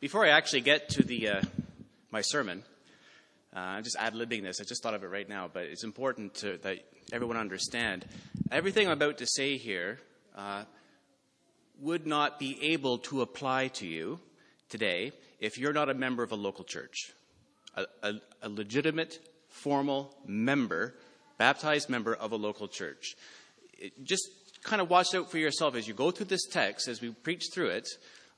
Before 0.00 0.24
I 0.24 0.28
actually 0.28 0.60
get 0.60 0.90
to 0.90 1.02
the, 1.02 1.28
uh, 1.28 1.42
my 2.12 2.20
sermon, 2.20 2.62
uh, 3.52 3.58
I'm 3.58 3.82
just 3.82 3.96
ad 3.98 4.14
libbing 4.14 4.44
this. 4.44 4.60
I 4.60 4.64
just 4.64 4.80
thought 4.80 4.94
of 4.94 5.02
it 5.02 5.08
right 5.08 5.28
now, 5.28 5.50
but 5.52 5.64
it's 5.64 5.82
important 5.82 6.34
to, 6.36 6.56
that 6.58 6.78
everyone 7.12 7.36
understand. 7.36 8.04
Everything 8.52 8.86
I'm 8.86 8.92
about 8.92 9.18
to 9.18 9.26
say 9.26 9.56
here 9.56 9.98
uh, 10.36 10.62
would 11.80 12.06
not 12.06 12.38
be 12.38 12.72
able 12.74 12.98
to 12.98 13.22
apply 13.22 13.68
to 13.68 13.88
you 13.88 14.20
today 14.68 15.10
if 15.40 15.58
you're 15.58 15.72
not 15.72 15.88
a 15.88 15.94
member 15.94 16.22
of 16.22 16.30
a 16.30 16.36
local 16.36 16.62
church, 16.62 17.12
a, 17.74 17.86
a, 18.04 18.12
a 18.42 18.48
legitimate, 18.48 19.18
formal 19.48 20.14
member, 20.24 20.94
baptized 21.38 21.88
member 21.88 22.14
of 22.14 22.30
a 22.30 22.36
local 22.36 22.68
church. 22.68 23.16
It, 23.76 24.04
just 24.04 24.28
kind 24.62 24.80
of 24.80 24.90
watch 24.90 25.12
out 25.16 25.28
for 25.28 25.38
yourself 25.38 25.74
as 25.74 25.88
you 25.88 25.94
go 25.94 26.12
through 26.12 26.26
this 26.26 26.46
text, 26.46 26.86
as 26.86 27.00
we 27.00 27.10
preach 27.10 27.46
through 27.52 27.70
it. 27.70 27.88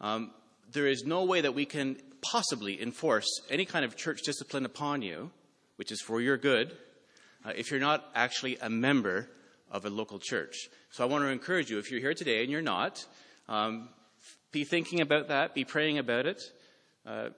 Um, 0.00 0.30
there 0.72 0.86
is 0.86 1.04
no 1.04 1.24
way 1.24 1.40
that 1.40 1.54
we 1.54 1.64
can 1.64 1.96
possibly 2.22 2.80
enforce 2.80 3.26
any 3.48 3.64
kind 3.64 3.84
of 3.84 3.96
church 3.96 4.20
discipline 4.22 4.64
upon 4.64 5.02
you, 5.02 5.30
which 5.76 5.90
is 5.90 6.00
for 6.00 6.20
your 6.20 6.36
good, 6.36 6.76
uh, 7.44 7.52
if 7.56 7.70
you're 7.70 7.80
not 7.80 8.04
actually 8.14 8.58
a 8.58 8.68
member 8.68 9.28
of 9.70 9.84
a 9.84 9.90
local 9.90 10.18
church. 10.18 10.68
So 10.90 11.04
I 11.04 11.06
want 11.06 11.24
to 11.24 11.28
encourage 11.28 11.70
you, 11.70 11.78
if 11.78 11.90
you're 11.90 12.00
here 12.00 12.14
today 12.14 12.42
and 12.42 12.50
you're 12.50 12.62
not, 12.62 13.04
um, 13.48 13.88
be 14.52 14.64
thinking 14.64 15.00
about 15.00 15.28
that, 15.28 15.54
be 15.54 15.64
praying 15.64 15.98
about 15.98 16.26
it. 16.26 16.42
Uh, 17.06 17.30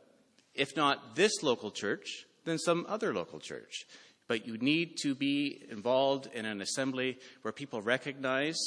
if 0.55 0.77
not 0.77 1.14
this 1.14 1.42
local 1.42 1.70
church, 1.70 2.25
then 2.45 2.59
some 2.59 2.87
other 2.89 3.14
local 3.14 3.39
church. 3.39 3.84
But 4.28 4.47
you 4.47 4.56
need 4.59 4.97
to 5.03 5.14
be 5.14 5.62
involved 5.70 6.28
in 6.33 6.45
an 6.45 6.61
assembly 6.61 7.19
where 7.42 7.53
people 7.53 7.83
recognize 7.83 8.59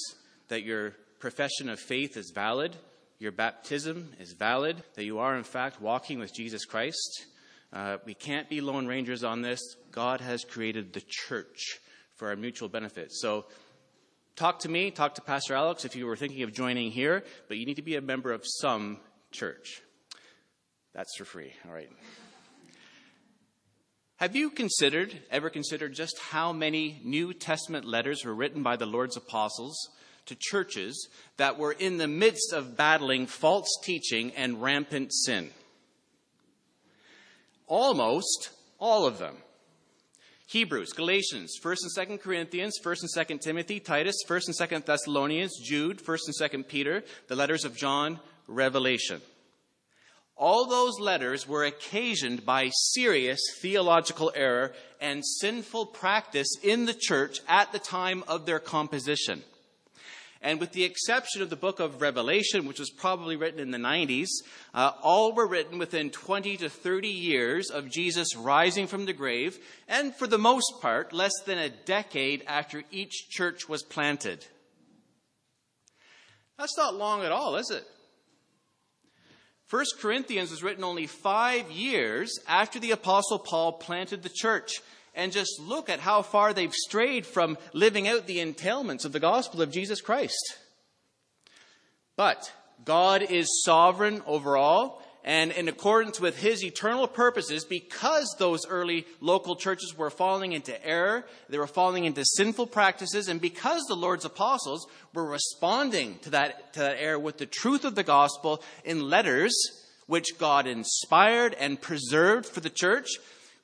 that 0.47 0.63
your 0.63 0.91
profession 1.19 1.69
of 1.69 1.79
faith 1.79 2.17
is 2.17 2.31
valid 2.33 2.75
your 3.19 3.31
baptism 3.31 4.13
is 4.19 4.33
valid, 4.33 4.83
that 4.95 5.05
you 5.05 5.19
are, 5.19 5.37
in 5.37 5.43
fact, 5.43 5.81
walking 5.81 6.19
with 6.19 6.33
Jesus 6.33 6.65
Christ. 6.65 7.25
Uh, 7.71 7.97
we 8.05 8.13
can't 8.13 8.49
be 8.49 8.61
lone 8.61 8.87
rangers 8.87 9.23
on 9.23 9.41
this. 9.41 9.61
God 9.91 10.21
has 10.21 10.43
created 10.43 10.93
the 10.93 11.03
church 11.07 11.79
for 12.15 12.29
our 12.29 12.35
mutual 12.35 12.69
benefit. 12.69 13.11
So, 13.11 13.45
talk 14.35 14.59
to 14.59 14.69
me, 14.69 14.91
talk 14.91 15.15
to 15.15 15.21
Pastor 15.21 15.55
Alex 15.55 15.85
if 15.85 15.95
you 15.95 16.05
were 16.05 16.15
thinking 16.15 16.43
of 16.43 16.53
joining 16.53 16.91
here, 16.91 17.23
but 17.47 17.57
you 17.57 17.65
need 17.65 17.75
to 17.75 17.81
be 17.81 17.95
a 17.95 18.01
member 18.01 18.31
of 18.31 18.41
some 18.43 18.99
church. 19.31 19.81
That's 20.93 21.15
for 21.17 21.25
free. 21.25 21.53
All 21.67 21.73
right. 21.73 21.89
Have 24.17 24.35
you 24.35 24.49
considered, 24.49 25.13
ever 25.29 25.49
considered, 25.49 25.93
just 25.93 26.17
how 26.19 26.53
many 26.53 27.01
New 27.03 27.33
Testament 27.33 27.85
letters 27.85 28.23
were 28.23 28.33
written 28.33 28.63
by 28.63 28.77
the 28.77 28.85
Lord's 28.85 29.17
apostles 29.17 29.75
to 30.25 30.35
churches 30.35 31.07
that 31.37 31.57
were 31.57 31.71
in 31.71 31.97
the 31.97 32.07
midst 32.07 32.53
of 32.53 32.77
battling 32.77 33.27
false 33.27 33.69
teaching 33.83 34.31
and 34.35 34.61
rampant 34.61 35.13
sin. 35.13 35.49
Almost 37.67 38.51
all 38.79 39.05
of 39.05 39.17
them. 39.17 39.37
Hebrews, 40.47 40.93
Galatians, 40.93 41.57
1st 41.61 41.77
and 41.83 42.07
2nd 42.09 42.21
Corinthians, 42.21 42.79
1st 42.83 43.01
and 43.01 43.27
2nd 43.27 43.41
Timothy, 43.41 43.79
Titus, 43.79 44.23
1st 44.27 44.47
and 44.47 44.69
2nd 44.69 44.85
Thessalonians, 44.85 45.59
Jude, 45.59 45.97
1st 45.97 46.19
and 46.27 46.51
2nd 46.51 46.67
Peter, 46.67 47.03
the 47.27 47.35
letters 47.35 47.65
of 47.65 47.75
John, 47.75 48.19
Revelation. 48.47 49.21
All 50.37 50.67
those 50.67 50.99
letters 50.99 51.47
were 51.47 51.63
occasioned 51.63 52.45
by 52.45 52.69
serious 52.69 53.39
theological 53.59 54.31
error 54.35 54.73
and 55.01 55.25
sinful 55.25 55.87
practice 55.87 56.49
in 56.61 56.85
the 56.85 56.93
church 56.93 57.39
at 57.47 57.71
the 57.71 57.79
time 57.79 58.23
of 58.27 58.45
their 58.45 58.59
composition. 58.59 59.43
And 60.45 60.59
with 60.59 60.73
the 60.73 60.83
exception 60.83 61.41
of 61.41 61.49
the 61.49 61.55
book 61.55 61.79
of 61.79 62.01
Revelation, 62.01 62.67
which 62.67 62.77
was 62.77 62.91
probably 62.91 63.35
written 63.35 63.59
in 63.59 63.71
the 63.71 63.79
90s, 63.79 64.27
uh, 64.75 64.91
all 65.01 65.33
were 65.33 65.47
written 65.47 65.79
within 65.79 66.11
20 66.11 66.57
to 66.57 66.69
30 66.69 67.07
years 67.07 67.71
of 67.71 67.89
Jesus 67.89 68.35
rising 68.35 68.85
from 68.85 69.05
the 69.05 69.11
grave, 69.11 69.57
and 69.87 70.13
for 70.13 70.27
the 70.27 70.37
most 70.37 70.71
part, 70.83 71.11
less 71.11 71.33
than 71.47 71.57
a 71.57 71.71
decade 71.71 72.43
after 72.45 72.83
each 72.91 73.27
church 73.31 73.67
was 73.67 73.81
planted. 73.81 74.45
That's 76.59 76.77
not 76.77 76.93
long 76.93 77.23
at 77.23 77.31
all, 77.31 77.55
is 77.55 77.71
it? 77.71 77.83
1 79.71 79.83
Corinthians 79.99 80.51
was 80.51 80.61
written 80.61 80.83
only 80.83 81.07
five 81.07 81.71
years 81.71 82.37
after 82.47 82.79
the 82.79 82.91
Apostle 82.91 83.39
Paul 83.39 83.73
planted 83.73 84.21
the 84.21 84.29
church 84.29 84.73
and 85.15 85.31
just 85.31 85.59
look 85.59 85.89
at 85.89 85.99
how 85.99 86.21
far 86.21 86.53
they've 86.53 86.73
strayed 86.73 87.25
from 87.25 87.57
living 87.73 88.07
out 88.07 88.27
the 88.27 88.37
entailments 88.37 89.05
of 89.05 89.11
the 89.11 89.19
gospel 89.19 89.61
of 89.61 89.71
Jesus 89.71 90.01
Christ. 90.01 90.57
But 92.15 92.51
God 92.83 93.23
is 93.23 93.63
sovereign 93.63 94.21
over 94.25 94.57
all, 94.57 95.01
and 95.23 95.51
in 95.51 95.67
accordance 95.67 96.19
with 96.19 96.37
his 96.37 96.63
eternal 96.63 97.07
purposes, 97.07 97.65
because 97.65 98.35
those 98.37 98.67
early 98.67 99.07
local 99.21 99.55
churches 99.55 99.97
were 99.97 100.11
falling 100.11 100.51
into 100.51 100.85
error, 100.85 101.25
they 101.49 101.57
were 101.57 101.65
falling 101.65 102.05
into 102.05 102.23
sinful 102.23 102.67
practices, 102.67 103.27
and 103.27 103.41
because 103.41 103.83
the 103.87 103.95
Lord's 103.95 104.25
apostles 104.25 104.85
were 105.13 105.25
responding 105.25 106.19
to 106.19 106.29
that, 106.29 106.73
to 106.73 106.79
that 106.79 107.01
error 107.01 107.17
with 107.17 107.37
the 107.37 107.47
truth 107.47 107.85
of 107.85 107.95
the 107.95 108.03
gospel 108.03 108.61
in 108.83 109.09
letters 109.09 109.55
which 110.05 110.37
God 110.37 110.67
inspired 110.67 111.55
and 111.55 111.81
preserved 111.81 112.45
for 112.45 112.59
the 112.59 112.69
church, 112.69 113.07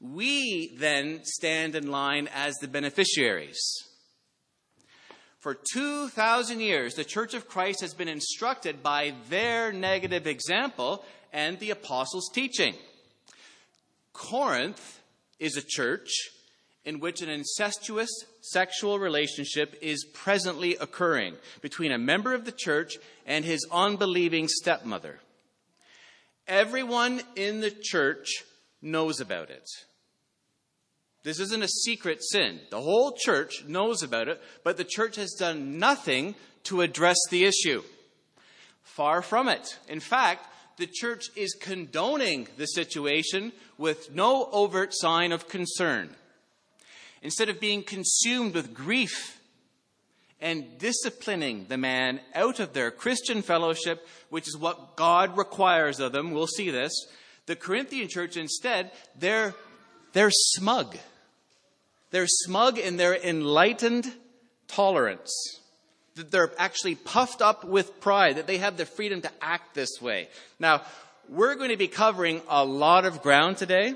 we 0.01 0.75
then 0.77 1.21
stand 1.23 1.75
in 1.75 1.91
line 1.91 2.27
as 2.33 2.55
the 2.55 2.67
beneficiaries. 2.67 3.61
For 5.39 5.55
2,000 5.73 6.59
years, 6.59 6.95
the 6.95 7.03
Church 7.03 7.33
of 7.33 7.47
Christ 7.47 7.81
has 7.81 7.93
been 7.93 8.07
instructed 8.07 8.83
by 8.83 9.13
their 9.29 9.71
negative 9.71 10.27
example 10.27 11.03
and 11.31 11.57
the 11.59 11.71
apostles' 11.71 12.29
teaching. 12.33 12.75
Corinth 14.13 15.01
is 15.39 15.57
a 15.57 15.63
church 15.65 16.09
in 16.83 16.99
which 16.99 17.21
an 17.21 17.29
incestuous 17.29 18.09
sexual 18.41 18.99
relationship 18.99 19.75
is 19.81 20.05
presently 20.13 20.75
occurring 20.77 21.35
between 21.61 21.91
a 21.91 21.97
member 21.97 22.33
of 22.33 22.45
the 22.45 22.51
church 22.51 22.97
and 23.25 23.45
his 23.45 23.67
unbelieving 23.71 24.47
stepmother. 24.47 25.19
Everyone 26.47 27.21
in 27.35 27.61
the 27.61 27.71
church 27.71 28.43
knows 28.81 29.19
about 29.19 29.49
it. 29.49 29.67
This 31.23 31.39
isn't 31.39 31.63
a 31.63 31.67
secret 31.67 32.23
sin. 32.23 32.59
The 32.71 32.81
whole 32.81 33.11
church 33.11 33.63
knows 33.67 34.01
about 34.01 34.27
it, 34.27 34.41
but 34.63 34.77
the 34.77 34.83
church 34.83 35.17
has 35.17 35.33
done 35.33 35.77
nothing 35.77 36.35
to 36.63 36.81
address 36.81 37.17
the 37.29 37.45
issue. 37.45 37.83
Far 38.83 39.21
from 39.21 39.47
it. 39.47 39.77
In 39.87 39.99
fact, 39.99 40.47
the 40.77 40.87
church 40.87 41.25
is 41.35 41.53
condoning 41.53 42.47
the 42.57 42.65
situation 42.65 43.51
with 43.77 44.13
no 44.13 44.49
overt 44.51 44.93
sign 44.93 45.31
of 45.31 45.47
concern. 45.47 46.09
Instead 47.21 47.49
of 47.49 47.59
being 47.59 47.83
consumed 47.83 48.55
with 48.55 48.73
grief 48.73 49.39
and 50.39 50.79
disciplining 50.79 51.67
the 51.69 51.77
man 51.77 52.19
out 52.33 52.59
of 52.59 52.73
their 52.73 52.89
Christian 52.89 53.43
fellowship, 53.43 54.07
which 54.29 54.47
is 54.47 54.57
what 54.57 54.95
God 54.95 55.37
requires 55.37 55.99
of 55.99 56.13
them, 56.13 56.31
we'll 56.31 56.47
see 56.47 56.71
this, 56.71 56.91
the 57.45 57.55
Corinthian 57.55 58.07
church 58.09 58.37
instead, 58.37 58.91
they're, 59.15 59.53
they're 60.13 60.31
smug. 60.31 60.97
They're 62.11 62.27
smug 62.27 62.77
in 62.77 62.97
their 62.97 63.15
enlightened 63.15 64.11
tolerance. 64.67 65.31
That 66.15 66.29
they're 66.29 66.51
actually 66.57 66.95
puffed 66.95 67.41
up 67.41 67.63
with 67.63 67.99
pride, 68.01 68.35
that 68.35 68.47
they 68.47 68.57
have 68.57 68.77
the 68.77 68.85
freedom 68.85 69.21
to 69.21 69.31
act 69.41 69.73
this 69.73 70.01
way. 70.01 70.27
Now, 70.59 70.81
we're 71.29 71.55
going 71.55 71.69
to 71.69 71.77
be 71.77 71.87
covering 71.87 72.41
a 72.49 72.65
lot 72.65 73.05
of 73.05 73.21
ground 73.21 73.57
today. 73.57 73.95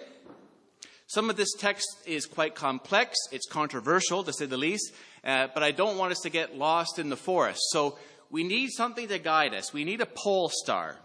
Some 1.08 1.30
of 1.30 1.36
this 1.36 1.54
text 1.59 1.86
is 2.06 2.25
quite 2.25 2.56
complex. 2.56 3.18
It's 3.31 3.48
controversial, 3.48 4.24
to 4.24 4.34
say 4.34 4.46
the 4.46 4.58
least. 4.58 4.94
Uh, 5.24 5.48
but 5.54 5.62
I 5.62 5.72
don't 5.72 5.98
want 5.98 6.14
us 6.14 6.20
to 6.22 6.30
get 6.30 6.58
lost 6.58 6.98
in 6.98 7.09
the 7.09 7.18
forest. 7.18 7.59
So 7.70 7.98
we 8.31 8.44
need 8.44 8.70
something 8.72 9.08
to 9.09 9.20
guide 9.20 9.54
us. 9.54 9.74
We 9.74 9.84
need 9.84 10.02
a 10.02 10.06
pole 10.06 10.50
star. 10.50 10.98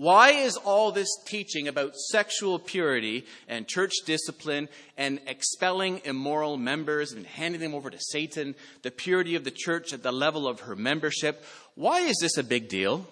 Why 0.00 0.30
is 0.30 0.56
all 0.56 0.92
this 0.92 1.14
teaching 1.26 1.68
about 1.68 1.94
sexual 1.94 2.58
purity 2.58 3.26
and 3.46 3.68
church 3.68 3.92
discipline 4.06 4.70
and 4.96 5.20
expelling 5.26 6.00
immoral 6.06 6.56
members 6.56 7.12
and 7.12 7.26
handing 7.26 7.60
them 7.60 7.74
over 7.74 7.90
to 7.90 7.98
Satan, 8.00 8.54
the 8.80 8.90
purity 8.90 9.34
of 9.34 9.44
the 9.44 9.50
church 9.50 9.92
at 9.92 10.02
the 10.02 10.10
level 10.10 10.48
of 10.48 10.60
her 10.60 10.74
membership, 10.74 11.44
why 11.74 12.00
is 12.00 12.16
this 12.18 12.38
a 12.38 12.42
big 12.42 12.70
deal? 12.70 13.06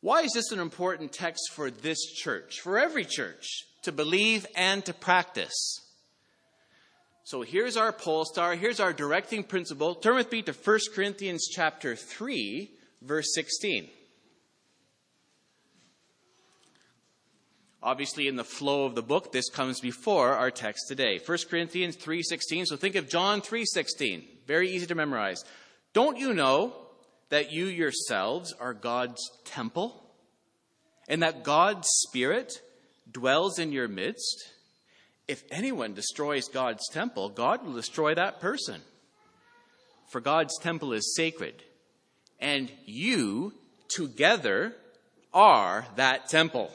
Why 0.00 0.22
is 0.22 0.32
this 0.32 0.52
an 0.52 0.58
important 0.58 1.12
text 1.12 1.50
for 1.52 1.70
this 1.70 2.02
church, 2.14 2.60
for 2.60 2.78
every 2.78 3.04
church, 3.04 3.44
to 3.82 3.92
believe 3.92 4.46
and 4.56 4.82
to 4.86 4.94
practice? 4.94 5.82
So 7.24 7.42
here's 7.42 7.76
our 7.76 7.92
pole 7.92 8.24
star, 8.24 8.54
here's 8.54 8.80
our 8.80 8.94
directing 8.94 9.44
principle. 9.44 9.94
Turn 9.96 10.14
with 10.14 10.32
me 10.32 10.40
to 10.40 10.52
1 10.54 10.78
Corinthians 10.94 11.46
chapter 11.52 11.94
3 11.94 12.78
verse 13.04 13.34
16. 13.34 13.88
Obviously, 17.82 18.28
in 18.28 18.36
the 18.36 18.44
flow 18.44 18.84
of 18.84 18.94
the 18.94 19.02
book, 19.02 19.32
this 19.32 19.50
comes 19.50 19.80
before 19.80 20.34
our 20.34 20.52
text 20.52 20.86
today. 20.86 21.18
1 21.24 21.38
Corinthians 21.50 21.96
3.16. 21.96 22.66
So 22.66 22.76
think 22.76 22.94
of 22.94 23.08
John 23.08 23.40
3.16. 23.40 24.22
Very 24.46 24.70
easy 24.70 24.86
to 24.86 24.94
memorize. 24.94 25.44
Don't 25.92 26.16
you 26.16 26.32
know 26.32 26.74
that 27.30 27.50
you 27.50 27.66
yourselves 27.66 28.54
are 28.60 28.72
God's 28.72 29.20
temple 29.44 30.00
and 31.08 31.22
that 31.22 31.42
God's 31.42 31.88
Spirit 32.06 32.62
dwells 33.10 33.58
in 33.58 33.72
your 33.72 33.88
midst? 33.88 34.48
If 35.26 35.42
anyone 35.50 35.94
destroys 35.94 36.48
God's 36.48 36.88
temple, 36.90 37.30
God 37.30 37.64
will 37.64 37.74
destroy 37.74 38.14
that 38.14 38.40
person. 38.40 38.80
For 40.10 40.20
God's 40.20 40.56
temple 40.58 40.92
is 40.92 41.16
sacred, 41.16 41.64
and 42.42 42.70
you 42.84 43.54
together 43.88 44.74
are 45.32 45.86
that 45.96 46.28
temple. 46.28 46.70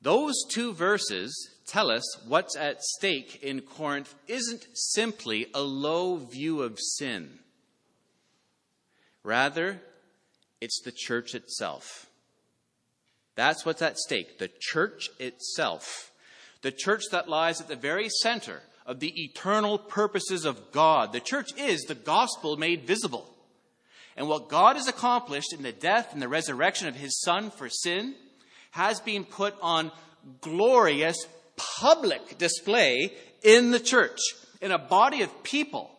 Those 0.00 0.34
two 0.50 0.72
verses 0.72 1.50
tell 1.66 1.90
us 1.90 2.02
what's 2.26 2.56
at 2.56 2.82
stake 2.82 3.40
in 3.42 3.60
Corinth 3.60 4.14
isn't 4.26 4.66
simply 4.72 5.46
a 5.54 5.60
low 5.60 6.16
view 6.16 6.62
of 6.62 6.78
sin. 6.80 7.38
Rather, 9.22 9.80
it's 10.60 10.80
the 10.82 10.92
church 10.92 11.34
itself. 11.34 12.06
That's 13.34 13.64
what's 13.64 13.82
at 13.82 13.98
stake. 13.98 14.38
The 14.38 14.50
church 14.60 15.10
itself. 15.18 16.10
The 16.62 16.72
church 16.72 17.02
that 17.10 17.28
lies 17.28 17.60
at 17.60 17.68
the 17.68 17.76
very 17.76 18.08
center 18.08 18.62
of 18.86 19.00
the 19.00 19.24
eternal 19.24 19.78
purposes 19.78 20.44
of 20.44 20.72
God. 20.72 21.12
The 21.12 21.20
church 21.20 21.50
is 21.56 21.82
the 21.82 21.94
gospel 21.94 22.56
made 22.56 22.86
visible. 22.86 23.28
And 24.16 24.28
what 24.28 24.48
God 24.48 24.76
has 24.76 24.88
accomplished 24.88 25.52
in 25.52 25.62
the 25.62 25.72
death 25.72 26.12
and 26.12 26.22
the 26.22 26.28
resurrection 26.28 26.88
of 26.88 26.94
his 26.94 27.20
son 27.20 27.50
for 27.50 27.68
sin 27.68 28.14
has 28.70 29.00
been 29.00 29.24
put 29.24 29.54
on 29.60 29.90
glorious 30.40 31.16
public 31.56 32.38
display 32.38 33.12
in 33.42 33.70
the 33.70 33.80
church, 33.80 34.18
in 34.60 34.72
a 34.72 34.78
body 34.78 35.22
of 35.22 35.42
people 35.42 35.90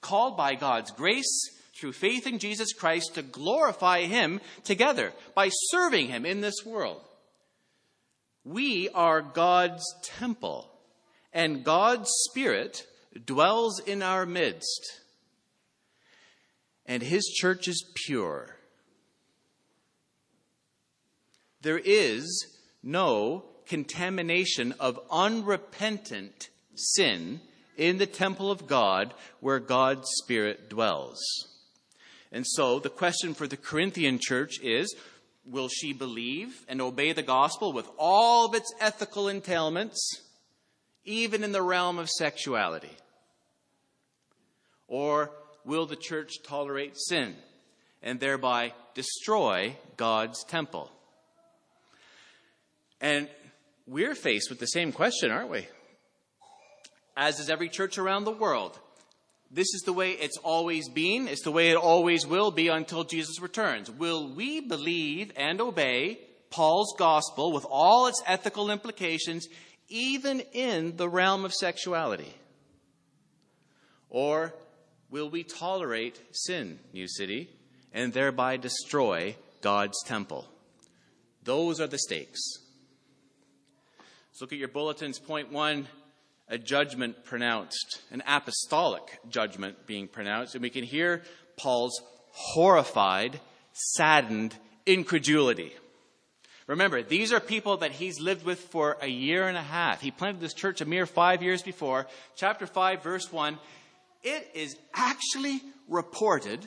called 0.00 0.36
by 0.36 0.54
God's 0.54 0.90
grace 0.90 1.50
through 1.80 1.92
faith 1.92 2.26
in 2.26 2.38
Jesus 2.38 2.72
Christ 2.72 3.14
to 3.14 3.22
glorify 3.22 4.02
Him 4.02 4.40
together 4.64 5.12
by 5.34 5.48
serving 5.70 6.08
Him 6.08 6.26
in 6.26 6.40
this 6.40 6.64
world. 6.64 7.00
We 8.44 8.88
are 8.90 9.22
God's 9.22 9.84
temple, 10.02 10.69
and 11.32 11.64
God's 11.64 12.10
Spirit 12.28 12.86
dwells 13.26 13.80
in 13.80 14.02
our 14.02 14.26
midst. 14.26 15.00
And 16.86 17.02
His 17.02 17.24
church 17.26 17.68
is 17.68 17.84
pure. 17.94 18.56
There 21.62 21.80
is 21.82 22.56
no 22.82 23.44
contamination 23.66 24.74
of 24.80 24.98
unrepentant 25.10 26.48
sin 26.74 27.40
in 27.76 27.98
the 27.98 28.06
temple 28.06 28.50
of 28.50 28.66
God 28.66 29.14
where 29.40 29.60
God's 29.60 30.08
Spirit 30.22 30.68
dwells. 30.68 31.20
And 32.32 32.46
so 32.46 32.78
the 32.78 32.90
question 32.90 33.34
for 33.34 33.46
the 33.46 33.56
Corinthian 33.56 34.18
church 34.20 34.60
is 34.62 34.94
will 35.44 35.68
she 35.68 35.92
believe 35.92 36.64
and 36.68 36.80
obey 36.80 37.12
the 37.12 37.22
gospel 37.22 37.72
with 37.72 37.88
all 37.98 38.46
of 38.46 38.54
its 38.54 38.72
ethical 38.80 39.24
entailments, 39.24 39.98
even 41.10 41.44
in 41.44 41.52
the 41.52 41.62
realm 41.62 41.98
of 41.98 42.08
sexuality? 42.08 42.96
Or 44.86 45.30
will 45.64 45.86
the 45.86 45.96
church 45.96 46.42
tolerate 46.42 46.96
sin 46.96 47.34
and 48.02 48.18
thereby 48.18 48.72
destroy 48.94 49.76
God's 49.96 50.44
temple? 50.44 50.90
And 53.00 53.28
we're 53.86 54.14
faced 54.14 54.50
with 54.50 54.58
the 54.58 54.66
same 54.66 54.92
question, 54.92 55.30
aren't 55.30 55.50
we? 55.50 55.66
As 57.16 57.40
is 57.40 57.50
every 57.50 57.68
church 57.68 57.98
around 57.98 58.24
the 58.24 58.30
world. 58.30 58.78
This 59.50 59.74
is 59.74 59.82
the 59.84 59.92
way 59.92 60.12
it's 60.12 60.38
always 60.38 60.88
been. 60.88 61.26
It's 61.26 61.42
the 61.42 61.50
way 61.50 61.70
it 61.70 61.76
always 61.76 62.24
will 62.24 62.52
be 62.52 62.68
until 62.68 63.02
Jesus 63.02 63.40
returns. 63.40 63.90
Will 63.90 64.32
we 64.32 64.60
believe 64.60 65.32
and 65.36 65.60
obey 65.60 66.20
Paul's 66.50 66.94
gospel 66.98 67.52
with 67.52 67.64
all 67.68 68.06
its 68.06 68.22
ethical 68.26 68.70
implications, 68.70 69.48
even 69.90 70.40
in 70.52 70.96
the 70.96 71.08
realm 71.08 71.44
of 71.44 71.52
sexuality? 71.52 72.34
Or 74.08 74.54
will 75.10 75.28
we 75.28 75.44
tolerate 75.44 76.20
sin, 76.32 76.78
New 76.92 77.06
City, 77.06 77.50
and 77.92 78.12
thereby 78.12 78.56
destroy 78.56 79.36
God's 79.60 80.02
temple? 80.04 80.48
Those 81.44 81.80
are 81.80 81.86
the 81.86 81.98
stakes. 81.98 82.40
Let's 84.30 84.40
look 84.40 84.52
at 84.52 84.58
your 84.58 84.68
bulletins. 84.68 85.18
Point 85.18 85.52
one 85.52 85.86
a 86.50 86.58
judgment 86.58 87.24
pronounced, 87.24 88.00
an 88.10 88.22
apostolic 88.26 89.20
judgment 89.28 89.86
being 89.86 90.08
pronounced. 90.08 90.54
And 90.56 90.62
we 90.62 90.70
can 90.70 90.82
hear 90.82 91.22
Paul's 91.56 92.02
horrified, 92.32 93.38
saddened 93.72 94.56
incredulity. 94.84 95.72
Remember, 96.70 97.02
these 97.02 97.32
are 97.32 97.40
people 97.40 97.78
that 97.78 97.90
he's 97.90 98.20
lived 98.20 98.44
with 98.44 98.60
for 98.60 98.96
a 99.02 99.08
year 99.08 99.48
and 99.48 99.56
a 99.56 99.62
half. 99.62 100.00
He 100.00 100.12
planted 100.12 100.40
this 100.40 100.54
church 100.54 100.80
a 100.80 100.84
mere 100.84 101.04
five 101.04 101.42
years 101.42 101.62
before. 101.62 102.06
Chapter 102.36 102.64
5, 102.64 103.02
verse 103.02 103.32
1. 103.32 103.58
It 104.22 104.48
is 104.54 104.76
actually 104.94 105.62
reported 105.88 106.64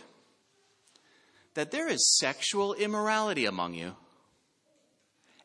that 1.54 1.72
there 1.72 1.88
is 1.88 2.18
sexual 2.18 2.74
immorality 2.74 3.46
among 3.46 3.76
you, 3.76 3.96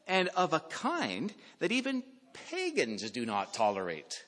and 0.08 0.28
of 0.30 0.52
a 0.52 0.58
kind 0.58 1.32
that 1.60 1.70
even 1.70 2.02
pagans 2.50 3.08
do 3.12 3.24
not 3.24 3.54
tolerate. 3.54 4.24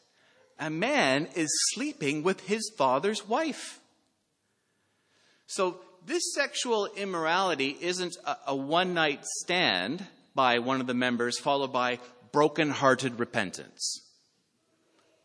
A 0.61 0.71
man 0.71 1.27
is 1.35 1.51
sleeping 1.73 2.23
with 2.23 2.47
his 2.47 2.71
father's 2.79 3.27
wife. 3.27 3.81
So, 5.49 5.81
this 6.07 6.23
sexual 6.35 6.87
immorality 6.87 7.77
isn't 7.81 8.17
a, 8.25 8.37
a 8.47 8.55
one 8.55 8.95
night 8.95 9.25
stand 9.25 10.07
by 10.35 10.59
one 10.59 10.81
of 10.81 10.87
the 10.87 10.95
members, 10.95 11.39
followed 11.39 11.73
by 11.73 11.99
broken 12.33 12.71
hearted 12.71 13.19
repentance. 13.19 14.03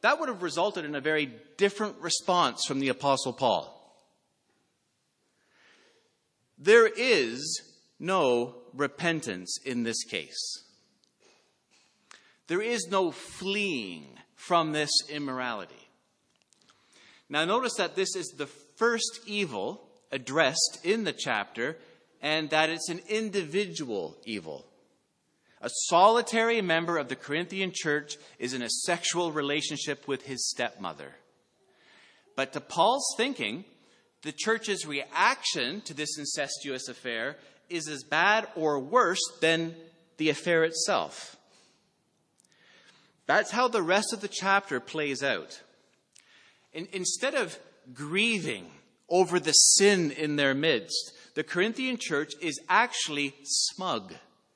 That 0.01 0.19
would 0.19 0.29
have 0.29 0.43
resulted 0.43 0.85
in 0.85 0.95
a 0.95 1.01
very 1.01 1.31
different 1.57 1.95
response 1.99 2.65
from 2.65 2.79
the 2.79 2.89
Apostle 2.89 3.33
Paul. 3.33 3.71
There 6.57 6.87
is 6.87 7.61
no 7.99 8.55
repentance 8.73 9.59
in 9.65 9.83
this 9.83 10.03
case. 10.03 10.63
There 12.47 12.61
is 12.61 12.87
no 12.89 13.11
fleeing 13.11 14.05
from 14.35 14.71
this 14.71 14.91
immorality. 15.09 15.73
Now, 17.27 17.45
notice 17.45 17.73
that 17.77 17.95
this 17.95 18.15
is 18.15 18.27
the 18.27 18.45
first 18.45 19.21
evil 19.25 19.81
addressed 20.11 20.79
in 20.83 21.03
the 21.03 21.13
chapter, 21.13 21.77
and 22.21 22.49
that 22.51 22.69
it's 22.69 22.89
an 22.89 23.01
individual 23.09 24.17
evil. 24.25 24.65
A 25.61 25.69
solitary 25.87 26.61
member 26.61 26.97
of 26.97 27.07
the 27.07 27.15
Corinthian 27.15 27.71
church 27.73 28.17
is 28.39 28.53
in 28.53 28.61
a 28.61 28.69
sexual 28.69 29.31
relationship 29.31 30.07
with 30.07 30.23
his 30.23 30.49
stepmother. 30.49 31.15
But 32.35 32.53
to 32.53 32.61
Paul's 32.61 33.13
thinking, 33.17 33.65
the 34.21 34.33
church's 34.33 34.85
reaction 34.85 35.81
to 35.81 35.93
this 35.93 36.17
incestuous 36.17 36.87
affair 36.87 37.37
is 37.69 37.87
as 37.87 38.03
bad 38.03 38.47
or 38.55 38.79
worse 38.79 39.21
than 39.39 39.75
the 40.17 40.29
affair 40.29 40.63
itself. 40.63 41.37
That's 43.27 43.51
how 43.51 43.67
the 43.67 43.81
rest 43.81 44.13
of 44.13 44.21
the 44.21 44.27
chapter 44.27 44.79
plays 44.79 45.23
out. 45.23 45.61
In, 46.73 46.87
instead 46.91 47.33
of 47.33 47.57
grieving 47.93 48.69
over 49.09 49.39
the 49.39 49.53
sin 49.53 50.11
in 50.11 50.35
their 50.35 50.53
midst, 50.53 51.13
the 51.35 51.43
Corinthian 51.43 51.97
church 51.99 52.33
is 52.41 52.59
actually 52.69 53.35
smug 53.43 54.13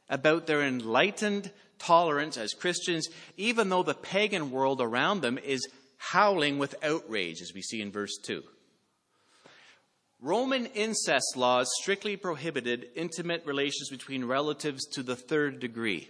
about 0.09 0.47
their 0.47 0.61
enlightened 0.61 1.51
tolerance 1.77 2.37
as 2.37 2.53
Christians, 2.53 3.07
even 3.37 3.69
though 3.69 3.83
the 3.83 3.93
pagan 3.93 4.51
world 4.51 4.81
around 4.81 5.21
them 5.21 5.37
is 5.37 5.67
howling 5.97 6.57
with 6.57 6.75
outrage, 6.83 7.41
as 7.41 7.53
we 7.53 7.61
see 7.61 7.81
in 7.81 7.91
verse 7.91 8.17
2. 8.23 8.43
Roman 10.21 10.65
incest 10.67 11.37
laws 11.37 11.69
strictly 11.81 12.17
prohibited 12.17 12.87
intimate 12.95 13.45
relations 13.45 13.89
between 13.89 14.25
relatives 14.25 14.85
to 14.87 15.03
the 15.03 15.15
third 15.15 15.59
degree 15.59 16.09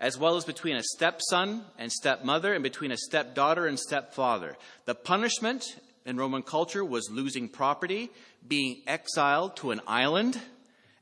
as 0.00 0.18
well 0.18 0.36
as 0.36 0.44
between 0.44 0.76
a 0.76 0.82
stepson 0.82 1.62
and 1.78 1.90
stepmother 1.90 2.52
and 2.52 2.62
between 2.62 2.92
a 2.92 2.96
stepdaughter 2.96 3.66
and 3.66 3.78
stepfather. 3.78 4.56
The 4.84 4.94
punishment 4.94 5.64
in 6.04 6.18
Roman 6.18 6.42
culture 6.42 6.84
was 6.84 7.08
losing 7.10 7.48
property, 7.48 8.10
being 8.46 8.82
exiled 8.86 9.56
to 9.56 9.70
an 9.70 9.80
island, 9.86 10.38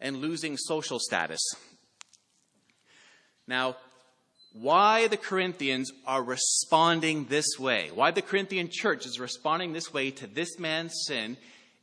and 0.03 0.19
losing 0.19 0.59
social 0.59 0.99
status. 0.99 1.41
Now, 3.47 3.77
why 4.53 5.09
the 5.09 5.17
Corinthians 5.17 5.91
are 6.07 6.23
responding 6.23 7.25
this 7.27 7.59
way, 7.59 7.91
why 7.95 8.11
the 8.11 8.21
Corinthian 8.21 8.69
church 8.71 9.07
is 9.07 9.19
responding 9.19 9.73
this 9.73 9.95
way 9.95 10.11
to 10.11 10.27
this 10.27 10.59
man's 10.59 10.93
sin, 11.07 11.39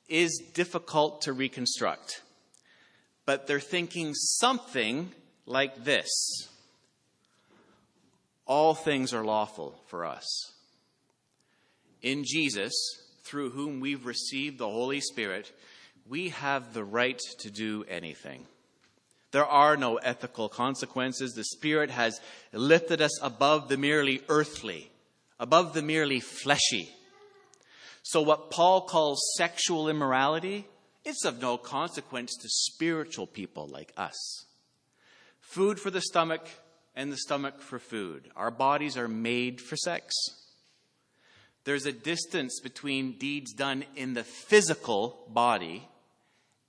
is 0.07 0.43
difficult 0.53 1.21
to 1.21 1.33
reconstruct. 1.33 2.21
But 3.25 3.47
they're 3.47 3.59
thinking 3.59 4.13
something 4.13 5.11
like 5.45 5.83
this 5.83 6.47
all 8.45 8.73
things 8.73 9.13
are 9.13 9.23
lawful 9.23 9.75
for 9.87 10.05
us. 10.05 10.53
In 12.01 12.23
Jesus, 12.25 12.73
through 13.23 13.51
whom 13.51 13.79
we've 13.79 14.07
received 14.07 14.57
the 14.57 14.67
Holy 14.67 14.99
Spirit, 15.01 15.51
we 16.09 16.29
have 16.29 16.73
the 16.73 16.83
right 16.83 17.19
to 17.39 17.51
do 17.51 17.85
anything. 17.87 18.45
There 19.31 19.45
are 19.45 19.77
no 19.77 19.97
ethical 19.97 20.49
consequences. 20.49 21.33
The 21.33 21.43
Spirit 21.43 21.91
has 21.91 22.19
lifted 22.51 22.99
us 22.99 23.21
above 23.21 23.69
the 23.69 23.77
merely 23.77 24.21
earthly, 24.27 24.89
above 25.39 25.73
the 25.73 25.83
merely 25.83 26.19
fleshy. 26.19 26.89
So, 28.01 28.21
what 28.21 28.49
Paul 28.49 28.81
calls 28.81 29.21
sexual 29.37 29.87
immorality, 29.87 30.67
it's 31.05 31.25
of 31.25 31.39
no 31.39 31.57
consequence 31.57 32.35
to 32.41 32.49
spiritual 32.49 33.27
people 33.27 33.67
like 33.67 33.93
us. 33.95 34.45
Food 35.39 35.79
for 35.79 35.91
the 35.91 36.01
stomach 36.01 36.47
and 36.95 37.11
the 37.11 37.17
stomach 37.17 37.61
for 37.61 37.77
food. 37.77 38.31
Our 38.35 38.49
bodies 38.49 38.97
are 38.97 39.07
made 39.07 39.61
for 39.61 39.75
sex. 39.75 40.15
There's 41.65 41.85
a 41.85 41.91
distance 41.91 42.59
between 42.61 43.19
deeds 43.19 43.53
done 43.53 43.85
in 43.95 44.15
the 44.15 44.23
physical 44.23 45.27
body 45.29 45.87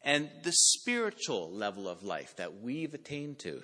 and 0.02 0.30
the 0.42 0.52
spiritual 0.52 1.50
level 1.50 1.88
of 1.88 2.02
life 2.02 2.37
that 2.37 2.61
we've 2.61 2.95
attained 2.95 3.38
to. 3.40 3.62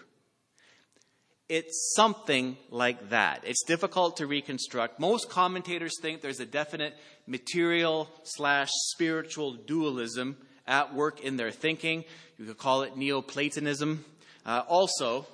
It's 1.48 1.92
something 1.94 2.56
like 2.70 3.10
that. 3.10 3.42
It's 3.44 3.62
difficult 3.64 4.16
to 4.16 4.26
reconstruct. 4.26 4.98
Most 4.98 5.30
commentators 5.30 5.94
think 6.00 6.20
there's 6.20 6.40
a 6.40 6.46
definite 6.46 6.94
material 7.26 8.10
slash 8.24 8.68
spiritual 8.72 9.52
dualism 9.52 10.36
at 10.66 10.92
work 10.92 11.20
in 11.20 11.36
their 11.36 11.52
thinking. 11.52 12.04
You 12.36 12.46
could 12.46 12.58
call 12.58 12.82
it 12.82 12.96
Neoplatonism. 12.96 14.04
Uh, 14.44 14.62
also, 14.68 15.26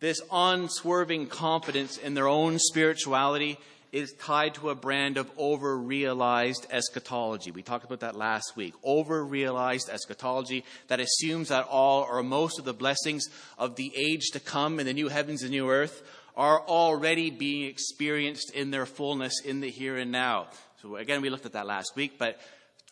this 0.00 0.20
unswerving 0.32 1.26
confidence 1.26 1.98
in 1.98 2.14
their 2.14 2.28
own 2.28 2.58
spirituality 2.58 3.58
is 3.92 4.12
tied 4.12 4.54
to 4.54 4.70
a 4.70 4.74
brand 4.74 5.16
of 5.16 5.30
over 5.36 5.76
realized 5.76 6.66
eschatology. 6.70 7.50
We 7.50 7.62
talked 7.62 7.84
about 7.84 8.00
that 8.00 8.16
last 8.16 8.56
week. 8.56 8.74
Over 8.82 9.24
realized 9.24 9.88
eschatology 9.88 10.64
that 10.88 11.00
assumes 11.00 11.48
that 11.48 11.66
all 11.68 12.02
or 12.02 12.22
most 12.22 12.58
of 12.58 12.64
the 12.64 12.72
blessings 12.72 13.26
of 13.58 13.76
the 13.76 13.92
age 13.96 14.30
to 14.32 14.40
come 14.40 14.78
in 14.78 14.86
the 14.86 14.92
new 14.92 15.08
heavens 15.08 15.42
and 15.42 15.50
new 15.50 15.68
earth 15.70 16.02
are 16.36 16.60
already 16.60 17.30
being 17.30 17.68
experienced 17.68 18.52
in 18.52 18.70
their 18.70 18.86
fullness 18.86 19.40
in 19.44 19.60
the 19.60 19.70
here 19.70 19.96
and 19.96 20.12
now. 20.12 20.46
So 20.82 20.96
again, 20.96 21.20
we 21.20 21.30
looked 21.30 21.46
at 21.46 21.52
that 21.52 21.66
last 21.66 21.96
week, 21.96 22.12
but 22.18 22.40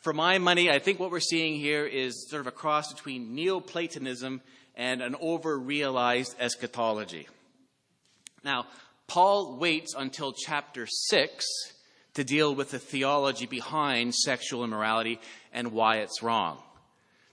for 0.01 0.13
my 0.13 0.39
money, 0.39 0.71
I 0.71 0.79
think 0.79 1.01
what 1.01 1.11
we're 1.11 1.21
seeing 1.21 1.59
here 1.59 1.87
is 1.87 2.29
sort 2.29 2.41
of 2.41 2.47
a 2.47 2.53
cross 2.53 2.93
between 2.93 3.35
Neoplatonism 3.35 4.41
and 4.77 5.03
an 5.03 5.17
over 5.21 5.59
realized 5.59 6.37
eschatology. 6.39 7.27
Now, 8.45 8.67
Paul 9.09 9.57
waits 9.57 9.95
until 9.97 10.33
chapter 10.33 10.87
6 10.87 11.47
to 12.15 12.25
deal 12.25 12.55
with 12.55 12.71
the 12.71 12.79
theology 12.79 13.47
behind 13.47 14.15
sexual 14.15 14.65
immorality 14.65 15.19
and 15.53 15.73
why 15.73 15.97
it's 15.97 16.23
wrong. 16.23 16.59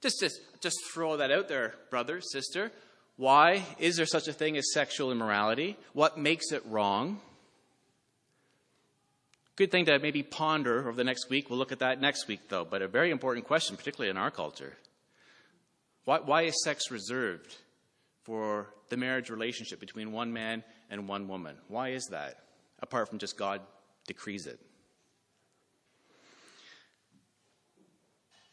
Just, 0.01 0.19
just, 0.21 0.39
just 0.61 0.77
throw 0.93 1.17
that 1.17 1.31
out 1.31 1.47
there, 1.47 1.75
brother, 1.89 2.21
sister. 2.21 2.71
Why 3.17 3.65
is 3.77 3.97
there 3.97 4.05
such 4.05 4.27
a 4.27 4.33
thing 4.33 4.57
as 4.57 4.73
sexual 4.73 5.11
immorality? 5.11 5.77
What 5.93 6.17
makes 6.17 6.51
it 6.51 6.63
wrong? 6.65 7.19
Good 9.57 9.71
thing 9.71 9.85
to 9.85 9.99
maybe 9.99 10.23
ponder 10.23 10.79
over 10.79 10.93
the 10.93 11.03
next 11.03 11.29
week. 11.29 11.49
We'll 11.49 11.59
look 11.59 11.71
at 11.71 11.79
that 11.79 11.99
next 11.99 12.27
week, 12.27 12.41
though, 12.49 12.65
but 12.65 12.81
a 12.81 12.87
very 12.87 13.11
important 13.11 13.47
question, 13.47 13.77
particularly 13.77 14.09
in 14.09 14.17
our 14.17 14.31
culture. 14.31 14.73
Why, 16.05 16.19
why 16.19 16.41
is 16.43 16.63
sex 16.63 16.91
reserved 16.91 17.55
for 18.25 18.73
the 18.89 18.97
marriage 18.97 19.29
relationship 19.29 19.79
between 19.79 20.11
one 20.11 20.33
man 20.33 20.63
and 20.89 21.07
one 21.07 21.27
woman. 21.27 21.55
Why 21.67 21.89
is 21.89 22.07
that? 22.07 22.39
Apart 22.81 23.09
from 23.09 23.19
just 23.19 23.37
God 23.37 23.61
decrees 24.07 24.47
it. 24.47 24.59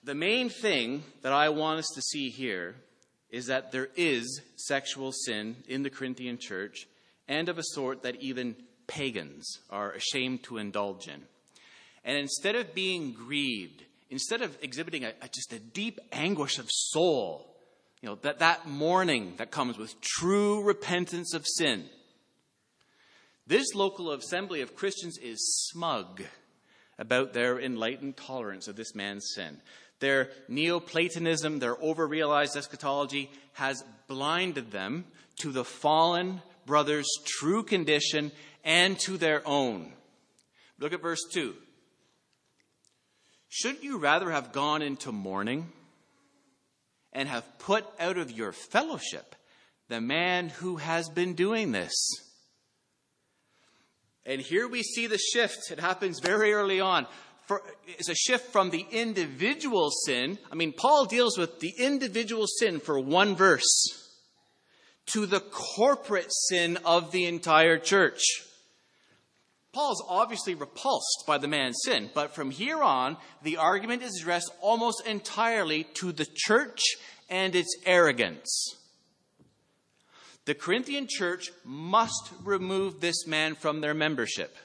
The 0.05 0.15
main 0.15 0.49
thing 0.49 1.03
that 1.23 1.33
I 1.33 1.49
want 1.49 1.79
us 1.79 1.89
to 1.95 2.03
see 2.03 2.29
here 2.29 2.75
is 3.31 3.47
that 3.47 3.73
there 3.73 3.89
is 3.97 4.43
sexual 4.57 5.13
sin 5.13 5.57
in 5.69 5.83
the 5.83 5.91
Corinthian 5.91 6.39
church 6.39 6.87
and 7.29 7.49
of 7.49 7.59
a 7.59 7.63
sort 7.63 8.03
that 8.03 8.17
even 8.17 8.57
pagans 8.87 9.61
are 9.71 9.93
ashamed 9.93 10.43
to 10.45 10.59
indulge 10.59 11.09
in. 11.09 11.23
And 12.05 12.19
instead 12.19 12.57
of 12.57 12.75
being 12.75 13.13
grieved, 13.13 13.85
instead 14.11 14.43
of 14.43 14.57
exhibiting 14.61 15.05
a, 15.05 15.13
a, 15.23 15.29
just 15.29 15.53
a 15.53 15.59
deep 15.59 16.01
anguish 16.11 16.59
of 16.59 16.67
soul, 16.69 17.52
you 18.03 18.09
know, 18.09 18.17
that, 18.23 18.41
that 18.41 18.67
mourning 18.67 19.35
that 19.37 19.53
comes 19.53 19.79
with 19.79 20.01
true 20.01 20.63
repentance 20.63 21.35
of 21.35 21.47
sin, 21.47 21.85
this 23.47 23.75
local 23.75 24.11
assembly 24.13 24.61
of 24.61 24.75
Christians 24.75 25.19
is 25.19 25.69
smug 25.71 26.23
about 26.99 27.33
their 27.33 27.61
enlightened 27.61 28.17
tolerance 28.17 28.67
of 28.69 28.77
this 28.77 28.95
man's 28.95 29.33
sin. 29.35 29.61
Their 30.01 30.31
Neoplatonism, 30.49 31.61
their 31.61 31.77
overrealized 31.77 32.57
eschatology 32.57 33.31
has 33.55 33.85
blinded 34.09 34.73
them 34.73 35.05
to 35.39 35.53
the 35.53 35.65
fallen 35.65 36.43
brother's 36.67 37.09
true 37.25 37.63
condition 37.63 38.33
and 38.65 38.99
to 39.01 39.17
their 39.17 39.47
own. 39.47 39.93
Look 40.79 40.93
at 40.93 41.03
verse 41.03 41.25
2. 41.33 41.55
Shouldn't 43.49 43.85
you 43.85 43.99
rather 43.99 44.31
have 44.31 44.53
gone 44.53 44.83
into 44.83 45.13
mourning 45.13 45.71
and 47.13 47.29
have 47.29 47.59
put 47.59 47.85
out 47.99 48.19
of 48.19 48.31
your 48.31 48.53
fellowship 48.53 49.35
the 49.89 50.01
man 50.01 50.49
who 50.49 50.77
has 50.77 51.09
been 51.09 51.35
doing 51.35 51.73
this? 51.73 51.93
And 54.25 54.41
here 54.41 54.69
we 54.69 54.83
see 54.83 55.07
the 55.07 55.19
shift. 55.19 55.71
It 55.71 55.81
happens 55.81 56.21
very 56.21 56.53
early 56.53 56.81
on. 56.81 57.07
For, 57.47 57.63
it's 57.87 58.09
a 58.09 58.15
shift 58.15 58.53
from 58.53 58.71
the 58.71 58.87
individual 58.91 59.91
sin. 60.07 60.39
I 60.51 60.55
mean, 60.55 60.73
Paul 60.73 61.07
deals 61.07 61.37
with 61.37 61.59
the 61.61 61.75
individual 61.77 62.47
sin 62.47 62.79
for 62.79 63.01
one 63.01 63.35
verse 63.35 64.03
to 65.07 65.27
the 65.27 65.41
corporate 65.41 66.33
sin 66.33 66.79
of 66.85 67.11
the 67.11 67.27
entire 67.27 67.79
church. 67.79 68.23
Paul's 69.73 70.05
obviously 70.07 70.55
repulsed 70.55 71.25
by 71.27 71.39
the 71.39 71.49
man's 71.49 71.81
sin, 71.85 72.11
but 72.15 72.35
from 72.35 72.51
here 72.51 72.83
on, 72.83 73.17
the 73.43 73.57
argument 73.57 74.03
is 74.03 74.19
addressed 74.21 74.53
almost 74.61 75.07
entirely 75.07 75.85
to 75.95 76.13
the 76.13 76.27
church 76.35 76.83
and 77.31 77.55
its 77.55 77.75
arrogance. 77.87 78.77
The 80.45 80.55
Corinthian 80.55 81.07
church 81.09 81.51
must 81.65 82.33
remove 82.45 83.01
this 83.01 83.27
man 83.27 83.55
from 83.55 83.81
their 83.81 83.95
membership. 83.95 84.57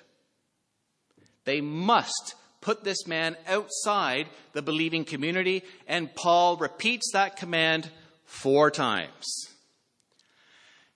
They 1.45 1.61
must 1.61 2.35
put 2.59 2.83
this 2.83 3.07
man 3.07 3.37
outside 3.47 4.27
the 4.51 4.61
believing 4.61 5.05
community, 5.05 5.63
and 5.87 6.13
Paul 6.15 6.57
repeats 6.57 7.11
that 7.13 7.37
command 7.37 7.89
four 8.25 8.71
times. 8.71 9.47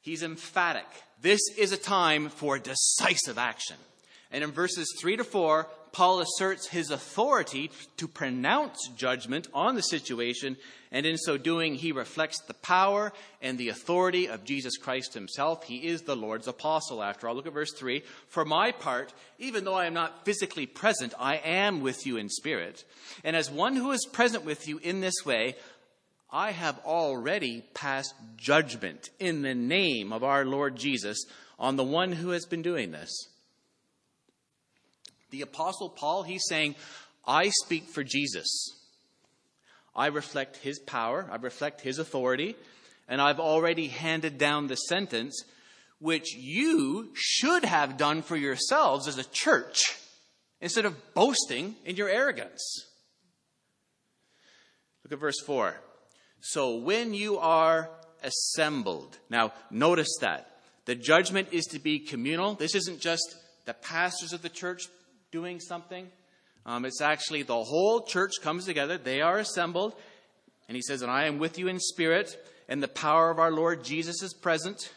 He's 0.02 0.24
emphatic. 0.24 0.88
This 1.22 1.40
is 1.58 1.72
a 1.72 1.78
time 1.78 2.28
for 2.28 2.58
decisive 2.58 3.38
action. 3.38 3.78
And 4.32 4.44
in 4.44 4.52
verses 4.52 4.96
3 5.00 5.18
to 5.18 5.24
4, 5.24 5.68
Paul 5.92 6.22
asserts 6.22 6.68
his 6.68 6.90
authority 6.90 7.70
to 7.98 8.08
pronounce 8.08 8.88
judgment 8.96 9.48
on 9.54 9.76
the 9.76 9.82
situation, 9.82 10.56
and 10.90 11.06
in 11.06 11.18
so 11.18 11.38
doing, 11.38 11.76
he 11.76 11.92
reflects 11.92 12.40
the 12.40 12.54
power 12.54 13.12
and 13.42 13.58
the 13.58 13.70
authority 13.70 14.28
of 14.28 14.44
Jesus 14.44 14.78
Christ 14.78 15.14
himself. 15.14 15.66
He 15.66 15.88
is 15.88 16.02
the 16.02 16.16
Lord's 16.16 16.48
apostle, 16.48 17.04
after 17.04 17.28
all. 17.28 17.36
Look 17.36 17.48
at 17.48 17.54
verse 17.54 17.74
3. 17.74 18.04
For 18.28 18.46
my 18.46 18.72
part, 18.72 19.14
even 19.38 19.64
though 19.66 19.74
I 19.74 19.86
am 19.86 19.94
not 19.94 20.26
physically 20.26 20.66
present, 20.66 21.14
I 21.20 21.36
am 21.38 21.82
with 21.82 22.06
you 22.06 22.18
in 22.18 22.30
spirit. 22.30 22.84
And 23.24 23.36
as 23.36 23.50
one 23.50 23.76
who 23.76 23.92
is 23.92 24.06
present 24.12 24.46
with 24.46 24.68
you 24.68 24.80
in 24.80 25.02
this 25.02 25.26
way, 25.26 25.56
I 26.30 26.52
have 26.52 26.80
already 26.86 27.66
passed 27.74 28.14
judgment 28.38 29.10
in 29.20 29.42
the 29.42 29.56
name 29.56 30.14
of 30.14 30.24
our 30.24 30.46
Lord 30.46 30.78
Jesus 30.78 31.26
on 31.60 31.76
the 31.76 31.84
one 31.84 32.14
who 32.14 32.30
has 32.30 32.46
been 32.46 32.62
doing 32.62 32.92
this. 32.92 33.28
The 35.32 35.42
Apostle 35.42 35.90
Paul, 35.90 36.24
he's 36.24 36.46
saying, 36.48 36.76
I 37.26 37.50
speak 37.64 37.88
for 37.88 38.04
Jesus. 38.04 38.70
I 39.96 40.08
reflect 40.08 40.58
his 40.58 40.80
power, 40.80 41.28
I 41.32 41.36
reflect 41.38 41.82
his 41.82 42.00
authority, 42.00 42.56
and 43.08 43.20
I've 43.22 43.40
already 43.40 43.88
handed 43.88 44.38
down 44.38 44.68
the 44.68 44.76
sentence 44.76 45.44
which 46.00 46.34
you 46.34 47.10
should 47.14 47.66
have 47.66 47.98
done 47.98 48.22
for 48.22 48.36
yourselves 48.36 49.08
as 49.08 49.18
a 49.18 49.30
church 49.30 49.98
instead 50.60 50.86
of 50.86 51.14
boasting 51.14 51.76
in 51.86 51.96
your 51.96 52.10
arrogance. 52.10 52.88
Look 55.04 55.14
at 55.14 55.20
verse 55.20 55.40
4. 55.46 55.76
So 56.40 56.78
when 56.78 57.14
you 57.14 57.38
are 57.38 57.90
assembled, 58.24 59.18
now 59.30 59.54
notice 59.70 60.18
that 60.22 60.48
the 60.86 60.96
judgment 60.96 61.50
is 61.52 61.66
to 61.68 61.80
be 61.80 62.00
communal. 62.00 62.56
This 62.56 62.76
isn't 62.76 63.00
just 63.00 63.36
the 63.66 63.74
pastors 63.74 64.34
of 64.34 64.42
the 64.42 64.50
church 64.50 64.88
doing 65.32 65.60
something. 65.60 66.08
Um, 66.66 66.86
it's 66.86 67.02
actually 67.02 67.44
the 67.44 67.64
whole 67.64 68.02
church 68.02 68.34
comes 68.42 68.66
together. 68.66 68.98
They 68.98 69.22
are 69.22 69.40
assembled. 69.40 69.96
And 70.68 70.76
he 70.76 70.82
says, 70.82 71.02
And 71.02 71.12
I 71.12 71.26
am 71.26 71.40
with 71.40 71.58
you 71.58 71.68
in 71.68 71.80
spirit, 71.80 72.38
and 72.70 72.84
the 72.84 72.88
power 72.88 73.32
of 73.32 73.40
our 73.40 73.52
Lord 73.52 73.84
Jesus 73.84 74.22
is 74.22 74.34
present 74.34 74.92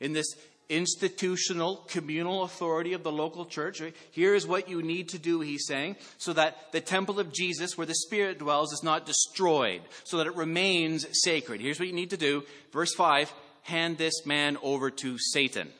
in 0.00 0.12
this 0.12 0.34
institutional, 0.68 1.76
communal 1.88 2.42
authority 2.42 2.94
of 2.94 3.02
the 3.02 3.12
local 3.12 3.44
church. 3.44 3.82
Here 4.10 4.34
is 4.34 4.46
what 4.46 4.68
you 4.68 4.82
need 4.82 5.10
to 5.10 5.18
do, 5.18 5.40
he's 5.40 5.66
saying, 5.66 5.96
so 6.18 6.32
that 6.32 6.72
the 6.72 6.80
temple 6.80 7.20
of 7.20 7.32
Jesus, 7.32 7.76
where 7.76 7.86
the 7.86 7.94
Spirit 7.94 8.38
dwells, 8.38 8.72
is 8.72 8.82
not 8.82 9.06
destroyed, 9.06 9.82
so 10.04 10.18
that 10.18 10.26
it 10.26 10.36
remains 10.36 11.06
sacred. 11.12 11.60
Here's 11.60 11.78
what 11.78 11.88
you 11.88 11.94
need 11.94 12.10
to 12.10 12.16
do. 12.16 12.42
Verse 12.72 12.94
5 12.94 13.32
hand 13.62 13.96
this 13.96 14.26
man 14.26 14.58
over 14.62 14.90
to 14.90 15.18
Satan. 15.18 15.70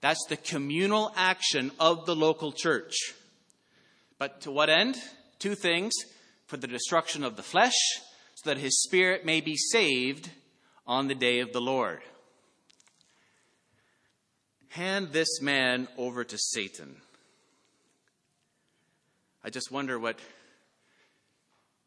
That's 0.00 0.24
the 0.28 0.36
communal 0.36 1.12
action 1.16 1.72
of 1.80 2.06
the 2.06 2.14
local 2.14 2.52
church. 2.52 2.94
But 4.18 4.42
to 4.42 4.50
what 4.50 4.70
end? 4.70 4.96
Two 5.38 5.54
things 5.54 5.92
for 6.46 6.56
the 6.56 6.66
destruction 6.66 7.24
of 7.24 7.36
the 7.36 7.42
flesh, 7.42 7.76
so 8.34 8.50
that 8.50 8.58
his 8.58 8.82
spirit 8.82 9.24
may 9.24 9.40
be 9.40 9.56
saved 9.56 10.30
on 10.86 11.08
the 11.08 11.14
day 11.14 11.40
of 11.40 11.52
the 11.52 11.60
Lord. 11.60 12.00
Hand 14.70 15.08
this 15.12 15.40
man 15.40 15.88
over 15.96 16.24
to 16.24 16.38
Satan. 16.38 16.96
I 19.44 19.50
just 19.50 19.70
wonder 19.70 19.98
what 19.98 20.18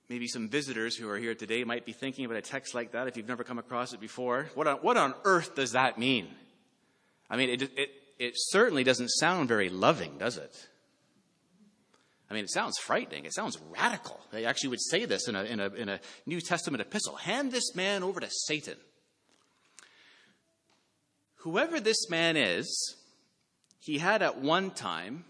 maybe 0.09 0.27
some 0.27 0.49
visitors 0.49 0.95
who 0.95 1.09
are 1.09 1.17
here 1.17 1.35
today 1.35 1.63
might 1.63 1.85
be 1.85 1.93
thinking 1.93 2.25
about 2.25 2.37
a 2.37 2.41
text 2.41 2.75
like 2.75 2.91
that 2.91 3.07
if 3.07 3.17
you've 3.17 3.27
never 3.27 3.43
come 3.43 3.59
across 3.59 3.93
it 3.93 3.99
before. 3.99 4.49
What 4.55 4.67
on, 4.67 4.77
what 4.77 4.97
on 4.97 5.13
earth 5.23 5.55
does 5.55 5.71
that 5.71 5.97
mean? 5.97 6.27
I 7.29 7.37
mean, 7.37 7.49
it, 7.49 7.61
it, 7.61 7.89
it 8.21 8.33
certainly 8.35 8.83
doesn't 8.83 9.09
sound 9.09 9.47
very 9.47 9.69
loving, 9.69 10.19
does 10.19 10.37
it? 10.37 10.67
I 12.29 12.35
mean, 12.35 12.43
it 12.43 12.51
sounds 12.51 12.77
frightening. 12.77 13.25
It 13.25 13.33
sounds 13.33 13.57
radical. 13.75 14.21
They 14.31 14.45
actually 14.45 14.69
would 14.69 14.81
say 14.81 15.05
this 15.05 15.27
in 15.27 15.35
a, 15.35 15.43
in 15.43 15.59
a, 15.59 15.67
in 15.69 15.89
a 15.89 15.99
New 16.27 16.39
Testament 16.39 16.81
epistle 16.81 17.15
hand 17.15 17.51
this 17.51 17.73
man 17.75 18.03
over 18.03 18.19
to 18.19 18.29
Satan. 18.29 18.77
Whoever 21.37 21.79
this 21.79 22.11
man 22.11 22.37
is, 22.37 22.95
he 23.79 23.97
had 23.97 24.21
at 24.21 24.39
one 24.39 24.69
time 24.69 25.25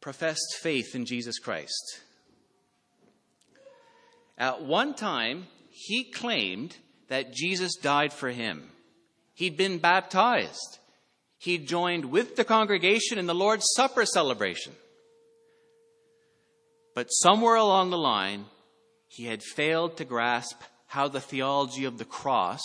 professed 0.00 0.56
faith 0.60 0.96
in 0.96 1.06
Jesus 1.06 1.38
Christ. 1.38 2.00
At 4.36 4.64
one 4.64 4.94
time, 4.94 5.46
he 5.70 6.10
claimed 6.10 6.76
that 7.06 7.32
Jesus 7.32 7.76
died 7.76 8.12
for 8.12 8.30
him. 8.30 8.68
He'd 9.32 9.56
been 9.56 9.78
baptized. 9.78 10.80
He 11.44 11.58
joined 11.58 12.06
with 12.06 12.36
the 12.36 12.44
congregation 12.44 13.18
in 13.18 13.26
the 13.26 13.34
Lord's 13.34 13.66
Supper 13.76 14.06
celebration. 14.06 14.72
But 16.94 17.08
somewhere 17.08 17.56
along 17.56 17.90
the 17.90 17.98
line, 17.98 18.46
he 19.08 19.26
had 19.26 19.42
failed 19.42 19.98
to 19.98 20.06
grasp 20.06 20.62
how 20.86 21.08
the 21.08 21.20
theology 21.20 21.84
of 21.84 21.98
the 21.98 22.06
cross 22.06 22.62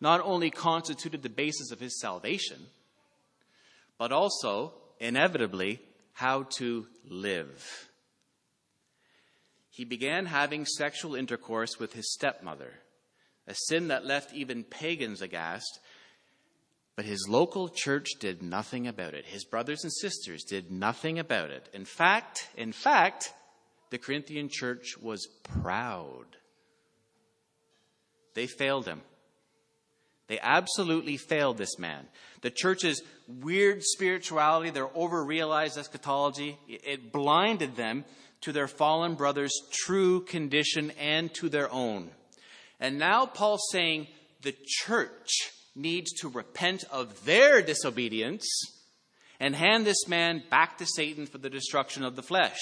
not 0.00 0.22
only 0.24 0.48
constituted 0.48 1.22
the 1.22 1.28
basis 1.28 1.70
of 1.70 1.78
his 1.78 2.00
salvation, 2.00 2.56
but 3.98 4.12
also, 4.12 4.72
inevitably, 4.98 5.82
how 6.14 6.44
to 6.56 6.86
live. 7.06 7.90
He 9.68 9.84
began 9.84 10.24
having 10.24 10.64
sexual 10.64 11.14
intercourse 11.14 11.78
with 11.78 11.92
his 11.92 12.14
stepmother, 12.14 12.80
a 13.46 13.54
sin 13.54 13.88
that 13.88 14.06
left 14.06 14.32
even 14.32 14.64
pagans 14.64 15.20
aghast. 15.20 15.80
But 16.94 17.06
his 17.06 17.26
local 17.28 17.68
church 17.68 18.08
did 18.20 18.42
nothing 18.42 18.86
about 18.86 19.14
it. 19.14 19.24
His 19.24 19.44
brothers 19.44 19.82
and 19.82 19.92
sisters 19.92 20.44
did 20.44 20.70
nothing 20.70 21.18
about 21.18 21.50
it. 21.50 21.68
In 21.72 21.84
fact, 21.84 22.48
in 22.56 22.72
fact, 22.72 23.32
the 23.90 23.98
Corinthian 23.98 24.48
church 24.50 24.98
was 25.00 25.26
proud. 25.42 26.26
They 28.34 28.46
failed 28.46 28.86
him. 28.86 29.02
They 30.28 30.38
absolutely 30.40 31.16
failed 31.16 31.58
this 31.58 31.78
man. 31.78 32.06
The 32.40 32.50
church's 32.50 33.02
weird 33.28 33.82
spirituality, 33.82 34.70
their 34.70 34.88
over 34.96 35.24
realized 35.24 35.76
eschatology, 35.76 36.58
it 36.68 37.12
blinded 37.12 37.76
them 37.76 38.04
to 38.42 38.52
their 38.52 38.68
fallen 38.68 39.14
brother's 39.14 39.52
true 39.70 40.22
condition 40.22 40.90
and 40.92 41.32
to 41.34 41.48
their 41.48 41.70
own. 41.70 42.10
And 42.80 42.98
now 42.98 43.26
Paul's 43.26 43.68
saying 43.70 44.08
the 44.42 44.54
church 44.66 45.52
needs 45.74 46.12
to 46.20 46.28
repent 46.28 46.84
of 46.90 47.24
their 47.24 47.62
disobedience 47.62 48.46
and 49.40 49.56
hand 49.56 49.84
this 49.84 50.06
man 50.06 50.42
back 50.50 50.78
to 50.78 50.86
Satan 50.86 51.26
for 51.26 51.38
the 51.38 51.50
destruction 51.50 52.04
of 52.04 52.16
the 52.16 52.22
flesh. 52.22 52.58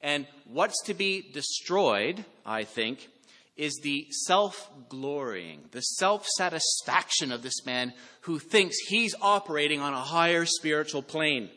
And 0.00 0.26
what's 0.44 0.82
to 0.84 0.94
be 0.94 1.22
destroyed, 1.32 2.24
I 2.44 2.64
think, 2.64 3.08
is 3.56 3.80
the 3.82 4.06
self 4.10 4.70
glorying, 4.88 5.60
the 5.72 5.80
self 5.80 6.26
satisfaction 6.36 7.32
of 7.32 7.42
this 7.42 7.64
man 7.64 7.92
who 8.22 8.38
thinks 8.38 8.76
he's 8.88 9.14
operating 9.20 9.80
on 9.80 9.94
a 9.94 10.00
higher 10.00 10.44
spiritual 10.44 11.02
plane. 11.02 11.50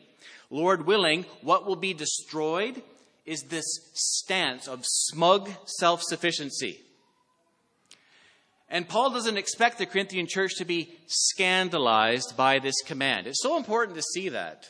Lord 0.50 0.86
willing, 0.86 1.26
what 1.42 1.66
will 1.66 1.76
be 1.76 1.94
destroyed 1.94 2.82
is 3.24 3.42
this 3.44 3.66
stance 3.94 4.66
of 4.66 4.80
smug 4.84 5.50
self 5.66 6.02
sufficiency. 6.02 6.80
And 8.70 8.88
Paul 8.88 9.10
doesn't 9.10 9.36
expect 9.36 9.78
the 9.78 9.86
Corinthian 9.86 10.26
church 10.28 10.54
to 10.58 10.64
be 10.64 10.94
scandalized 11.06 12.36
by 12.36 12.60
this 12.60 12.80
command. 12.82 13.26
It's 13.26 13.42
so 13.42 13.56
important 13.56 13.96
to 13.96 14.02
see 14.02 14.28
that 14.28 14.68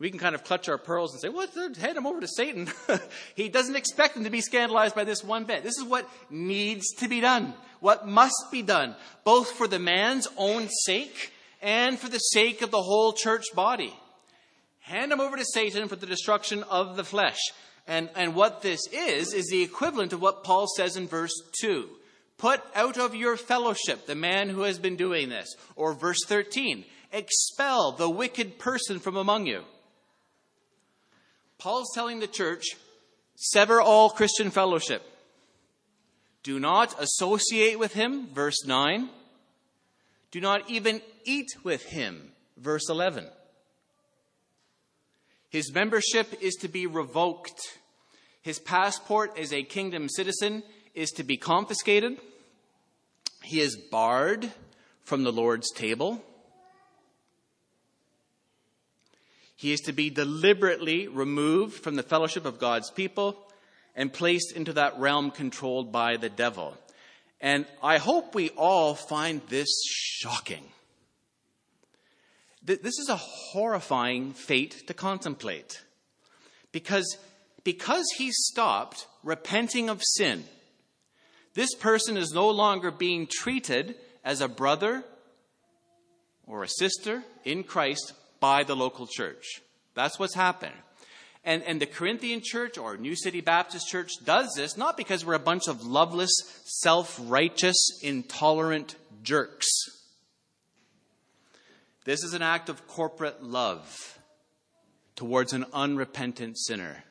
we 0.00 0.10
can 0.10 0.18
kind 0.18 0.34
of 0.34 0.42
clutch 0.42 0.68
our 0.68 0.78
pearls 0.78 1.12
and 1.12 1.20
say, 1.20 1.28
well, 1.28 1.46
hand 1.78 1.96
him 1.96 2.08
over 2.08 2.20
to 2.20 2.26
Satan. 2.26 2.68
he 3.36 3.48
doesn't 3.48 3.76
expect 3.76 4.14
them 4.14 4.24
to 4.24 4.30
be 4.30 4.40
scandalized 4.40 4.96
by 4.96 5.04
this 5.04 5.22
one 5.22 5.44
bit. 5.44 5.62
This 5.62 5.78
is 5.78 5.84
what 5.84 6.08
needs 6.28 6.92
to 6.94 7.08
be 7.08 7.20
done, 7.20 7.54
what 7.78 8.08
must 8.08 8.48
be 8.50 8.62
done, 8.62 8.96
both 9.22 9.52
for 9.52 9.68
the 9.68 9.78
man's 9.78 10.26
own 10.36 10.68
sake 10.68 11.32
and 11.62 11.96
for 11.96 12.08
the 12.08 12.18
sake 12.18 12.62
of 12.62 12.72
the 12.72 12.82
whole 12.82 13.12
church 13.12 13.44
body. 13.54 13.94
Hand 14.80 15.12
him 15.12 15.20
over 15.20 15.36
to 15.36 15.44
Satan 15.44 15.86
for 15.86 15.94
the 15.94 16.06
destruction 16.06 16.64
of 16.64 16.96
the 16.96 17.04
flesh. 17.04 17.38
And, 17.86 18.10
and 18.16 18.34
what 18.34 18.62
this 18.62 18.80
is, 18.92 19.32
is 19.32 19.46
the 19.46 19.62
equivalent 19.62 20.12
of 20.12 20.20
what 20.20 20.42
Paul 20.42 20.66
says 20.66 20.96
in 20.96 21.06
verse 21.06 21.32
2. 21.60 21.88
Put 22.38 22.60
out 22.74 22.98
of 22.98 23.14
your 23.14 23.36
fellowship 23.36 24.06
the 24.06 24.14
man 24.14 24.48
who 24.48 24.62
has 24.62 24.78
been 24.78 24.96
doing 24.96 25.28
this. 25.28 25.54
Or 25.76 25.94
verse 25.94 26.24
13, 26.26 26.84
expel 27.12 27.92
the 27.92 28.10
wicked 28.10 28.58
person 28.58 28.98
from 28.98 29.16
among 29.16 29.46
you. 29.46 29.62
Paul's 31.58 31.92
telling 31.94 32.18
the 32.18 32.26
church 32.26 32.64
sever 33.36 33.80
all 33.80 34.10
Christian 34.10 34.50
fellowship. 34.50 35.02
Do 36.42 36.58
not 36.58 37.00
associate 37.00 37.78
with 37.78 37.92
him, 37.92 38.26
verse 38.34 38.64
9. 38.66 39.08
Do 40.32 40.40
not 40.40 40.68
even 40.68 41.00
eat 41.24 41.50
with 41.62 41.84
him, 41.84 42.32
verse 42.56 42.88
11. 42.88 43.28
His 45.50 45.72
membership 45.72 46.34
is 46.40 46.54
to 46.56 46.68
be 46.68 46.86
revoked. 46.86 47.60
His 48.40 48.58
passport 48.58 49.38
as 49.38 49.52
a 49.52 49.62
kingdom 49.62 50.08
citizen 50.08 50.62
is 50.94 51.10
to 51.12 51.24
be 51.24 51.36
confiscated. 51.36 52.18
He 53.42 53.60
is 53.60 53.76
barred 53.76 54.50
from 55.04 55.24
the 55.24 55.32
Lord's 55.32 55.70
table. 55.72 56.22
He 59.56 59.72
is 59.72 59.80
to 59.82 59.92
be 59.92 60.10
deliberately 60.10 61.08
removed 61.08 61.74
from 61.74 61.94
the 61.94 62.02
fellowship 62.02 62.44
of 62.44 62.58
God's 62.58 62.90
people 62.90 63.36
and 63.94 64.12
placed 64.12 64.52
into 64.56 64.72
that 64.72 64.98
realm 64.98 65.30
controlled 65.30 65.92
by 65.92 66.16
the 66.16 66.28
devil. 66.28 66.76
And 67.40 67.66
I 67.82 67.98
hope 67.98 68.34
we 68.34 68.50
all 68.50 68.94
find 68.94 69.40
this 69.48 69.68
shocking. 69.84 70.64
This 72.64 72.98
is 72.98 73.08
a 73.08 73.16
horrifying 73.16 74.32
fate 74.32 74.86
to 74.86 74.94
contemplate. 74.94 75.82
Because, 76.70 77.18
because 77.64 78.06
he 78.16 78.30
stopped 78.30 79.06
repenting 79.24 79.88
of 79.88 80.00
sin, 80.02 80.44
this 81.54 81.74
person 81.74 82.16
is 82.16 82.32
no 82.32 82.50
longer 82.50 82.90
being 82.90 83.28
treated 83.30 83.96
as 84.24 84.40
a 84.40 84.48
brother 84.48 85.04
or 86.46 86.62
a 86.62 86.68
sister 86.68 87.22
in 87.44 87.64
Christ, 87.64 88.12
by 88.42 88.64
the 88.64 88.74
local 88.74 89.06
church. 89.06 89.62
That's 89.94 90.18
what's 90.18 90.34
happened. 90.34 90.74
And, 91.44 91.62
and 91.62 91.80
the 91.80 91.86
Corinthian 91.86 92.40
church 92.42 92.76
or 92.76 92.96
New 92.96 93.14
City 93.14 93.40
Baptist 93.40 93.86
Church 93.88 94.10
does 94.24 94.52
this 94.56 94.76
not 94.76 94.96
because 94.96 95.24
we're 95.24 95.34
a 95.34 95.38
bunch 95.38 95.68
of 95.68 95.86
loveless, 95.86 96.32
self 96.64 97.20
righteous, 97.22 97.76
intolerant 98.02 98.96
jerks. 99.22 99.68
This 102.04 102.24
is 102.24 102.34
an 102.34 102.42
act 102.42 102.68
of 102.68 102.88
corporate 102.88 103.44
love 103.44 104.18
towards 105.14 105.52
an 105.52 105.66
unrepentant 105.72 106.58
sinner. 106.58 107.04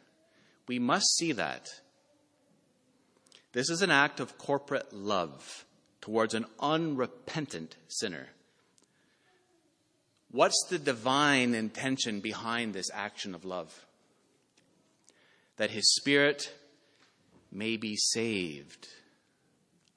We 0.67 0.79
must 0.79 1.15
see 1.15 1.31
that. 1.31 1.69
This 3.53 3.69
is 3.69 3.81
an 3.81 3.91
act 3.91 4.19
of 4.19 4.37
corporate 4.37 4.93
love 4.93 5.65
towards 5.99 6.33
an 6.33 6.45
unrepentant 6.59 7.75
sinner. 7.87 8.27
What's 10.31 10.65
the 10.69 10.79
divine 10.79 11.53
intention 11.53 12.21
behind 12.21 12.73
this 12.73 12.89
action 12.93 13.35
of 13.35 13.43
love? 13.43 13.85
That 15.57 15.71
his 15.71 15.93
spirit 15.95 16.53
may 17.51 17.75
be 17.75 17.97
saved 17.97 18.87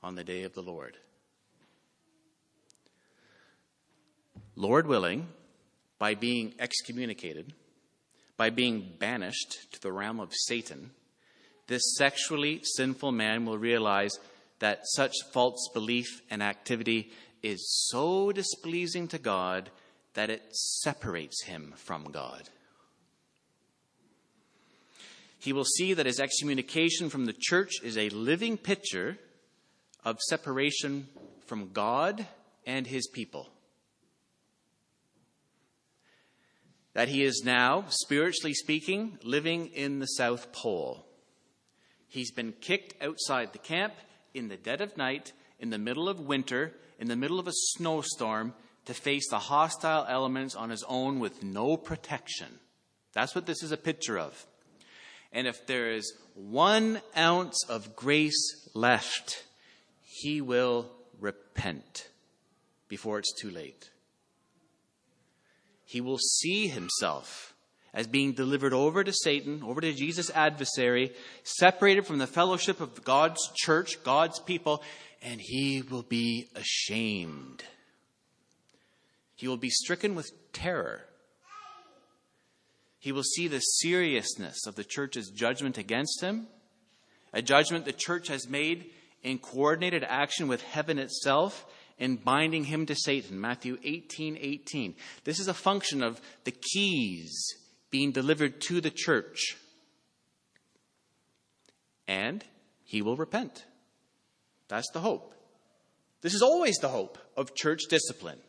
on 0.02 0.16
the 0.16 0.24
day 0.24 0.42
of 0.42 0.54
the 0.54 0.62
Lord. 0.62 0.96
Lord 4.56 4.86
willing, 4.86 5.28
by 5.98 6.14
being 6.14 6.54
excommunicated, 6.58 7.54
by 8.36 8.50
being 8.50 8.94
banished 8.98 9.72
to 9.72 9.80
the 9.80 9.92
realm 9.92 10.18
of 10.20 10.34
Satan, 10.34 10.90
this 11.66 11.96
sexually 11.96 12.60
sinful 12.62 13.12
man 13.12 13.46
will 13.46 13.58
realize 13.58 14.18
that 14.58 14.80
such 14.84 15.14
false 15.32 15.68
belief 15.72 16.22
and 16.30 16.42
activity 16.42 17.10
is 17.42 17.86
so 17.88 18.32
displeasing 18.32 19.08
to 19.08 19.18
God 19.18 19.70
that 20.14 20.30
it 20.30 20.42
separates 20.52 21.42
him 21.44 21.74
from 21.76 22.04
God. 22.10 22.48
He 25.38 25.52
will 25.52 25.64
see 25.64 25.92
that 25.92 26.06
his 26.06 26.20
excommunication 26.20 27.10
from 27.10 27.26
the 27.26 27.34
church 27.38 27.72
is 27.82 27.98
a 27.98 28.08
living 28.08 28.56
picture 28.56 29.18
of 30.04 30.18
separation 30.20 31.08
from 31.46 31.72
God 31.72 32.26
and 32.66 32.86
his 32.86 33.06
people. 33.08 33.48
That 36.94 37.08
he 37.08 37.24
is 37.24 37.42
now, 37.44 37.84
spiritually 37.88 38.54
speaking, 38.54 39.18
living 39.22 39.66
in 39.66 39.98
the 39.98 40.06
South 40.06 40.52
Pole. 40.52 41.04
He's 42.14 42.30
been 42.30 42.52
kicked 42.60 43.02
outside 43.02 43.52
the 43.52 43.58
camp 43.58 43.92
in 44.34 44.46
the 44.46 44.56
dead 44.56 44.80
of 44.80 44.96
night, 44.96 45.32
in 45.58 45.70
the 45.70 45.78
middle 45.78 46.08
of 46.08 46.20
winter, 46.20 46.72
in 47.00 47.08
the 47.08 47.16
middle 47.16 47.40
of 47.40 47.48
a 47.48 47.52
snowstorm, 47.52 48.54
to 48.84 48.94
face 48.94 49.28
the 49.28 49.40
hostile 49.40 50.06
elements 50.08 50.54
on 50.54 50.70
his 50.70 50.84
own 50.86 51.18
with 51.18 51.42
no 51.42 51.76
protection. 51.76 52.60
That's 53.14 53.34
what 53.34 53.46
this 53.46 53.64
is 53.64 53.72
a 53.72 53.76
picture 53.76 54.16
of. 54.16 54.46
And 55.32 55.48
if 55.48 55.66
there 55.66 55.90
is 55.90 56.16
one 56.34 57.00
ounce 57.16 57.64
of 57.68 57.96
grace 57.96 58.68
left, 58.74 59.42
he 60.04 60.40
will 60.40 60.92
repent 61.18 62.06
before 62.86 63.18
it's 63.18 63.34
too 63.40 63.50
late. 63.50 63.90
He 65.84 66.00
will 66.00 66.18
see 66.18 66.68
himself 66.68 67.53
as 67.94 68.08
being 68.08 68.32
delivered 68.32 68.72
over 68.72 69.04
to 69.04 69.12
Satan, 69.12 69.62
over 69.64 69.80
to 69.80 69.92
Jesus' 69.92 70.30
adversary, 70.30 71.12
separated 71.44 72.06
from 72.06 72.18
the 72.18 72.26
fellowship 72.26 72.80
of 72.80 73.04
God's 73.04 73.40
church, 73.54 74.02
God's 74.02 74.40
people, 74.40 74.82
and 75.22 75.40
he 75.40 75.80
will 75.80 76.02
be 76.02 76.48
ashamed. 76.56 77.62
He 79.36 79.46
will 79.46 79.56
be 79.56 79.70
stricken 79.70 80.16
with 80.16 80.30
terror. 80.52 81.02
He 82.98 83.12
will 83.12 83.22
see 83.22 83.46
the 83.46 83.60
seriousness 83.60 84.66
of 84.66 84.74
the 84.74 84.84
church's 84.84 85.30
judgment 85.30 85.78
against 85.78 86.20
him, 86.20 86.48
a 87.32 87.42
judgment 87.42 87.84
the 87.84 87.92
church 87.92 88.28
has 88.28 88.48
made 88.48 88.90
in 89.22 89.38
coordinated 89.38 90.04
action 90.04 90.48
with 90.48 90.62
heaven 90.62 90.98
itself 90.98 91.64
in 91.98 92.16
binding 92.16 92.64
him 92.64 92.86
to 92.86 92.94
Satan. 92.94 93.40
Matthew 93.40 93.78
18 93.84 94.36
18. 94.40 94.94
This 95.22 95.38
is 95.38 95.48
a 95.48 95.54
function 95.54 96.02
of 96.02 96.20
the 96.44 96.50
keys 96.50 97.54
being 97.94 98.10
delivered 98.10 98.60
to 98.60 98.80
the 98.80 98.90
church. 98.90 99.56
And 102.08 102.44
he 102.82 103.02
will 103.02 103.14
repent. 103.14 103.64
That's 104.66 104.90
the 104.90 104.98
hope. 104.98 105.32
This 106.20 106.34
is 106.34 106.42
always 106.42 106.74
the 106.78 106.88
hope 106.88 107.18
of 107.36 107.54
church 107.54 107.82
discipline 107.88 108.40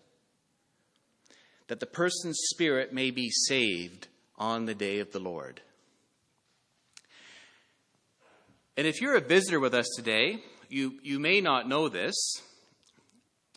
that 1.68 1.80
the 1.80 1.86
person's 1.86 2.40
spirit 2.50 2.92
may 2.92 3.12
be 3.12 3.30
saved 3.30 4.08
on 4.36 4.66
the 4.66 4.74
day 4.74 4.98
of 4.98 5.12
the 5.12 5.20
Lord. 5.20 5.62
And 8.76 8.88
if 8.88 9.00
you're 9.00 9.16
a 9.16 9.22
visitor 9.22 9.60
with 9.60 9.76
us 9.76 9.90
today, 9.96 10.42
you, 10.70 10.96
you 11.04 11.20
may 11.20 11.40
not 11.40 11.70
know 11.70 11.88
this, 11.88 12.42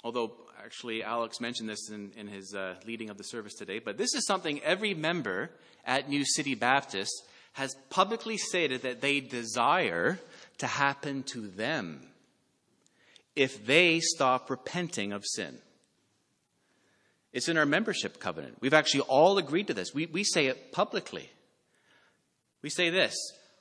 although 0.04 0.36
actually 0.64 1.02
Alex 1.02 1.40
mentioned 1.40 1.68
this 1.68 1.90
in, 1.90 2.12
in 2.16 2.26
his 2.26 2.54
uh, 2.54 2.74
leading 2.86 3.10
of 3.10 3.18
the 3.18 3.24
service 3.24 3.54
today, 3.54 3.78
but 3.78 3.96
this 3.96 4.14
is 4.14 4.26
something 4.26 4.60
every 4.62 4.94
member 4.94 5.50
at 5.84 6.08
New 6.08 6.24
City 6.24 6.54
Baptist 6.54 7.12
has 7.52 7.74
publicly 7.90 8.36
stated 8.36 8.82
that 8.82 9.00
they 9.00 9.20
desire 9.20 10.18
to 10.58 10.66
happen 10.66 11.22
to 11.24 11.48
them 11.48 12.00
if 13.34 13.64
they 13.66 14.00
stop 14.00 14.50
repenting 14.50 15.12
of 15.12 15.24
sin. 15.24 15.58
It's 17.32 17.48
in 17.48 17.58
our 17.58 17.66
membership 17.66 18.20
covenant. 18.20 18.56
We've 18.60 18.74
actually 18.74 19.02
all 19.02 19.38
agreed 19.38 19.68
to 19.68 19.74
this. 19.74 19.94
We, 19.94 20.06
we 20.06 20.24
say 20.24 20.46
it 20.46 20.72
publicly. 20.72 21.30
We 22.62 22.70
say 22.70 22.90
this 22.90 23.14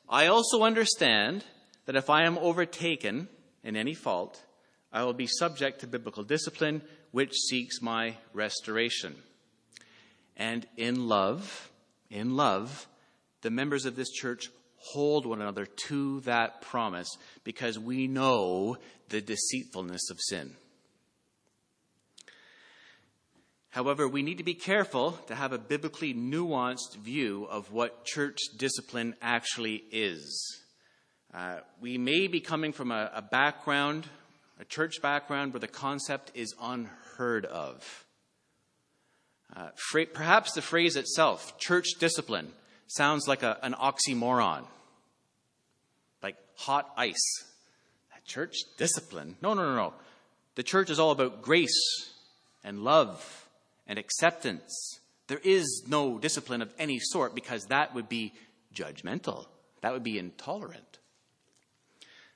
I 0.10 0.28
also 0.28 0.64
understand 0.64 1.44
that 1.86 1.96
if 1.96 2.10
I 2.10 2.26
am 2.26 2.38
overtaken 2.38 3.28
in 3.64 3.76
any 3.76 3.94
fault, 3.94 4.42
I 4.92 5.04
will 5.04 5.14
be 5.14 5.28
subject 5.28 5.82
to 5.82 5.88
biblical 5.88 6.24
discipline, 6.24 6.82
which 7.12 7.34
seeks 7.34 7.82
my 7.82 8.16
restoration. 8.34 9.16
And 10.36 10.66
in 10.78 11.08
love, 11.08 11.72
in 12.10 12.36
love, 12.36 12.88
the 13.42 13.50
members 13.50 13.86
of 13.86 13.96
this 13.96 14.12
church 14.12 14.50
hold 14.78 15.26
one 15.26 15.42
another 15.42 15.66
to 15.66 16.22
that 16.22 16.62
promise 16.62 17.10
because 17.44 17.78
we 17.78 18.08
know 18.08 18.78
the 19.10 19.22
deceitfulness 19.22 20.10
of 20.10 20.20
sin. 20.20 20.56
However, 23.70 24.08
we 24.08 24.24
need 24.24 24.38
to 24.40 24.44
be 24.44 24.56
careful 24.56 25.12
to 25.28 25.36
have 25.36 25.54
a 25.54 25.60
biblically 25.60 26.14
nuanced 26.14 26.96
view 26.96 27.46
of 27.46 27.72
what 27.72 28.06
church 28.06 28.38
discipline 28.58 29.16
actually 29.22 29.84
is. 29.92 30.62
Uh, 31.34 31.60
we 31.80 31.98
may 31.98 32.28
be 32.28 32.40
coming 32.40 32.72
from 32.72 32.92
a, 32.92 33.12
a 33.14 33.22
background, 33.22 34.08
a 34.60 34.66
church 34.66 35.02
background, 35.02 35.54
where 35.54 35.60
the 35.60 35.68
concept 35.68 36.32
is 36.34 36.54
unheard 36.62 37.46
of. 37.46 38.06
Uh, 39.56 39.70
perhaps 40.14 40.54
the 40.54 40.62
phrase 40.62 40.96
itself, 40.96 41.58
church 41.58 41.88
discipline, 42.00 42.52
sounds 42.88 43.28
like 43.28 43.44
a, 43.44 43.58
an 43.64 43.74
oxymoron, 43.74 44.66
like 46.22 46.36
hot 46.56 46.92
ice. 46.98 47.46
Church 48.28 48.58
discipline? 48.78 49.38
No, 49.42 49.54
no, 49.54 49.64
no, 49.64 49.76
no. 49.76 49.94
The 50.56 50.64
church 50.64 50.90
is 50.90 51.00
all 51.00 51.12
about 51.12 51.42
grace 51.42 52.12
and 52.62 52.84
love 52.84 53.48
and 53.88 53.98
acceptance. 53.98 55.00
There 55.28 55.40
is 55.42 55.86
no 55.88 56.20
discipline 56.20 56.62
of 56.62 56.74
any 56.78 57.00
sort 57.00 57.34
because 57.34 57.64
that 57.68 57.96
would 57.96 58.10
be 58.10 58.34
judgmental, 58.76 59.46
that 59.82 59.94
would 59.94 60.04
be 60.04 60.20
intolerant. 60.20 61.00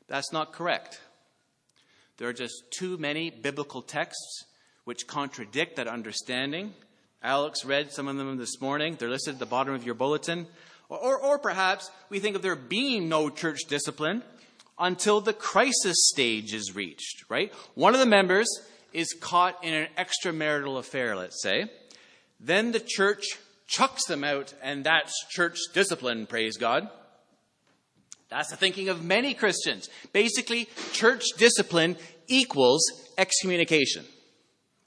That's 0.07 0.31
not 0.31 0.53
correct. 0.53 1.01
There 2.21 2.29
are 2.29 2.33
just 2.33 2.69
too 2.69 2.99
many 2.99 3.31
biblical 3.31 3.81
texts 3.81 4.45
which 4.83 5.07
contradict 5.07 5.77
that 5.77 5.87
understanding. 5.87 6.75
Alex 7.23 7.65
read 7.65 7.91
some 7.91 8.07
of 8.07 8.15
them 8.15 8.37
this 8.37 8.61
morning. 8.61 8.95
They're 8.95 9.09
listed 9.09 9.33
at 9.33 9.39
the 9.39 9.47
bottom 9.47 9.73
of 9.73 9.83
your 9.83 9.95
bulletin. 9.95 10.45
Or, 10.87 10.99
or, 10.99 11.17
or, 11.17 11.39
perhaps 11.39 11.89
we 12.09 12.19
think 12.19 12.35
of 12.35 12.43
there 12.43 12.55
being 12.55 13.09
no 13.09 13.31
church 13.31 13.61
discipline 13.67 14.21
until 14.77 15.19
the 15.19 15.33
crisis 15.33 15.97
stage 16.13 16.53
is 16.53 16.75
reached, 16.75 17.23
right? 17.27 17.51
One 17.73 17.95
of 17.95 17.99
the 17.99 18.05
members 18.05 18.47
is 18.93 19.15
caught 19.19 19.63
in 19.63 19.73
an 19.73 19.87
extramarital 19.97 20.77
affair, 20.77 21.15
let's 21.15 21.41
say. 21.41 21.71
Then 22.39 22.71
the 22.71 22.83
church 22.85 23.25
chucks 23.65 24.05
them 24.05 24.23
out, 24.23 24.53
and 24.61 24.83
that's 24.83 25.25
church 25.31 25.57
discipline, 25.73 26.27
praise 26.27 26.57
God. 26.57 26.87
That's 28.31 28.49
the 28.49 28.55
thinking 28.55 28.87
of 28.87 29.03
many 29.03 29.33
Christians. 29.33 29.89
Basically, 30.13 30.69
church 30.93 31.23
discipline 31.37 31.97
equals 32.27 32.81
excommunication. 33.17 34.05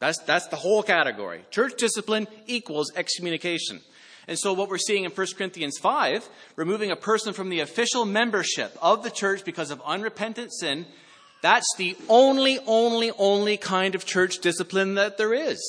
That's, 0.01 0.19
that's 0.21 0.49
the 0.49 0.57
whole 0.57 0.83
category. 0.83 1.45
Church 1.51 1.75
discipline 1.77 2.27
equals 2.47 2.91
excommunication. 2.97 3.81
And 4.27 4.39
so, 4.39 4.55
what 4.55 4.71
we're 4.71 4.79
seeing 4.79 5.05
in 5.05 5.11
1 5.11 5.27
Corinthians 5.37 5.77
5, 5.79 6.27
removing 6.57 6.91
a 6.91 6.97
person 6.97 7.35
from 7.35 7.51
the 7.51 7.61
official 7.61 8.07
membership 8.07 8.77
of 8.81 9.03
the 9.03 9.11
church 9.11 9.45
because 9.45 9.71
of 9.71 9.83
unrepentant 9.85 10.51
sin, 10.55 10.87
that's 11.43 11.69
the 11.77 11.99
only, 12.09 12.59
only, 12.67 13.11
only 13.19 13.59
kind 13.59 13.95
of 13.95 14.07
church 14.07 14.39
discipline 14.39 14.95
that 14.95 15.19
there 15.19 15.35
is. 15.35 15.61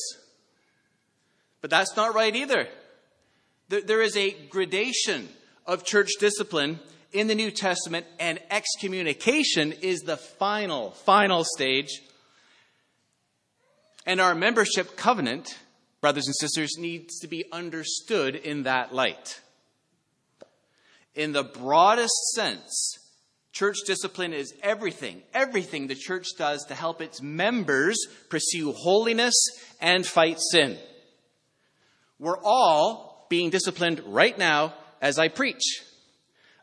But 1.59 1.69
that's 1.69 1.97
not 1.97 2.15
right 2.15 2.33
either. 2.33 2.69
There 3.67 4.01
is 4.01 4.15
a 4.15 4.31
gradation 4.47 5.27
of 5.65 5.83
church 5.83 6.11
discipline 6.19 6.79
in 7.11 7.27
the 7.27 7.35
New 7.35 7.51
Testament, 7.51 8.05
and 8.19 8.39
excommunication 8.49 9.71
is 9.71 10.01
the 10.01 10.17
final, 10.17 10.91
final 10.91 11.43
stage. 11.43 12.01
And 14.05 14.19
our 14.21 14.35
membership 14.35 14.95
covenant, 14.97 15.57
brothers 16.01 16.27
and 16.27 16.35
sisters, 16.35 16.71
needs 16.77 17.19
to 17.19 17.27
be 17.27 17.45
understood 17.51 18.35
in 18.35 18.63
that 18.63 18.93
light. 18.93 19.41
In 21.15 21.31
the 21.31 21.43
broadest 21.43 22.33
sense, 22.33 22.99
church 23.53 23.77
discipline 23.85 24.33
is 24.33 24.53
everything, 24.61 25.21
everything 25.33 25.87
the 25.87 25.95
church 25.95 26.27
does 26.37 26.65
to 26.65 26.75
help 26.75 27.01
its 27.01 27.21
members 27.21 27.97
pursue 28.29 28.73
holiness 28.73 29.33
and 29.79 30.05
fight 30.05 30.39
sin. 30.51 30.77
We're 32.19 32.41
all 32.43 33.25
being 33.29 33.49
disciplined 33.49 34.01
right 34.05 34.37
now 34.37 34.73
as 35.01 35.17
I 35.17 35.29
preach 35.29 35.63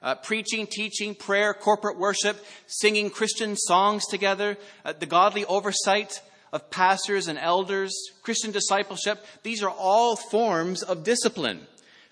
uh, 0.03 0.15
preaching, 0.17 0.67
teaching, 0.67 1.15
prayer, 1.15 1.55
corporate 1.55 1.99
worship, 1.99 2.45
singing 2.67 3.11
Christian 3.11 3.57
songs 3.57 4.07
together, 4.07 4.57
uh, 4.85 4.93
the 4.93 5.07
godly 5.07 5.45
oversight 5.45 6.21
of 6.53 6.71
pastors 6.71 7.29
and 7.29 7.39
elders, 7.39 7.93
Christian 8.23 8.51
discipleship. 8.51 9.25
These 9.43 9.63
are 9.63 9.71
all 9.71 10.17
forms 10.17 10.83
of 10.83 11.05
discipline, 11.05 11.67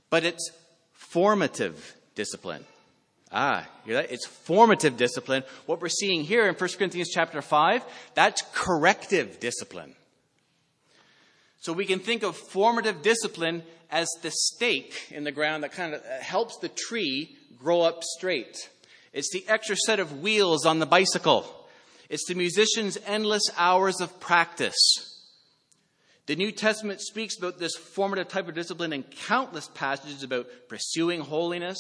but 0.09 0.25
it's 0.25 0.51
formative 0.93 1.97
discipline. 2.15 2.65
Ah, 3.33 3.69
it's 3.87 4.27
formative 4.27 4.97
discipline. 4.97 5.45
What 5.67 5.81
we're 5.81 5.89
seeing 5.89 6.25
here 6.25 6.49
in 6.49 6.55
1 6.55 6.71
Corinthians 6.77 7.11
chapter 7.11 7.41
5, 7.41 7.85
that's 8.15 8.43
corrective 8.53 9.39
discipline. 9.39 9.95
So 11.61 11.73
we 11.73 11.85
can 11.85 12.01
think 12.01 12.23
of 12.23 12.37
formative 12.37 13.03
discipline 13.03 13.63
as 13.91 14.09
the 14.23 14.31
stake 14.31 14.95
in 15.11 15.25
the 15.25 15.33
ground 15.33 15.63
that 15.63 15.73
kind 15.73 15.95
of 15.95 16.01
uh, 16.01 16.23
helps 16.23 16.57
the 16.59 16.71
tree 16.71 17.37
grow 17.61 17.83
up 17.83 18.03
straight. 18.03 18.71
It's 19.13 19.31
the 19.33 19.45
extra 19.49 19.77
set 19.77 20.01
of 20.01 20.21
wheels 20.21 20.67
on 20.67 20.79
the 20.79 20.87
bicycle. 20.87 21.47
It's 22.09 22.27
the 22.27 22.35
musician's 22.35 22.99
endless 23.07 23.43
hours 23.57 24.01
of 24.01 24.19
practice. 24.21 24.77
The 26.27 26.37
New 26.37 26.53
Testament 26.53 27.01
speaks 27.01 27.37
about 27.37 27.59
this 27.59 27.75
formative 27.77 28.29
type 28.29 28.49
of 28.49 28.55
discipline 28.55 28.93
in 28.93 29.03
countless 29.03 29.69
passages 29.69 30.23
about 30.23 30.47
pursuing 30.69 31.21
holiness, 31.21 31.79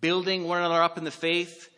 building 0.00 0.44
one 0.44 0.58
another 0.58 0.82
up 0.82 0.98
in 0.98 1.04
the 1.04 1.10
faith. 1.10 1.68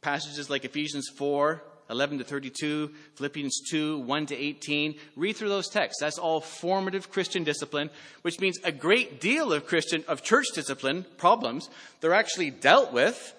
Passages 0.00 0.50
like 0.50 0.64
Ephesians 0.64 1.08
4, 1.16 1.62
11 1.88 2.18
to 2.18 2.24
32, 2.24 2.90
Philippians 3.14 3.60
2, 3.70 3.98
1 4.00 4.26
to 4.26 4.36
18. 4.36 4.94
Read 5.14 5.36
through 5.36 5.48
those 5.48 5.68
texts. 5.68 6.00
That's 6.00 6.18
all 6.18 6.40
formative 6.40 7.10
Christian 7.10 7.44
discipline, 7.44 7.90
which 8.22 8.40
means 8.40 8.58
a 8.64 8.72
great 8.72 9.20
deal 9.20 9.52
of 9.52 9.66
Christian, 9.66 10.04
of 10.08 10.22
church 10.22 10.46
discipline 10.54 11.06
problems, 11.16 11.70
they're 12.00 12.14
actually 12.14 12.50
dealt 12.50 12.92
with 12.92 13.34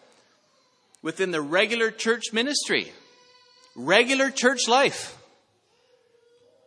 within 1.01 1.31
the 1.31 1.41
regular 1.41 1.91
church 1.91 2.33
ministry, 2.33 2.91
regular 3.75 4.31
church 4.31 4.67
life. 4.67 5.17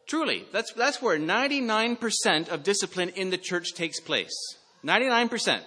Truly, 0.07 0.45
that's, 0.53 0.73
that's 0.73 1.01
where 1.01 1.19
99% 1.19 2.49
of 2.49 2.63
discipline 2.63 3.11
in 3.11 3.31
the 3.31 3.39
church 3.39 3.75
takes 3.75 4.01
place. 4.01 4.33
99%. 4.85 5.61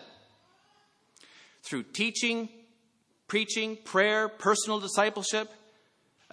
Through 1.64 1.84
teaching, 1.84 2.50
preaching, 3.28 3.78
prayer, 3.86 4.28
personal 4.28 4.80
discipleship, 4.80 5.50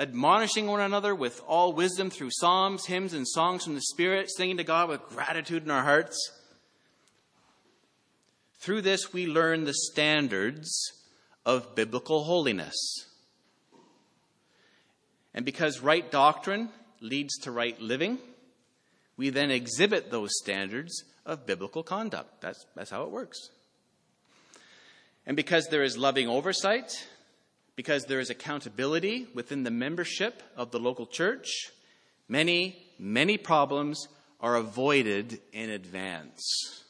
admonishing 0.01 0.67
one 0.67 0.81
another 0.81 1.15
with 1.15 1.43
all 1.47 1.75
wisdom 1.75 2.09
through 2.09 2.31
psalms, 2.33 2.87
hymns, 2.87 3.13
and 3.13 3.29
songs 3.29 3.65
from 3.65 3.75
the 3.75 3.83
Spirit, 3.83 4.31
singing 4.31 4.57
to 4.57 4.65
God 4.65 4.89
with 4.89 5.03
gratitude 5.11 5.63
in 5.63 5.71
our 5.71 5.83
hearts. 5.83 6.17
Through 8.61 8.81
this, 8.81 9.13
we 9.13 9.27
learn 9.27 9.65
the 9.65 9.75
standards 9.75 10.93
of 11.45 11.75
biblical 11.75 12.25
holiness. 12.25 12.77
And 15.35 15.45
because 15.45 15.81
right 15.81 16.11
doctrine 16.11 16.71
leads 17.01 17.37
to 17.41 17.51
right 17.51 17.79
living, 17.79 18.19
we 19.19 19.29
then 19.29 19.51
exhibit 19.51 20.11
those 20.11 20.31
standards 20.33 21.05
of 21.27 21.47
biblical 21.47 21.83
conduct. 21.83 22.41
That's, 22.41 22.65
that's 22.75 22.91
how 22.91 23.03
it 23.03 23.11
works. 23.11 23.51
And 25.27 25.37
because 25.37 25.69
there 25.69 25.83
is 25.83 25.99
loving 25.99 26.27
oversight, 26.27 27.07
because 27.81 28.05
there 28.05 28.21
is 28.21 28.29
accountability 28.29 29.27
within 29.33 29.63
the 29.63 29.71
membership 29.71 30.43
of 30.55 30.71
the 30.71 30.79
local 30.79 31.07
church, 31.07 31.71
many, 32.29 32.77
many 32.99 33.39
problems 33.39 34.07
are 34.39 34.57
avoided 34.57 35.41
in 35.55 35.71
advance. 35.71 36.85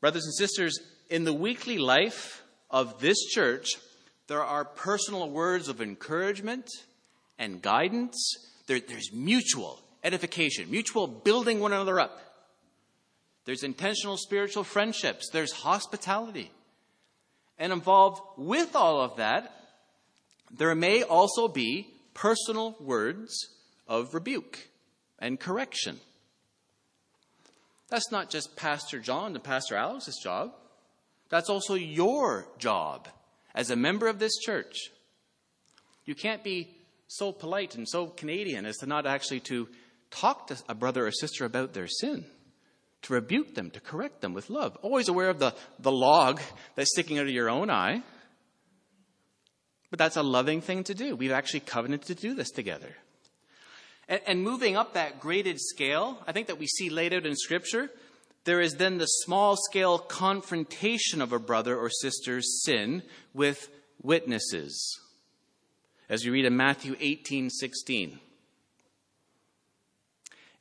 Brothers 0.00 0.24
and 0.24 0.34
sisters, 0.34 0.78
in 1.10 1.24
the 1.24 1.32
weekly 1.32 1.78
life 1.78 2.44
of 2.70 3.00
this 3.00 3.18
church, 3.24 3.70
there 4.28 4.44
are 4.44 4.64
personal 4.64 5.28
words 5.28 5.68
of 5.68 5.80
encouragement 5.80 6.70
and 7.36 7.60
guidance. 7.60 8.36
There, 8.68 8.78
there's 8.78 9.12
mutual 9.12 9.82
edification, 10.04 10.70
mutual 10.70 11.08
building 11.08 11.58
one 11.58 11.72
another 11.72 11.98
up. 11.98 12.20
There's 13.46 13.64
intentional 13.64 14.16
spiritual 14.16 14.62
friendships. 14.62 15.30
There's 15.32 15.50
hospitality. 15.50 16.52
And 17.58 17.72
involved 17.72 18.20
with 18.36 18.74
all 18.74 19.00
of 19.00 19.16
that, 19.16 19.52
there 20.50 20.74
may 20.74 21.02
also 21.02 21.48
be 21.48 21.88
personal 22.14 22.76
words 22.80 23.48
of 23.86 24.14
rebuke 24.14 24.68
and 25.18 25.38
correction. 25.38 25.98
That's 27.88 28.10
not 28.10 28.30
just 28.30 28.56
Pastor 28.56 28.98
John 28.98 29.34
and 29.34 29.44
Pastor 29.44 29.76
Alex's 29.76 30.18
job. 30.22 30.52
That's 31.28 31.50
also 31.50 31.74
your 31.74 32.46
job 32.58 33.08
as 33.54 33.70
a 33.70 33.76
member 33.76 34.08
of 34.08 34.18
this 34.18 34.36
church. 34.38 34.76
You 36.04 36.14
can't 36.14 36.44
be 36.44 36.74
so 37.08 37.32
polite 37.32 37.74
and 37.74 37.88
so 37.88 38.06
Canadian 38.06 38.66
as 38.66 38.76
to 38.78 38.86
not 38.86 39.06
actually 39.06 39.40
to 39.40 39.68
talk 40.10 40.48
to 40.48 40.56
a 40.68 40.74
brother 40.74 41.06
or 41.06 41.12
sister 41.12 41.44
about 41.44 41.72
their 41.72 41.88
sin, 41.88 42.24
to 43.04 43.14
rebuke 43.14 43.54
them, 43.54 43.70
to 43.70 43.80
correct 43.80 44.20
them 44.20 44.34
with 44.34 44.50
love. 44.50 44.76
Always 44.82 45.08
aware 45.08 45.30
of 45.30 45.38
the, 45.38 45.54
the 45.78 45.92
log 45.92 46.40
that's 46.74 46.90
sticking 46.90 47.18
out 47.18 47.26
of 47.26 47.32
your 47.32 47.48
own 47.48 47.70
eye. 47.70 48.02
But 49.90 49.98
that's 49.98 50.16
a 50.16 50.22
loving 50.22 50.60
thing 50.60 50.84
to 50.84 50.94
do. 50.94 51.14
We've 51.14 51.32
actually 51.32 51.60
covenanted 51.60 52.18
to 52.18 52.28
do 52.28 52.34
this 52.34 52.50
together. 52.50 52.96
And, 54.08 54.20
and 54.26 54.42
moving 54.42 54.76
up 54.76 54.94
that 54.94 55.20
graded 55.20 55.60
scale, 55.60 56.18
I 56.26 56.32
think 56.32 56.48
that 56.48 56.58
we 56.58 56.66
see 56.66 56.90
laid 56.90 57.14
out 57.14 57.26
in 57.26 57.36
Scripture, 57.36 57.90
there 58.44 58.60
is 58.60 58.74
then 58.74 58.98
the 58.98 59.06
small 59.06 59.56
scale 59.56 59.98
confrontation 59.98 61.22
of 61.22 61.32
a 61.32 61.38
brother 61.38 61.78
or 61.78 61.88
sister's 61.88 62.62
sin 62.64 63.02
with 63.32 63.70
witnesses 64.02 65.00
as 66.08 66.24
you 66.24 66.32
read 66.32 66.44
in 66.44 66.56
Matthew 66.56 66.96
18 67.00 67.50
16. 67.50 68.20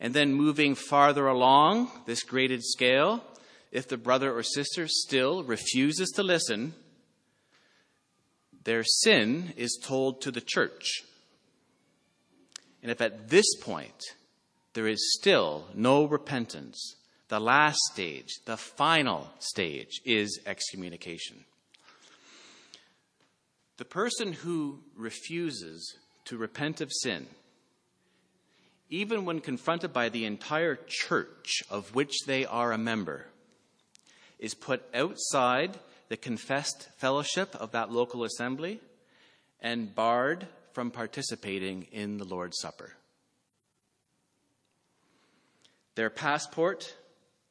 And 0.04 0.14
then 0.14 0.34
moving 0.34 0.76
farther 0.76 1.28
along 1.28 1.90
this 2.06 2.24
graded 2.24 2.62
scale, 2.62 3.24
if 3.72 3.88
the 3.88 3.98
brother 3.98 4.38
or 4.38 4.44
sister 4.44 4.86
still 4.88 5.44
refuses 5.44 6.10
to 6.12 6.24
listen, 6.24 6.74
their 8.66 8.84
sin 8.84 9.54
is 9.56 9.80
told 9.82 10.22
to 10.22 10.30
the 10.30 10.42
church. 10.42 11.04
And 12.82 12.92
if 12.92 13.00
at 13.00 13.30
this 13.30 13.46
point 13.62 14.04
there 14.74 14.88
is 14.88 15.16
still 15.18 15.68
no 15.74 16.04
repentance, 16.04 16.98
the 17.30 17.40
last 17.40 17.80
stage, 17.94 18.28
the 18.44 18.58
final 18.58 19.30
stage, 19.40 20.02
is 20.04 20.38
excommunication. 20.46 21.46
The 23.78 23.86
person 23.86 24.34
who 24.34 24.80
refuses 24.98 25.96
to 26.26 26.38
repent 26.38 26.82
of 26.82 26.92
sin, 26.92 27.28
even 28.90 29.26
when 29.26 29.40
confronted 29.40 29.92
by 29.94 30.10
the 30.10 30.26
entire 30.26 30.78
church 30.88 31.64
of 31.70 31.96
which 31.96 32.26
they 32.26 32.46
are 32.46 32.72
a 32.72 32.78
member, 32.78 33.26
is 34.40 34.54
put 34.54 34.84
outside 34.94 35.78
the 36.10 36.18
confessed 36.18 36.90
fellowship 36.98 37.56
of 37.56 37.72
that 37.72 37.92
local 37.92 38.24
assembly 38.24 38.80
and 39.62 39.96
barred 39.96 40.48
from 40.74 40.92
participating 40.92 41.88
in 41.92 42.18
the 42.18 42.26
Lord's 42.26 42.60
Supper. 42.60 42.94
Their 45.96 46.10
passport 46.10 46.96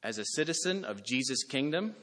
as 0.02 0.18
a 0.18 0.24
citizen 0.24 0.84
of 0.84 1.04
Jesus' 1.04 1.44
kingdom 1.44 1.94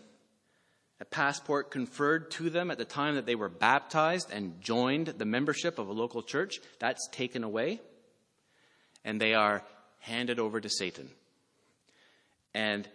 a 1.02 1.06
passport 1.06 1.72
conferred 1.72 2.30
to 2.32 2.50
them 2.50 2.72
at 2.72 2.78
the 2.78 2.86
time 2.86 3.16
that 3.16 3.26
they 3.26 3.36
were 3.36 3.50
baptized 3.50 4.32
and 4.32 4.60
joined 4.60 5.08
the 5.08 5.26
membership 5.26 5.80
of 5.80 5.88
a 5.88 5.94
local 5.94 6.22
church, 6.22 6.60
that's 6.80 7.08
taken 7.12 7.44
away. 7.44 7.80
And 9.04 9.20
they 9.20 9.34
are 9.34 9.64
handed 10.00 10.40
over 10.40 10.60
to 10.60 10.70
Satan. 10.70 11.10
And 12.54 12.88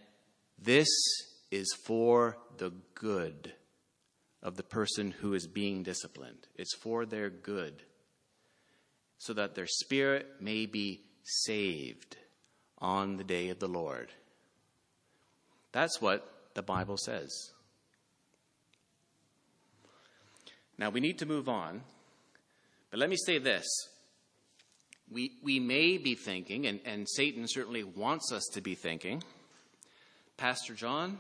this 0.59 0.88
is 1.51 1.73
for 1.85 2.37
the 2.59 2.73
good 2.95 3.53
of 4.43 4.57
the 4.57 4.62
person 4.62 5.11
who 5.11 5.35
is 5.35 5.47
being 5.47 5.83
disciplined. 5.83 6.47
It's 6.57 6.75
for 6.77 7.07
their 7.07 7.31
good, 7.31 7.83
so 9.19 9.33
that 9.35 9.55
their 9.55 9.67
spirit 9.67 10.27
may 10.40 10.67
be 10.67 11.01
saved 11.23 12.17
on 12.79 13.17
the 13.17 13.25
day 13.25 13.49
of 13.49 13.59
the 13.59 13.69
Lord. 13.69 14.11
That's 15.73 16.01
what 16.01 16.31
the 16.55 16.62
Bible 16.62 16.99
says. 16.99 17.33
Now, 20.77 20.90
we 20.90 21.01
need 21.01 21.19
to 21.21 21.27
move 21.27 21.49
on, 21.49 21.83
but 22.90 23.01
let 23.01 23.09
me 23.09 23.17
say 23.17 23.38
this. 23.38 23.64
We, 25.11 25.33
we 25.43 25.61
may 25.61 25.99
be 25.99 26.14
thinking, 26.14 26.67
and, 26.67 26.81
and 26.85 27.09
Satan 27.09 27.47
certainly 27.47 27.85
wants 27.85 28.33
us 28.33 28.45
to 28.55 28.61
be 28.61 28.75
thinking, 28.75 29.23
Pastor 30.37 30.75
John, 30.75 31.19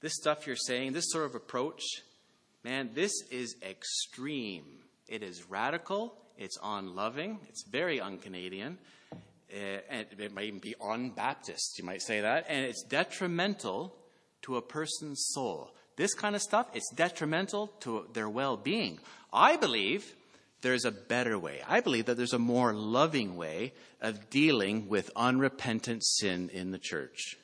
this 0.00 0.14
stuff 0.14 0.46
you're 0.46 0.56
saying, 0.56 0.92
this 0.92 1.10
sort 1.10 1.26
of 1.26 1.34
approach, 1.34 1.82
man, 2.62 2.90
this 2.94 3.12
is 3.30 3.56
extreme. 3.62 4.64
It 5.08 5.22
is 5.22 5.48
radical, 5.50 6.14
it's 6.38 6.58
unloving, 6.62 7.40
it's 7.48 7.64
very 7.68 8.00
un 8.00 8.18
Canadian, 8.18 8.78
uh, 9.12 9.78
and 9.88 10.06
it 10.18 10.32
might 10.32 10.44
even 10.44 10.60
be 10.60 10.74
un 10.80 11.10
Baptist, 11.10 11.78
you 11.78 11.84
might 11.84 12.02
say 12.02 12.20
that, 12.20 12.46
and 12.48 12.64
it's 12.64 12.82
detrimental 12.84 13.94
to 14.42 14.56
a 14.56 14.62
person's 14.62 15.26
soul. 15.32 15.70
This 15.96 16.14
kind 16.14 16.34
of 16.34 16.42
stuff, 16.42 16.68
it's 16.72 16.90
detrimental 16.94 17.68
to 17.80 18.06
their 18.12 18.28
well 18.28 18.56
being. 18.56 19.00
I 19.32 19.56
believe 19.56 20.14
there's 20.62 20.84
a 20.84 20.90
better 20.90 21.38
way. 21.38 21.62
I 21.66 21.80
believe 21.80 22.06
that 22.06 22.16
there's 22.16 22.32
a 22.32 22.38
more 22.38 22.72
loving 22.72 23.36
way 23.36 23.72
of 24.00 24.30
dealing 24.30 24.88
with 24.88 25.10
unrepentant 25.16 26.04
sin 26.04 26.50
in 26.52 26.70
the 26.70 26.78
church. 26.78 27.36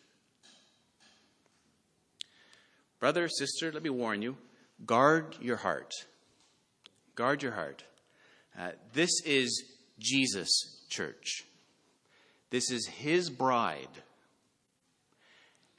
Brother, 3.01 3.29
sister, 3.29 3.73
let 3.73 3.83
me 3.83 3.91
warn 3.91 4.23
you 4.23 4.37
guard 4.85 5.37
your 5.41 5.57
heart. 5.57 5.93
Guard 7.15 7.43
your 7.43 7.53
heart. 7.53 7.85
Uh, 8.59 8.73
this 8.93 9.11
is 9.25 9.65
Jesus' 9.99 10.85
church. 10.89 11.45
This 12.51 12.71
is 12.71 12.87
his 12.87 13.31
bride. 13.31 13.89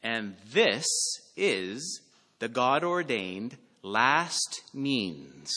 And 0.04 0.36
this 0.52 0.88
is 1.36 2.02
the 2.40 2.48
God 2.48 2.84
ordained 2.84 3.58
last 3.84 4.62
means 4.74 5.54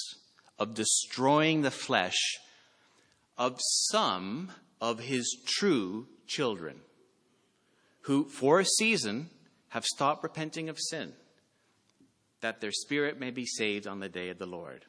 of 0.61 0.75
destroying 0.75 1.63
the 1.63 1.71
flesh 1.71 2.39
of 3.39 3.59
some 3.59 4.53
of 4.81 5.01
his 5.01 5.37
true 5.47 6.07
children 6.27 6.81
who, 8.03 8.25
for 8.27 8.61
a 8.61 8.65
season, 8.65 9.31
have 9.71 9.85
stopped 9.85 10.23
repenting 10.23 10.69
of 10.69 10.79
sin, 10.79 11.15
that 12.43 12.61
their 12.61 12.73
spirit 12.73 13.19
may 13.19 13.31
be 13.31 13.47
saved 13.47 13.87
on 13.87 14.01
the 14.01 14.09
day 14.09 14.29
of 14.29 14.39
the 14.39 14.47
Lord. 14.47 14.85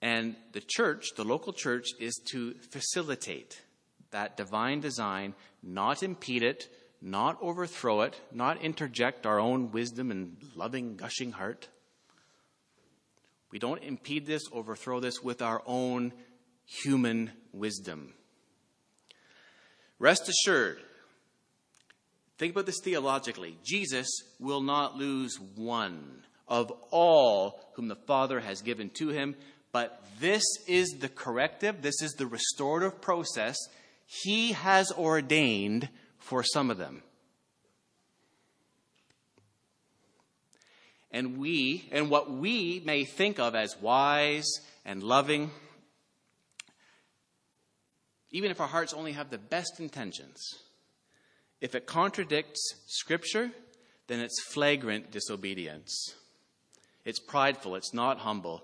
And 0.00 0.34
the 0.52 0.62
church, 0.66 1.08
the 1.16 1.24
local 1.24 1.52
church, 1.52 1.88
is 2.00 2.18
to 2.30 2.54
facilitate 2.70 3.60
that 4.12 4.36
divine 4.36 4.80
design, 4.80 5.34
not 5.62 6.02
impede 6.02 6.42
it, 6.42 6.68
not 7.02 7.38
overthrow 7.42 8.00
it, 8.02 8.18
not 8.32 8.62
interject 8.62 9.26
our 9.26 9.38
own 9.38 9.72
wisdom 9.72 10.10
and 10.10 10.36
loving, 10.54 10.96
gushing 10.96 11.32
heart. 11.32 11.68
We 13.50 13.58
don't 13.58 13.82
impede 13.82 14.26
this, 14.26 14.42
overthrow 14.52 15.00
this 15.00 15.22
with 15.22 15.42
our 15.42 15.62
own 15.66 16.12
human 16.64 17.32
wisdom. 17.52 18.14
Rest 19.98 20.28
assured, 20.28 20.78
think 22.38 22.52
about 22.52 22.66
this 22.66 22.80
theologically. 22.82 23.58
Jesus 23.64 24.08
will 24.38 24.62
not 24.62 24.96
lose 24.96 25.38
one 25.56 26.22
of 26.48 26.72
all 26.90 27.60
whom 27.74 27.88
the 27.88 27.96
Father 27.96 28.40
has 28.40 28.62
given 28.62 28.90
to 28.98 29.08
him, 29.08 29.36
but 29.72 30.02
this 30.20 30.44
is 30.66 30.96
the 31.00 31.08
corrective, 31.08 31.82
this 31.82 32.02
is 32.02 32.12
the 32.12 32.26
restorative 32.26 33.00
process 33.00 33.56
he 34.06 34.52
has 34.52 34.90
ordained 34.92 35.88
for 36.18 36.42
some 36.42 36.70
of 36.70 36.78
them. 36.78 37.02
And 41.10 41.38
we, 41.38 41.88
and 41.90 42.08
what 42.08 42.30
we 42.30 42.80
may 42.84 43.04
think 43.04 43.38
of 43.38 43.54
as 43.54 43.76
wise 43.80 44.48
and 44.84 45.02
loving, 45.02 45.50
even 48.30 48.50
if 48.50 48.60
our 48.60 48.68
hearts 48.68 48.94
only 48.94 49.12
have 49.12 49.30
the 49.30 49.38
best 49.38 49.80
intentions, 49.80 50.40
if 51.60 51.74
it 51.74 51.86
contradicts 51.86 52.74
Scripture, 52.86 53.50
then 54.06 54.20
it's 54.20 54.40
flagrant 54.52 55.10
disobedience. 55.10 56.14
It's 57.04 57.18
prideful, 57.18 57.74
it's 57.76 57.94
not 57.94 58.18
humble. 58.18 58.62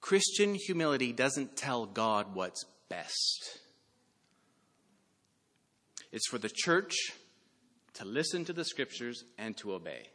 Christian 0.00 0.54
humility 0.54 1.12
doesn't 1.12 1.56
tell 1.56 1.86
God 1.86 2.34
what's 2.34 2.64
best. 2.88 3.58
It's 6.10 6.28
for 6.28 6.38
the 6.38 6.50
church 6.52 6.94
to 7.94 8.04
listen 8.04 8.44
to 8.46 8.52
the 8.52 8.64
Scriptures 8.64 9.24
and 9.38 9.56
to 9.58 9.74
obey. 9.74 10.11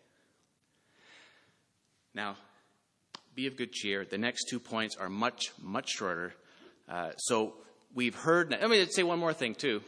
Now, 2.18 2.36
be 3.36 3.46
of 3.46 3.56
good 3.58 3.72
cheer. 3.72 4.04
The 4.04 4.18
next 4.18 4.46
two 4.50 4.60
points 4.60 4.96
are 4.96 5.08
much, 5.08 5.52
much 5.62 5.90
shorter. 5.90 6.34
Uh, 6.90 7.12
so 7.12 7.54
we've 7.94 8.16
heard. 8.16 8.50
Let 8.50 8.68
me 8.72 8.84
say 8.88 9.04
one 9.04 9.20
more 9.20 9.34
thing, 9.34 9.54
too. 9.54 9.84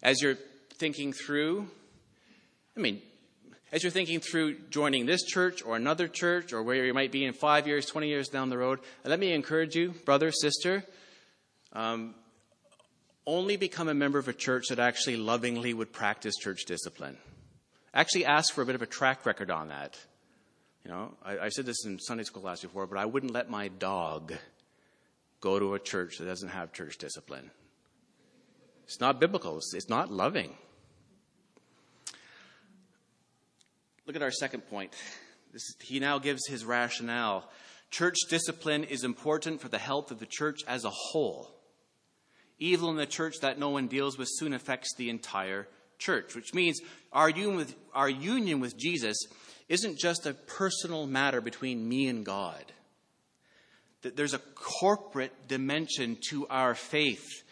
As 0.00 0.22
you're 0.22 0.38
thinking 0.74 1.12
through, 1.12 1.66
I 2.76 2.80
mean, 2.80 3.02
as 3.72 3.82
you're 3.82 3.90
thinking 3.90 4.20
through 4.20 4.60
joining 4.70 5.06
this 5.06 5.24
church 5.24 5.60
or 5.64 5.74
another 5.74 6.06
church 6.06 6.52
or 6.52 6.62
where 6.62 6.84
you 6.84 6.94
might 6.94 7.10
be 7.10 7.24
in 7.24 7.32
five 7.32 7.66
years, 7.66 7.84
20 7.86 8.06
years 8.06 8.28
down 8.28 8.48
the 8.48 8.58
road, 8.58 8.78
let 9.04 9.18
me 9.18 9.32
encourage 9.32 9.74
you, 9.74 9.92
brother, 10.04 10.30
sister, 10.30 10.84
um, 11.72 12.14
only 13.26 13.56
become 13.56 13.88
a 13.88 13.94
member 13.94 14.20
of 14.20 14.28
a 14.28 14.32
church 14.32 14.66
that 14.68 14.78
actually 14.78 15.16
lovingly 15.16 15.74
would 15.74 15.92
practice 15.92 16.36
church 16.36 16.64
discipline. 16.64 17.18
Actually, 17.92 18.24
ask 18.24 18.54
for 18.54 18.62
a 18.62 18.66
bit 18.66 18.76
of 18.76 18.82
a 18.82 18.86
track 18.86 19.26
record 19.26 19.50
on 19.50 19.66
that. 19.70 19.98
You 20.84 20.90
know, 20.90 21.14
I, 21.24 21.38
I 21.38 21.48
said 21.48 21.64
this 21.64 21.84
in 21.86 21.98
Sunday 21.98 22.24
school 22.24 22.42
class 22.42 22.60
before, 22.60 22.86
but 22.86 22.98
I 22.98 23.06
wouldn't 23.06 23.32
let 23.32 23.48
my 23.48 23.68
dog 23.68 24.34
go 25.40 25.58
to 25.58 25.74
a 25.74 25.78
church 25.78 26.18
that 26.18 26.26
doesn't 26.26 26.50
have 26.50 26.72
church 26.72 26.98
discipline. 26.98 27.50
It's 28.84 29.00
not 29.00 29.18
biblical, 29.18 29.56
it's, 29.56 29.72
it's 29.74 29.88
not 29.88 30.12
loving. 30.12 30.54
Look 34.06 34.16
at 34.16 34.22
our 34.22 34.30
second 34.30 34.62
point. 34.68 34.92
This, 35.52 35.74
he 35.80 36.00
now 36.00 36.18
gives 36.18 36.46
his 36.46 36.64
rationale. 36.64 37.48
Church 37.90 38.16
discipline 38.28 38.84
is 38.84 39.04
important 39.04 39.62
for 39.62 39.68
the 39.68 39.78
health 39.78 40.10
of 40.10 40.18
the 40.18 40.26
church 40.26 40.60
as 40.66 40.84
a 40.84 40.90
whole. 40.90 41.48
Evil 42.58 42.90
in 42.90 42.96
the 42.96 43.06
church 43.06 43.36
that 43.40 43.58
no 43.58 43.70
one 43.70 43.86
deals 43.86 44.18
with 44.18 44.28
soon 44.30 44.52
affects 44.52 44.94
the 44.96 45.08
entire 45.08 45.66
church, 45.98 46.34
which 46.34 46.54
means 46.54 46.80
our 47.12 47.28
union 47.28 47.56
with, 47.56 47.74
our 47.94 48.08
union 48.08 48.60
with 48.60 48.76
Jesus 48.76 49.16
isn't 49.68 49.98
just 49.98 50.26
a 50.26 50.34
personal 50.34 51.06
matter 51.06 51.40
between 51.40 51.88
me 51.88 52.08
and 52.08 52.24
God. 52.24 52.64
There's 54.02 54.34
a 54.34 54.38
corporate 54.38 55.32
dimension 55.48 56.18
to 56.28 56.46
our 56.48 56.74
faith. 56.74 57.42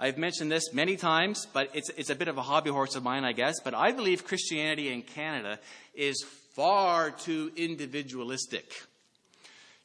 I've 0.00 0.16
mentioned 0.16 0.50
this 0.50 0.72
many 0.72 0.96
times, 0.96 1.46
but 1.52 1.70
it's, 1.74 1.90
it's 1.90 2.10
a 2.10 2.14
bit 2.14 2.28
of 2.28 2.38
a 2.38 2.42
hobby 2.42 2.70
horse 2.70 2.94
of 2.94 3.02
mine, 3.02 3.24
I 3.24 3.32
guess. 3.32 3.60
But 3.62 3.74
I 3.74 3.92
believe 3.92 4.24
Christianity 4.24 4.92
in 4.92 5.02
Canada 5.02 5.58
is 5.94 6.24
far 6.54 7.10
too 7.10 7.50
individualistic. 7.56 8.72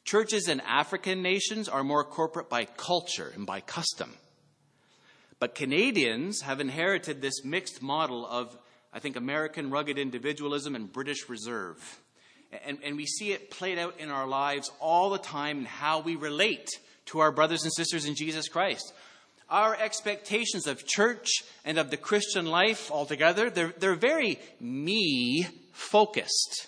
Churches 0.05 0.47
in 0.47 0.59
African 0.61 1.21
nations 1.21 1.67
are 1.67 1.83
more 1.83 2.03
corporate 2.03 2.49
by 2.49 2.65
culture 2.65 3.31
and 3.35 3.45
by 3.45 3.61
custom. 3.61 4.13
But 5.43 5.55
Canadians 5.55 6.39
have 6.43 6.61
inherited 6.61 7.21
this 7.21 7.43
mixed 7.43 7.81
model 7.81 8.25
of 8.25 8.57
I 8.93 8.99
think, 8.99 9.17
American 9.17 9.71
rugged 9.71 9.97
individualism 9.97 10.73
and 10.73 10.89
British 10.89 11.27
reserve. 11.27 11.99
And, 12.65 12.77
and 12.81 12.95
we 12.95 13.05
see 13.05 13.33
it 13.33 13.51
played 13.51 13.77
out 13.77 13.99
in 13.99 14.09
our 14.09 14.25
lives 14.25 14.71
all 14.79 15.09
the 15.09 15.17
time 15.17 15.59
in 15.59 15.65
how 15.65 15.99
we 15.99 16.15
relate 16.15 16.69
to 17.07 17.19
our 17.19 17.29
brothers 17.29 17.63
and 17.63 17.73
sisters 17.73 18.05
in 18.05 18.15
Jesus 18.15 18.47
Christ. 18.47 18.93
Our 19.49 19.75
expectations 19.75 20.65
of 20.65 20.87
church 20.87 21.27
and 21.65 21.77
of 21.77 21.91
the 21.91 21.97
Christian 21.97 22.45
life 22.45 22.89
altogether, 22.89 23.49
they're, 23.49 23.73
they're 23.77 23.95
very 23.95 24.39
me 24.61 25.45
focused, 25.73 26.67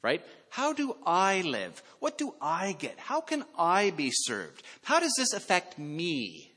right? 0.00 0.24
How 0.48 0.72
do 0.72 0.94
I 1.04 1.40
live? 1.40 1.82
What 1.98 2.18
do 2.18 2.36
I 2.40 2.76
get? 2.78 3.00
How 3.00 3.20
can 3.20 3.42
I 3.58 3.90
be 3.90 4.12
served? 4.12 4.62
How 4.84 5.00
does 5.00 5.14
this 5.18 5.32
affect 5.32 5.76
me? 5.76 6.51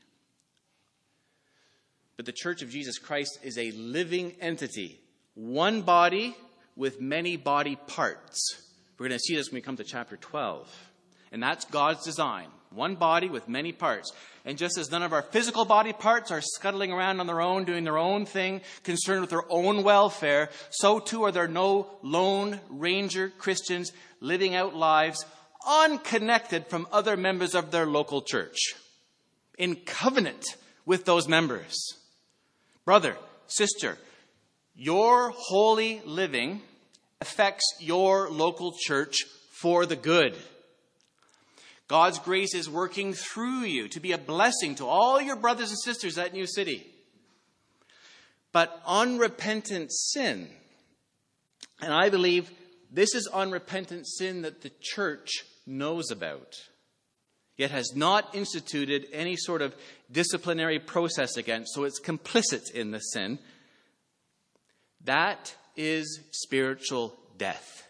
But 2.16 2.26
the 2.26 2.32
Church 2.32 2.62
of 2.62 2.70
Jesus 2.70 2.98
Christ 2.98 3.38
is 3.42 3.58
a 3.58 3.72
living 3.72 4.34
entity 4.40 5.00
one 5.34 5.82
body 5.82 6.34
with 6.76 7.00
many 7.00 7.36
body 7.36 7.76
parts. 7.86 8.62
We're 8.98 9.08
going 9.08 9.18
to 9.18 9.24
see 9.24 9.36
this 9.36 9.50
when 9.50 9.56
we 9.56 9.60
come 9.60 9.76
to 9.76 9.84
chapter 9.84 10.16
12. 10.16 10.66
And 11.30 11.42
that's 11.42 11.66
God's 11.66 12.04
design. 12.04 12.48
One 12.70 12.94
body 12.94 13.28
with 13.28 13.48
many 13.48 13.72
parts. 13.72 14.12
And 14.46 14.56
just 14.56 14.78
as 14.78 14.90
none 14.90 15.02
of 15.02 15.12
our 15.12 15.22
physical 15.22 15.66
body 15.66 15.92
parts 15.92 16.30
are 16.30 16.40
scuttling 16.40 16.92
around 16.92 17.20
on 17.20 17.26
their 17.26 17.40
own, 17.42 17.64
doing 17.64 17.84
their 17.84 17.98
own 17.98 18.24
thing, 18.24 18.62
concerned 18.82 19.20
with 19.20 19.30
their 19.30 19.50
own 19.50 19.82
welfare, 19.82 20.48
so 20.70 20.98
too 20.98 21.24
are 21.24 21.32
there 21.32 21.48
no 21.48 21.86
lone 22.02 22.60
ranger 22.70 23.30
Christians 23.38 23.92
living 24.20 24.54
out 24.54 24.74
lives 24.74 25.24
unconnected 25.66 26.66
from 26.68 26.86
other 26.92 27.16
members 27.16 27.54
of 27.54 27.70
their 27.70 27.86
local 27.86 28.22
church, 28.22 28.74
in 29.58 29.74
covenant 29.74 30.44
with 30.84 31.04
those 31.04 31.26
members. 31.26 31.98
Brother, 32.86 33.16
sister, 33.48 33.98
your 34.76 35.30
holy 35.30 36.00
living 36.04 36.62
affects 37.20 37.64
your 37.80 38.30
local 38.30 38.76
church 38.78 39.24
for 39.50 39.86
the 39.86 39.96
good. 39.96 40.36
God's 41.88 42.20
grace 42.20 42.54
is 42.54 42.70
working 42.70 43.12
through 43.12 43.62
you 43.62 43.88
to 43.88 43.98
be 43.98 44.12
a 44.12 44.18
blessing 44.18 44.76
to 44.76 44.86
all 44.86 45.20
your 45.20 45.34
brothers 45.34 45.70
and 45.70 45.78
sisters 45.80 46.16
at 46.16 46.32
New 46.32 46.46
City. 46.46 46.86
But 48.52 48.80
unrepentant 48.86 49.92
sin, 49.92 50.48
and 51.82 51.92
I 51.92 52.08
believe 52.08 52.52
this 52.92 53.16
is 53.16 53.26
unrepentant 53.26 54.06
sin 54.06 54.42
that 54.42 54.62
the 54.62 54.70
church 54.80 55.44
knows 55.66 56.12
about, 56.12 56.54
yet 57.56 57.70
has 57.70 57.94
not 57.94 58.34
instituted 58.34 59.06
any 59.12 59.36
sort 59.36 59.62
of 59.62 59.74
disciplinary 60.10 60.78
process 60.78 61.36
against, 61.36 61.74
so 61.74 61.84
it's 61.84 62.00
complicit 62.00 62.70
in 62.72 62.90
the 62.90 63.00
sin 63.00 63.38
that 65.06 65.54
is 65.76 66.20
spiritual 66.32 67.16
death. 67.38 67.88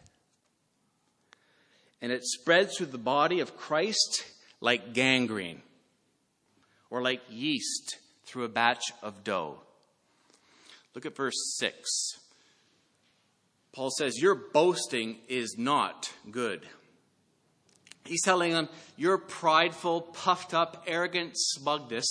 And 2.03 2.13
it 2.13 2.25
spreads 2.25 2.77
through 2.77 2.89
the 2.89 2.99
body 2.99 3.41
of 3.41 3.57
Christ 3.57 4.25
like 4.61 4.93
gangrene 4.93 5.63
or 6.91 7.03
like 7.03 7.23
yeast 7.29 7.97
through 8.27 8.45
a 8.45 8.49
batch 8.49 8.85
of 9.03 9.25
dough. 9.25 9.61
Look 10.95 11.07
at 11.07 11.17
verse 11.17 11.57
6. 11.59 11.89
Paul 13.73 13.91
says, 13.91 14.21
Your 14.21 14.35
boasting 14.35 15.17
is 15.29 15.57
not 15.59 16.13
good. 16.31 16.67
He's 18.07 18.23
telling 18.23 18.53
them, 18.53 18.69
Your 18.97 19.19
prideful, 19.19 20.03
puffed 20.03 20.55
up, 20.55 20.85
arrogant 20.87 21.33
smugness 21.35 22.07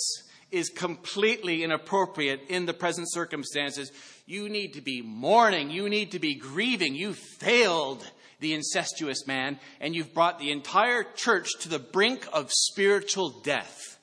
is 0.52 0.70
completely 0.70 1.64
inappropriate 1.64 2.42
in 2.50 2.66
the 2.66 2.74
present 2.74 3.12
circumstances. 3.12 3.92
You 4.26 4.50
need 4.50 4.74
to 4.74 4.82
be 4.82 5.02
mourning. 5.02 5.70
You 5.70 5.90
need 5.90 6.12
to 6.12 6.20
be 6.20 6.36
grieving. 6.36 6.96
You 6.96 7.14
failed 7.14 8.10
the 8.40 8.54
incestuous 8.54 9.26
man, 9.28 9.60
and 9.80 9.96
you've 9.96 10.14
brought 10.14 10.40
the 10.40 10.52
entire 10.52 11.04
church 11.16 11.50
to 11.62 11.70
the 11.70 11.80
brink 11.80 12.28
of 12.34 12.52
spiritual 12.52 13.30
death. 13.42 14.00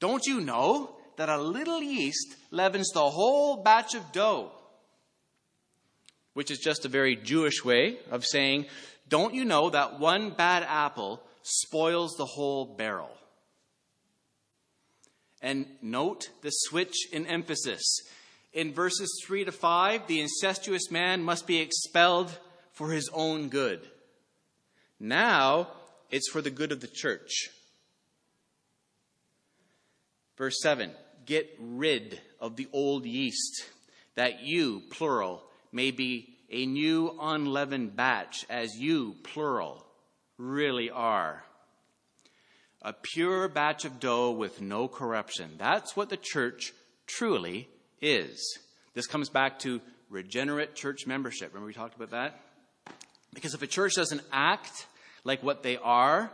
Don't 0.00 0.26
you 0.26 0.40
know 0.40 0.96
that 1.16 1.28
a 1.28 1.40
little 1.40 1.82
yeast 1.82 2.36
leavens 2.50 2.90
the 2.90 3.08
whole 3.08 3.62
batch 3.62 3.94
of 3.94 4.12
dough? 4.12 4.50
Which 6.32 6.50
is 6.50 6.58
just 6.58 6.84
a 6.84 6.88
very 6.88 7.16
Jewish 7.16 7.64
way 7.64 7.98
of 8.10 8.24
saying, 8.24 8.66
don't 9.08 9.34
you 9.34 9.44
know 9.44 9.70
that 9.70 9.98
one 9.98 10.30
bad 10.30 10.62
apple 10.62 11.22
spoils 11.42 12.14
the 12.16 12.24
whole 12.24 12.64
barrel? 12.64 13.10
And 15.42 15.66
note 15.82 16.30
the 16.42 16.50
switch 16.50 17.12
in 17.12 17.26
emphasis. 17.26 18.00
In 18.54 18.72
verses 18.72 19.22
3 19.26 19.44
to 19.44 19.52
5, 19.52 20.06
the 20.06 20.20
incestuous 20.20 20.90
man 20.90 21.22
must 21.22 21.46
be 21.46 21.58
expelled 21.58 22.38
for 22.72 22.92
his 22.92 23.10
own 23.12 23.48
good. 23.48 23.86
Now, 24.98 25.68
it's 26.10 26.30
for 26.30 26.40
the 26.40 26.50
good 26.50 26.72
of 26.72 26.80
the 26.80 26.86
church. 26.86 27.50
Verse 30.38 30.56
7 30.62 30.92
Get 31.26 31.54
rid 31.58 32.20
of 32.40 32.56
the 32.56 32.68
old 32.72 33.04
yeast, 33.04 33.64
that 34.14 34.42
you, 34.42 34.82
plural, 34.90 35.42
may 35.72 35.90
be 35.90 36.33
a 36.50 36.66
new 36.66 37.16
unleavened 37.20 37.96
batch, 37.96 38.44
as 38.48 38.76
you, 38.76 39.16
plural, 39.22 39.84
really 40.38 40.90
are. 40.90 41.44
A 42.82 42.92
pure 42.92 43.48
batch 43.48 43.84
of 43.84 43.98
dough 43.98 44.32
with 44.32 44.60
no 44.60 44.88
corruption. 44.88 45.52
That's 45.58 45.96
what 45.96 46.10
the 46.10 46.18
church 46.18 46.72
truly 47.06 47.68
is. 48.00 48.58
This 48.94 49.06
comes 49.06 49.28
back 49.28 49.58
to 49.60 49.80
regenerate 50.10 50.74
church 50.74 51.06
membership. 51.06 51.48
Remember 51.48 51.66
we 51.66 51.74
talked 51.74 51.96
about 51.96 52.10
that? 52.10 52.40
Because 53.32 53.54
if 53.54 53.62
a 53.62 53.66
church 53.66 53.94
doesn't 53.94 54.22
act 54.32 54.86
like 55.24 55.42
what 55.42 55.62
they 55.62 55.76
are, 55.76 56.30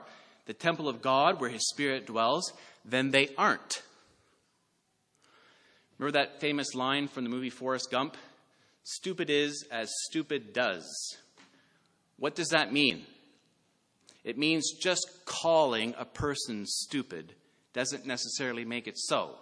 the 0.46 0.52
temple 0.52 0.88
of 0.88 1.00
God 1.00 1.40
where 1.40 1.48
his 1.48 1.68
spirit 1.68 2.06
dwells, 2.06 2.52
then 2.84 3.10
they 3.10 3.28
aren't. 3.38 3.82
Remember 5.98 6.18
that 6.18 6.40
famous 6.40 6.74
line 6.74 7.08
from 7.08 7.24
the 7.24 7.30
movie 7.30 7.50
Forrest 7.50 7.90
Gump? 7.90 8.16
Stupid 8.82 9.30
is 9.30 9.64
as 9.70 9.90
stupid 10.08 10.52
does. 10.52 11.16
What 12.18 12.34
does 12.34 12.48
that 12.48 12.72
mean? 12.72 13.04
It 14.24 14.36
means 14.36 14.72
just 14.72 15.08
calling 15.24 15.94
a 15.98 16.04
person 16.04 16.66
stupid 16.66 17.34
doesn't 17.72 18.06
necessarily 18.06 18.64
make 18.64 18.86
it 18.86 18.98
so. 18.98 19.36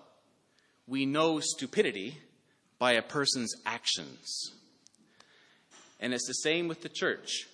We 0.87 1.07
know 1.07 1.41
stupidity 1.41 2.19
by 2.79 2.93
a 2.93 3.03
person's 3.03 3.55
actions. 3.67 4.53
And 6.01 6.15
it's 6.15 6.27
the 6.27 6.35
same 6.35 6.69
with 6.69 6.83
the 6.83 6.89
church. 6.89 7.49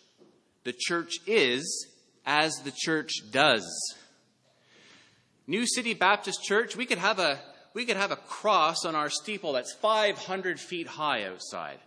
The 0.64 0.74
church 0.76 1.14
is 1.26 1.88
as 2.26 2.54
the 2.64 2.72
church 2.76 3.12
does. 3.30 3.64
New 5.46 5.66
City 5.66 5.94
Baptist 5.94 6.42
Church, 6.42 6.76
we 6.76 6.86
could 6.86 6.98
have 6.98 7.18
a 7.18 7.38
we 7.74 7.84
could 7.84 7.96
have 7.96 8.12
a 8.12 8.16
cross 8.16 8.84
on 8.84 8.94
our 8.94 9.10
steeple 9.10 9.52
that's 9.52 9.74
500 9.74 10.60
feet 10.60 10.86
high 10.86 11.24
outside. 11.24 11.78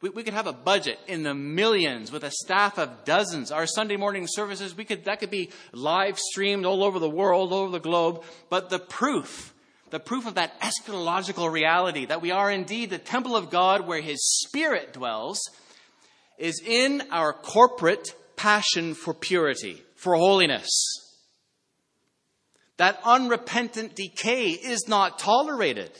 We, 0.00 0.10
we, 0.10 0.22
could 0.22 0.34
have 0.34 0.46
a 0.46 0.52
budget 0.52 0.98
in 1.08 1.22
the 1.22 1.34
millions 1.34 2.12
with 2.12 2.24
a 2.24 2.30
staff 2.30 2.78
of 2.78 3.04
dozens. 3.04 3.50
Our 3.50 3.66
Sunday 3.66 3.96
morning 3.96 4.26
services, 4.28 4.76
we 4.76 4.84
could, 4.84 5.04
that 5.06 5.18
could 5.18 5.30
be 5.30 5.50
live 5.72 6.18
streamed 6.18 6.66
all 6.66 6.84
over 6.84 6.98
the 6.98 7.10
world, 7.10 7.52
all 7.52 7.60
over 7.60 7.72
the 7.72 7.80
globe. 7.80 8.22
But 8.48 8.70
the 8.70 8.78
proof, 8.78 9.52
the 9.90 10.00
proof 10.00 10.26
of 10.26 10.34
that 10.34 10.60
eschatological 10.60 11.50
reality 11.50 12.06
that 12.06 12.22
we 12.22 12.30
are 12.30 12.50
indeed 12.50 12.90
the 12.90 12.98
temple 12.98 13.34
of 13.34 13.50
God 13.50 13.86
where 13.86 14.02
His 14.02 14.22
Spirit 14.44 14.92
dwells 14.92 15.40
is 16.38 16.62
in 16.64 17.02
our 17.10 17.32
corporate 17.32 18.14
passion 18.36 18.94
for 18.94 19.14
purity, 19.14 19.82
for 19.96 20.16
holiness. 20.16 21.03
That 22.76 23.00
unrepentant 23.04 23.94
decay 23.94 24.50
is 24.50 24.88
not 24.88 25.18
tolerated. 25.18 25.90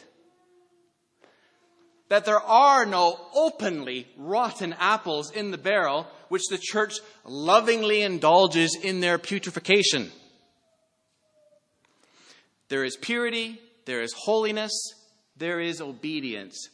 That 2.08 2.24
there 2.24 2.40
are 2.40 2.84
no 2.84 3.18
openly 3.34 4.06
rotten 4.16 4.74
apples 4.78 5.30
in 5.30 5.50
the 5.50 5.58
barrel, 5.58 6.06
which 6.28 6.48
the 6.50 6.58
church 6.60 6.94
lovingly 7.24 8.02
indulges 8.02 8.76
in 8.80 9.00
their 9.00 9.18
putrefaction. 9.18 10.10
There 12.68 12.84
is 12.84 12.96
purity, 12.96 13.60
there 13.84 14.02
is 14.02 14.12
holiness, 14.12 14.72
there 15.36 15.60
is 15.60 15.80
obedience. 15.80 16.68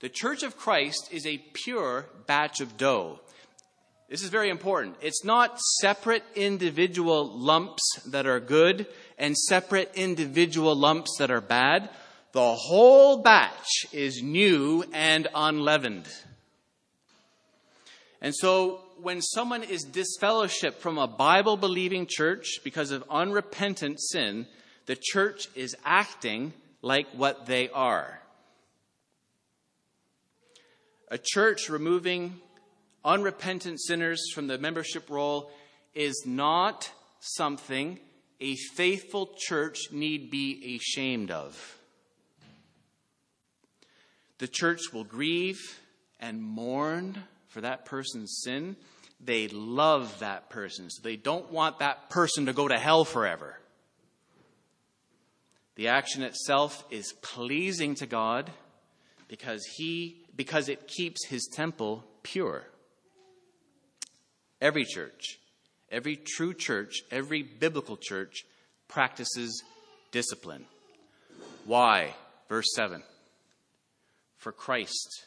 The 0.00 0.08
church 0.08 0.42
of 0.42 0.56
Christ 0.56 1.08
is 1.10 1.26
a 1.26 1.42
pure 1.52 2.06
batch 2.26 2.60
of 2.60 2.76
dough. 2.76 3.20
This 4.08 4.22
is 4.22 4.30
very 4.30 4.50
important. 4.50 4.96
It's 5.00 5.24
not 5.24 5.58
separate 5.80 6.22
individual 6.34 7.26
lumps 7.38 7.82
that 8.06 8.26
are 8.26 8.38
good 8.38 8.86
and 9.18 9.36
separate 9.36 9.92
individual 9.94 10.74
lumps 10.74 11.16
that 11.18 11.30
are 11.30 11.40
bad. 11.40 11.90
The 12.32 12.54
whole 12.54 13.22
batch 13.22 13.86
is 13.92 14.22
new 14.22 14.84
and 14.92 15.28
unleavened. 15.34 16.06
And 18.20 18.34
so 18.34 18.80
when 19.00 19.22
someone 19.22 19.62
is 19.62 19.86
disfellowshipped 19.86 20.76
from 20.76 20.98
a 20.98 21.06
Bible 21.06 21.56
believing 21.56 22.06
church 22.08 22.58
because 22.64 22.90
of 22.90 23.04
unrepentant 23.10 24.00
sin, 24.00 24.46
the 24.86 24.96
church 24.96 25.48
is 25.54 25.76
acting 25.84 26.52
like 26.82 27.06
what 27.12 27.46
they 27.46 27.68
are. 27.70 28.20
A 31.08 31.18
church 31.18 31.68
removing 31.68 32.40
unrepentant 33.04 33.80
sinners 33.80 34.30
from 34.34 34.48
the 34.48 34.58
membership 34.58 35.08
roll 35.08 35.50
is 35.94 36.24
not 36.26 36.90
something 37.20 37.98
a 38.40 38.56
faithful 38.74 39.30
church 39.38 39.78
need 39.92 40.30
be 40.30 40.76
ashamed 40.76 41.30
of. 41.30 41.78
The 44.38 44.48
church 44.48 44.92
will 44.92 45.04
grieve 45.04 45.80
and 46.20 46.42
mourn 46.42 47.22
for 47.48 47.62
that 47.62 47.86
person's 47.86 48.40
sin. 48.42 48.76
They 49.18 49.48
love 49.48 50.18
that 50.20 50.50
person, 50.50 50.90
so 50.90 51.00
they 51.02 51.16
don't 51.16 51.50
want 51.50 51.78
that 51.78 52.10
person 52.10 52.46
to 52.46 52.52
go 52.52 52.68
to 52.68 52.78
hell 52.78 53.04
forever. 53.04 53.58
The 55.76 55.88
action 55.88 56.22
itself 56.22 56.84
is 56.90 57.14
pleasing 57.22 57.94
to 57.96 58.06
God 58.06 58.50
because 59.28 59.64
he 59.76 60.22
because 60.34 60.68
it 60.68 60.86
keeps 60.86 61.24
his 61.26 61.48
temple 61.50 62.04
pure. 62.22 62.64
Every 64.60 64.84
church, 64.84 65.38
every 65.90 66.16
true 66.16 66.54
church, 66.54 67.02
every 67.10 67.42
biblical 67.42 67.96
church 67.96 68.44
practices 68.88 69.62
discipline. 70.10 70.64
Why? 71.64 72.14
Verse 72.48 72.72
7 72.74 73.02
For 74.36 74.52
Christ, 74.52 75.26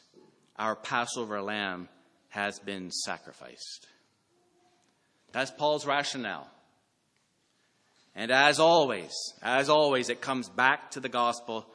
our 0.56 0.76
Passover 0.76 1.42
lamb, 1.42 1.88
has 2.30 2.58
been 2.58 2.90
sacrificed. 2.90 3.86
That's 5.32 5.50
Paul's 5.50 5.86
rationale. 5.86 6.48
And 8.14 8.30
as 8.30 8.58
always, 8.58 9.12
as 9.42 9.68
always, 9.68 10.08
it 10.08 10.20
comes 10.20 10.48
back 10.48 10.92
to 10.92 11.00
the 11.00 11.08
gospel. 11.08 11.66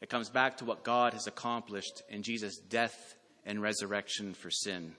It 0.00 0.10
comes 0.10 0.28
back 0.28 0.58
to 0.58 0.64
what 0.64 0.84
God 0.84 1.14
has 1.14 1.26
accomplished 1.26 2.02
in 2.08 2.22
Jesus' 2.22 2.58
death 2.58 3.14
and 3.46 3.62
resurrection 3.62 4.34
for 4.34 4.50
sin. 4.50 4.94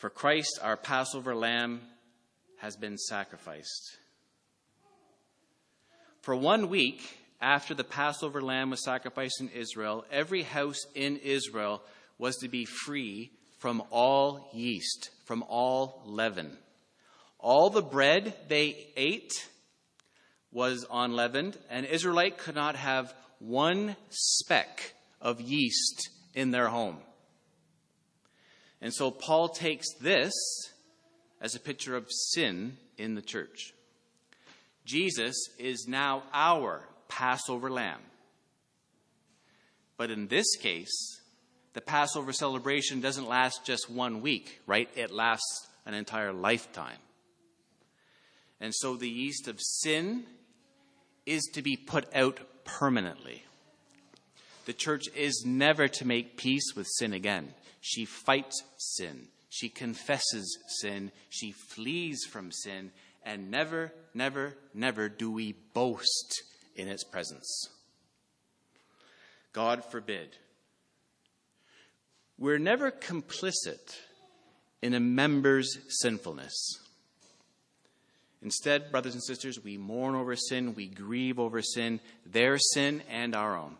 For 0.00 0.08
Christ, 0.08 0.58
our 0.62 0.78
Passover 0.78 1.34
lamb, 1.34 1.82
has 2.56 2.74
been 2.74 2.96
sacrificed. 2.96 3.98
For 6.22 6.34
one 6.34 6.70
week 6.70 7.18
after 7.38 7.74
the 7.74 7.84
Passover 7.84 8.40
lamb 8.40 8.70
was 8.70 8.82
sacrificed 8.82 9.42
in 9.42 9.50
Israel, 9.50 10.06
every 10.10 10.42
house 10.42 10.86
in 10.94 11.18
Israel 11.18 11.82
was 12.16 12.36
to 12.38 12.48
be 12.48 12.64
free 12.64 13.30
from 13.58 13.82
all 13.90 14.48
yeast, 14.54 15.10
from 15.26 15.44
all 15.50 16.02
leaven. 16.06 16.56
All 17.38 17.68
the 17.68 17.82
bread 17.82 18.34
they 18.48 18.88
ate 18.96 19.50
was 20.50 20.86
unleavened, 20.90 21.58
and 21.68 21.84
Israelite 21.84 22.38
could 22.38 22.54
not 22.54 22.74
have 22.74 23.12
one 23.38 23.96
speck 24.08 24.94
of 25.20 25.42
yeast 25.42 26.08
in 26.34 26.52
their 26.52 26.68
home. 26.68 26.96
And 28.80 28.92
so 28.94 29.10
Paul 29.10 29.48
takes 29.48 29.92
this 30.00 30.32
as 31.40 31.54
a 31.54 31.60
picture 31.60 31.96
of 31.96 32.10
sin 32.10 32.76
in 32.96 33.14
the 33.14 33.22
church. 33.22 33.74
Jesus 34.84 35.36
is 35.58 35.86
now 35.86 36.22
our 36.32 36.82
Passover 37.08 37.70
lamb. 37.70 38.00
But 39.96 40.10
in 40.10 40.28
this 40.28 40.56
case, 40.56 41.20
the 41.74 41.80
Passover 41.80 42.32
celebration 42.32 43.00
doesn't 43.00 43.28
last 43.28 43.64
just 43.64 43.90
one 43.90 44.22
week, 44.22 44.60
right? 44.66 44.88
It 44.96 45.10
lasts 45.10 45.68
an 45.86 45.94
entire 45.94 46.32
lifetime. 46.32 46.98
And 48.60 48.74
so 48.74 48.96
the 48.96 49.08
yeast 49.08 49.48
of 49.48 49.60
sin 49.60 50.24
is 51.26 51.48
to 51.54 51.62
be 51.62 51.76
put 51.76 52.06
out 52.14 52.40
permanently. 52.64 53.44
The 54.66 54.72
church 54.72 55.04
is 55.14 55.44
never 55.46 55.88
to 55.88 56.06
make 56.06 56.36
peace 56.36 56.74
with 56.74 56.86
sin 56.86 57.12
again. 57.12 57.54
She 57.80 58.04
fights 58.04 58.62
sin. 58.76 59.28
She 59.48 59.68
confesses 59.68 60.58
sin. 60.80 61.10
She 61.28 61.52
flees 61.52 62.24
from 62.24 62.52
sin. 62.52 62.92
And 63.24 63.50
never, 63.50 63.92
never, 64.14 64.54
never 64.74 65.08
do 65.08 65.30
we 65.30 65.54
boast 65.74 66.42
in 66.76 66.88
its 66.88 67.04
presence. 67.04 67.68
God 69.52 69.84
forbid. 69.84 70.36
We're 72.38 72.58
never 72.58 72.90
complicit 72.90 73.96
in 74.80 74.94
a 74.94 75.00
member's 75.00 75.78
sinfulness. 76.00 76.78
Instead, 78.42 78.90
brothers 78.90 79.12
and 79.12 79.22
sisters, 79.22 79.62
we 79.62 79.76
mourn 79.76 80.14
over 80.14 80.34
sin, 80.34 80.74
we 80.74 80.86
grieve 80.86 81.38
over 81.38 81.60
sin, 81.60 82.00
their 82.24 82.56
sin 82.56 83.02
and 83.10 83.34
our 83.34 83.56
own. 83.56 83.76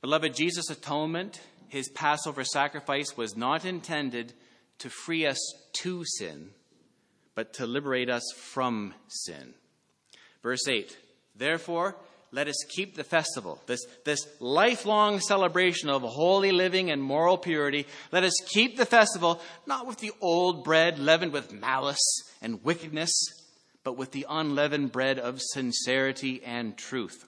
Beloved, 0.00 0.34
Jesus' 0.34 0.70
atonement, 0.70 1.40
his 1.68 1.88
Passover 1.88 2.44
sacrifice, 2.44 3.16
was 3.16 3.36
not 3.36 3.64
intended 3.64 4.32
to 4.78 4.90
free 4.90 5.26
us 5.26 5.38
to 5.74 6.04
sin, 6.04 6.50
but 7.34 7.52
to 7.54 7.66
liberate 7.66 8.10
us 8.10 8.24
from 8.36 8.94
sin. 9.08 9.54
Verse 10.42 10.66
8 10.66 10.96
Therefore, 11.34 11.96
let 12.30 12.48
us 12.48 12.56
keep 12.68 12.94
the 12.94 13.04
festival, 13.04 13.60
this, 13.66 13.80
this 14.04 14.26
lifelong 14.38 15.20
celebration 15.20 15.88
of 15.88 16.02
holy 16.02 16.52
living 16.52 16.90
and 16.90 17.02
moral 17.02 17.38
purity. 17.38 17.86
Let 18.12 18.24
us 18.24 18.34
keep 18.48 18.76
the 18.76 18.84
festival 18.84 19.40
not 19.66 19.86
with 19.86 19.98
the 19.98 20.12
old 20.20 20.62
bread 20.62 20.98
leavened 20.98 21.32
with 21.32 21.52
malice 21.52 22.22
and 22.42 22.62
wickedness, 22.62 23.12
but 23.82 23.96
with 23.96 24.12
the 24.12 24.26
unleavened 24.28 24.92
bread 24.92 25.18
of 25.18 25.40
sincerity 25.40 26.42
and 26.44 26.76
truth. 26.76 27.24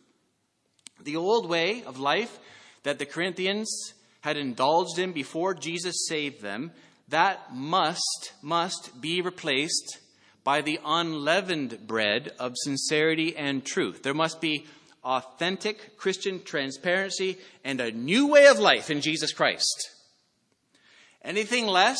The 1.04 1.16
old 1.16 1.48
way 1.48 1.82
of 1.84 1.98
life 1.98 2.38
that 2.82 2.98
the 2.98 3.06
Corinthians 3.06 3.94
had 4.20 4.36
indulged 4.36 4.98
in 4.98 5.12
before 5.12 5.54
Jesus 5.54 6.06
saved 6.06 6.42
them, 6.42 6.72
that 7.08 7.54
must, 7.54 8.32
must 8.42 9.00
be 9.00 9.20
replaced 9.20 9.98
by 10.44 10.60
the 10.60 10.78
unleavened 10.84 11.86
bread 11.86 12.32
of 12.38 12.52
sincerity 12.56 13.36
and 13.36 13.64
truth. 13.64 14.02
There 14.02 14.14
must 14.14 14.40
be 14.40 14.66
authentic 15.02 15.96
Christian 15.96 16.42
transparency 16.42 17.38
and 17.64 17.80
a 17.80 17.92
new 17.92 18.28
way 18.28 18.46
of 18.46 18.58
life 18.58 18.90
in 18.90 19.00
Jesus 19.00 19.32
Christ. 19.32 19.90
Anything 21.22 21.66
less 21.66 21.98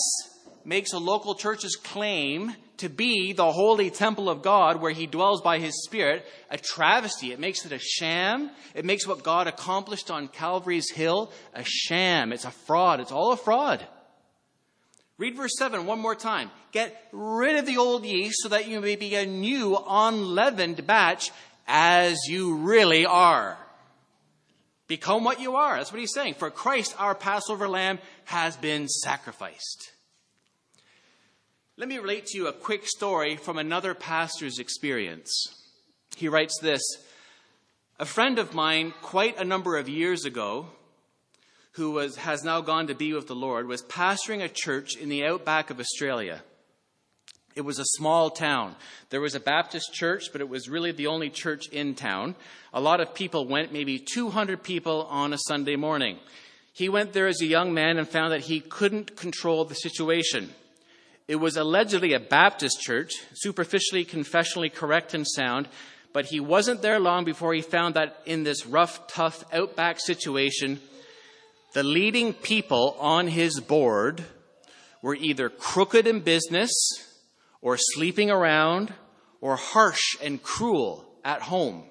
makes 0.64 0.92
a 0.92 0.98
local 0.98 1.34
church's 1.34 1.76
claim 1.76 2.55
to 2.81 2.89
be 2.89 3.33
the 3.33 3.53
holy 3.53 3.91
temple 3.91 4.28
of 4.28 4.43
God 4.43 4.81
where 4.81 4.93
he 4.93 5.07
dwells 5.07 5.41
by 5.41 5.59
his 5.59 5.85
Spirit 5.85 6.26
a 6.51 6.59
travesty. 6.59 7.33
It 7.33 7.41
makes 7.41 7.64
it 7.64 7.72
a 7.72 7.78
sham. 7.78 8.51
It 8.74 8.85
makes 8.85 9.07
what 9.07 9.22
God 9.22 9.47
accomplished 9.47 10.11
on 10.11 10.28
Calvary's 10.28 10.91
Hill 10.91 11.33
a 11.55 11.62
sham. 11.64 12.33
It's 12.33 12.45
a 12.45 12.51
fraud. 12.51 13.01
It's 13.01 13.12
all 13.12 13.33
a 13.33 13.37
fraud. 13.37 13.87
Read 15.18 15.37
verse 15.37 15.53
7 15.59 15.87
one 15.87 16.01
more 16.01 16.14
time. 16.14 16.51
Get 16.72 17.09
rid 17.12 17.57
of 17.57 17.66
the 17.66 17.76
old 17.76 18.05
yeast 18.05 18.43
so 18.43 18.49
that 18.49 18.68
you 18.68 18.81
may 18.81 18.97
be 18.97 19.14
a 19.14 19.26
new 19.26 19.76
unleavened 19.87 20.87
batch 20.87 21.31
as 21.68 22.18
you 22.28 22.57
really 22.57 23.05
are. 23.05 23.59
Become 24.89 25.22
what 25.22 25.41
you 25.41 25.57
are. 25.57 25.76
That's 25.76 25.93
what 25.93 26.01
he's 26.01 26.14
saying. 26.14 26.35
For 26.35 26.51
Christ, 26.51 26.97
our 26.99 27.14
Passover 27.14 27.68
lamb, 27.68 27.99
has 28.24 28.57
been 28.57 28.89
sacrificed. 28.89 29.93
Let 31.81 31.89
me 31.89 31.97
relate 31.97 32.26
to 32.26 32.37
you 32.37 32.47
a 32.47 32.53
quick 32.53 32.87
story 32.87 33.37
from 33.37 33.57
another 33.57 33.95
pastor's 33.95 34.59
experience. 34.59 35.31
He 36.14 36.28
writes 36.28 36.59
this 36.61 36.83
A 37.99 38.05
friend 38.05 38.39
of 38.39 38.53
mine, 38.53 38.93
quite 39.01 39.41
a 39.41 39.47
number 39.47 39.78
of 39.78 39.89
years 39.89 40.26
ago, 40.26 40.66
who 41.72 41.93
was, 41.93 42.16
has 42.16 42.45
now 42.45 42.61
gone 42.61 42.89
to 42.89 42.95
be 42.95 43.14
with 43.14 43.28
the 43.28 43.35
Lord, 43.35 43.66
was 43.66 43.81
pastoring 43.81 44.45
a 44.45 44.51
church 44.51 44.95
in 44.95 45.09
the 45.09 45.24
outback 45.24 45.70
of 45.70 45.81
Australia. 45.81 46.43
It 47.57 47.62
was 47.62 47.78
a 47.78 47.87
small 47.97 48.28
town. 48.28 48.76
There 49.09 49.22
was 49.22 49.35
a 49.35 49.41
Baptist 49.41 49.95
church, 49.95 50.24
but 50.33 50.43
it 50.43 50.51
was 50.51 50.68
really 50.68 50.93
the 50.93 51.07
only 51.07 51.31
church 51.31 51.66
in 51.68 51.95
town. 51.95 52.35
A 52.74 52.81
lot 52.83 53.01
of 53.01 53.14
people 53.14 53.49
went, 53.49 53.72
maybe 53.72 53.99
200 53.99 54.62
people 54.62 55.07
on 55.09 55.33
a 55.33 55.39
Sunday 55.39 55.76
morning. 55.76 56.18
He 56.74 56.91
went 56.91 57.14
there 57.14 57.26
as 57.26 57.41
a 57.41 57.47
young 57.47 57.72
man 57.72 57.97
and 57.97 58.07
found 58.07 58.35
that 58.35 58.43
he 58.43 58.61
couldn't 58.61 59.16
control 59.16 59.64
the 59.64 59.74
situation. 59.74 60.51
It 61.31 61.39
was 61.39 61.57
allegedly 61.57 62.12
a 62.12 62.18
Baptist 62.18 62.81
church, 62.81 63.12
superficially 63.35 64.05
confessionally 64.05 64.68
correct 64.68 65.14
and 65.14 65.24
sound, 65.24 65.68
but 66.12 66.24
he 66.24 66.41
wasn't 66.41 66.83
there 66.83 66.99
long 66.99 67.24
before 67.24 67.55
he 67.55 67.62
found 67.62 67.95
that 67.95 68.20
in 68.26 68.43
this 68.43 68.66
rough, 68.66 69.07
tough, 69.07 69.45
outback 69.53 70.01
situation, 70.01 70.81
the 71.72 71.85
leading 71.85 72.33
people 72.33 72.97
on 72.99 73.28
his 73.28 73.61
board 73.61 74.24
were 75.03 75.14
either 75.14 75.49
crooked 75.49 76.09
in 76.09 76.18
business, 76.18 76.72
or 77.62 77.76
sleeping 77.78 78.28
around 78.28 78.93
or 79.41 79.55
harsh 79.55 80.16
and 80.20 80.43
cruel 80.43 81.14
at 81.24 81.43
home. 81.43 81.85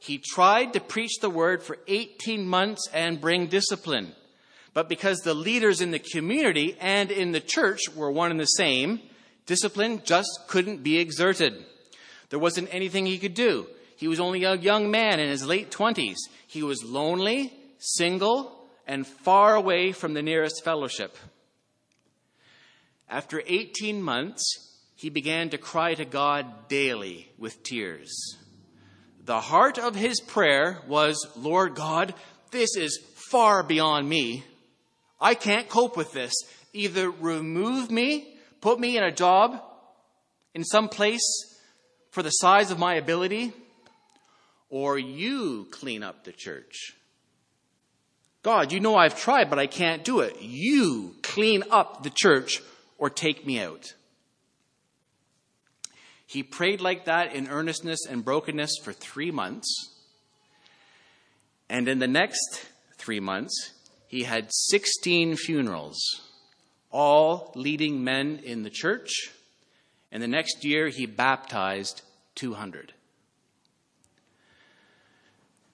He 0.00 0.18
tried 0.18 0.72
to 0.72 0.80
preach 0.80 1.20
the 1.20 1.30
word 1.30 1.62
for 1.62 1.78
18 1.86 2.44
months 2.44 2.88
and 2.92 3.20
bring 3.20 3.46
discipline. 3.46 4.16
But 4.76 4.90
because 4.90 5.20
the 5.20 5.32
leaders 5.32 5.80
in 5.80 5.90
the 5.90 5.98
community 5.98 6.76
and 6.78 7.10
in 7.10 7.32
the 7.32 7.40
church 7.40 7.88
were 7.94 8.10
one 8.10 8.30
and 8.30 8.38
the 8.38 8.44
same, 8.44 9.00
discipline 9.46 10.02
just 10.04 10.28
couldn't 10.48 10.82
be 10.82 10.98
exerted. 10.98 11.64
There 12.28 12.38
wasn't 12.38 12.68
anything 12.70 13.06
he 13.06 13.16
could 13.16 13.32
do. 13.32 13.68
He 13.96 14.06
was 14.06 14.20
only 14.20 14.44
a 14.44 14.54
young 14.54 14.90
man 14.90 15.18
in 15.18 15.30
his 15.30 15.46
late 15.46 15.70
20s. 15.70 16.16
He 16.46 16.62
was 16.62 16.84
lonely, 16.84 17.54
single, 17.78 18.68
and 18.86 19.06
far 19.06 19.54
away 19.54 19.92
from 19.92 20.12
the 20.12 20.20
nearest 20.20 20.62
fellowship. 20.62 21.16
After 23.08 23.42
18 23.46 24.02
months, 24.02 24.76
he 24.94 25.08
began 25.08 25.48
to 25.48 25.56
cry 25.56 25.94
to 25.94 26.04
God 26.04 26.68
daily 26.68 27.32
with 27.38 27.62
tears. 27.62 28.36
The 29.24 29.40
heart 29.40 29.78
of 29.78 29.94
his 29.94 30.20
prayer 30.20 30.82
was, 30.86 31.26
Lord 31.34 31.74
God, 31.74 32.12
this 32.50 32.76
is 32.76 33.02
far 33.30 33.62
beyond 33.62 34.06
me. 34.06 34.44
I 35.20 35.34
can't 35.34 35.68
cope 35.68 35.96
with 35.96 36.12
this. 36.12 36.32
Either 36.72 37.10
remove 37.10 37.90
me, 37.90 38.36
put 38.60 38.78
me 38.78 38.96
in 38.96 39.02
a 39.02 39.12
job 39.12 39.62
in 40.54 40.64
some 40.64 40.88
place 40.88 41.22
for 42.10 42.22
the 42.22 42.30
size 42.30 42.70
of 42.70 42.78
my 42.78 42.94
ability, 42.94 43.52
or 44.68 44.98
you 44.98 45.66
clean 45.70 46.02
up 46.02 46.24
the 46.24 46.32
church. 46.32 46.94
God, 48.42 48.72
you 48.72 48.80
know 48.80 48.94
I've 48.94 49.18
tried, 49.18 49.50
but 49.50 49.58
I 49.58 49.66
can't 49.66 50.04
do 50.04 50.20
it. 50.20 50.40
You 50.40 51.16
clean 51.22 51.64
up 51.70 52.02
the 52.02 52.12
church 52.14 52.62
or 52.96 53.10
take 53.10 53.44
me 53.46 53.60
out. 53.60 53.92
He 56.26 56.42
prayed 56.42 56.80
like 56.80 57.04
that 57.04 57.34
in 57.34 57.48
earnestness 57.48 58.06
and 58.08 58.24
brokenness 58.24 58.78
for 58.82 58.92
three 58.92 59.30
months. 59.30 59.92
And 61.68 61.88
in 61.88 61.98
the 61.98 62.08
next 62.08 62.66
three 62.98 63.20
months, 63.20 63.72
he 64.16 64.22
had 64.22 64.50
16 64.50 65.36
funerals, 65.36 65.98
all 66.90 67.52
leading 67.54 68.02
men 68.02 68.40
in 68.42 68.62
the 68.62 68.70
church. 68.70 69.12
And 70.10 70.22
the 70.22 70.26
next 70.26 70.64
year, 70.64 70.88
he 70.88 71.04
baptized 71.04 72.00
200. 72.36 72.94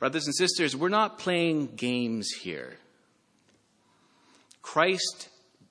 Brothers 0.00 0.26
and 0.26 0.34
sisters, 0.34 0.74
we're 0.74 0.88
not 0.88 1.20
playing 1.20 1.76
games 1.76 2.30
here. 2.40 2.78
Christ 4.60 5.28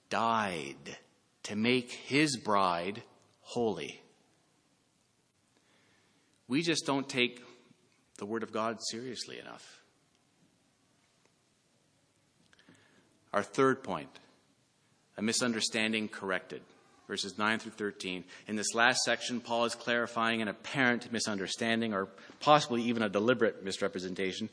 died 0.09 0.97
to 1.43 1.57
make 1.57 1.91
his 1.91 2.37
bride 2.37 3.03
holy. 3.41 3.99
We 6.47 6.61
just 6.61 6.85
don't 6.85 7.09
take 7.09 7.43
the 8.17 8.25
Word 8.25 8.43
of 8.43 8.53
God 8.53 8.77
seriously 8.81 9.39
enough. 9.39 9.80
Our 13.33 13.43
third 13.43 13.83
point 13.83 14.09
a 15.17 15.21
misunderstanding 15.21 16.07
corrected. 16.07 16.61
Verses 17.07 17.37
9 17.37 17.59
through 17.59 17.73
13. 17.73 18.23
In 18.47 18.55
this 18.55 18.73
last 18.73 19.01
section, 19.03 19.41
Paul 19.41 19.65
is 19.65 19.75
clarifying 19.75 20.41
an 20.41 20.47
apparent 20.47 21.11
misunderstanding, 21.11 21.93
or 21.93 22.07
possibly 22.39 22.83
even 22.83 23.03
a 23.03 23.09
deliberate 23.09 23.65
misrepresentation, 23.65 24.49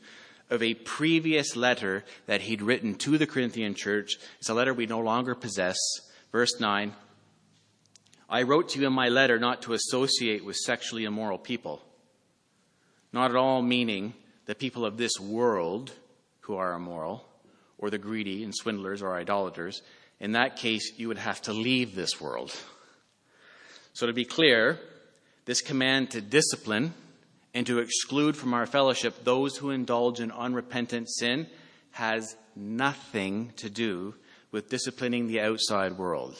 of 0.49 0.61
a 0.61 0.73
previous 0.73 1.55
letter 1.55 2.03
that 2.25 2.41
he'd 2.41 2.61
written 2.61 2.95
to 2.95 3.17
the 3.17 3.25
Corinthian 3.25 3.75
church. 3.75 4.17
It's 4.39 4.49
a 4.49 4.53
letter 4.53 4.73
we 4.73 4.87
no 4.87 4.99
longer 4.99 5.35
possess, 5.35 5.77
Verse 6.31 6.59
9 6.59 6.93
I 8.31 8.43
wrote 8.43 8.69
to 8.69 8.79
you 8.79 8.85
in 8.85 8.93
my 8.93 9.09
letter 9.09 9.39
not 9.39 9.63
to 9.63 9.73
associate 9.73 10.45
with 10.45 10.55
sexually 10.55 11.05
immoral 11.05 11.39
people, 11.39 11.81
not 13.11 13.31
at 13.31 13.37
all 13.37 13.63
meaning 13.63 14.13
the 14.45 14.53
people 14.53 14.85
of 14.85 14.97
this 14.97 15.19
world 15.19 15.91
who 16.41 16.55
are 16.55 16.73
immoral, 16.73 17.25
or 17.79 17.89
the 17.89 17.97
greedy 17.97 18.43
and 18.43 18.53
swindlers 18.55 19.01
or 19.01 19.15
idolaters. 19.15 19.81
In 20.19 20.33
that 20.33 20.57
case, 20.57 20.91
you 20.97 21.07
would 21.07 21.17
have 21.17 21.41
to 21.43 21.53
leave 21.53 21.95
this 21.95 22.21
world. 22.21 22.53
So, 23.93 24.05
to 24.05 24.13
be 24.13 24.25
clear, 24.25 24.79
this 25.45 25.61
command 25.61 26.11
to 26.11 26.21
discipline 26.21 26.93
and 27.53 27.65
to 27.65 27.79
exclude 27.79 28.37
from 28.37 28.53
our 28.53 28.65
fellowship 28.65 29.23
those 29.23 29.57
who 29.57 29.71
indulge 29.71 30.19
in 30.19 30.31
unrepentant 30.31 31.09
sin 31.09 31.47
has 31.91 32.35
nothing 32.55 33.51
to 33.55 33.69
do 33.69 34.13
with 34.51 34.69
disciplining 34.69 35.27
the 35.27 35.41
outside 35.41 35.97
world. 35.97 36.35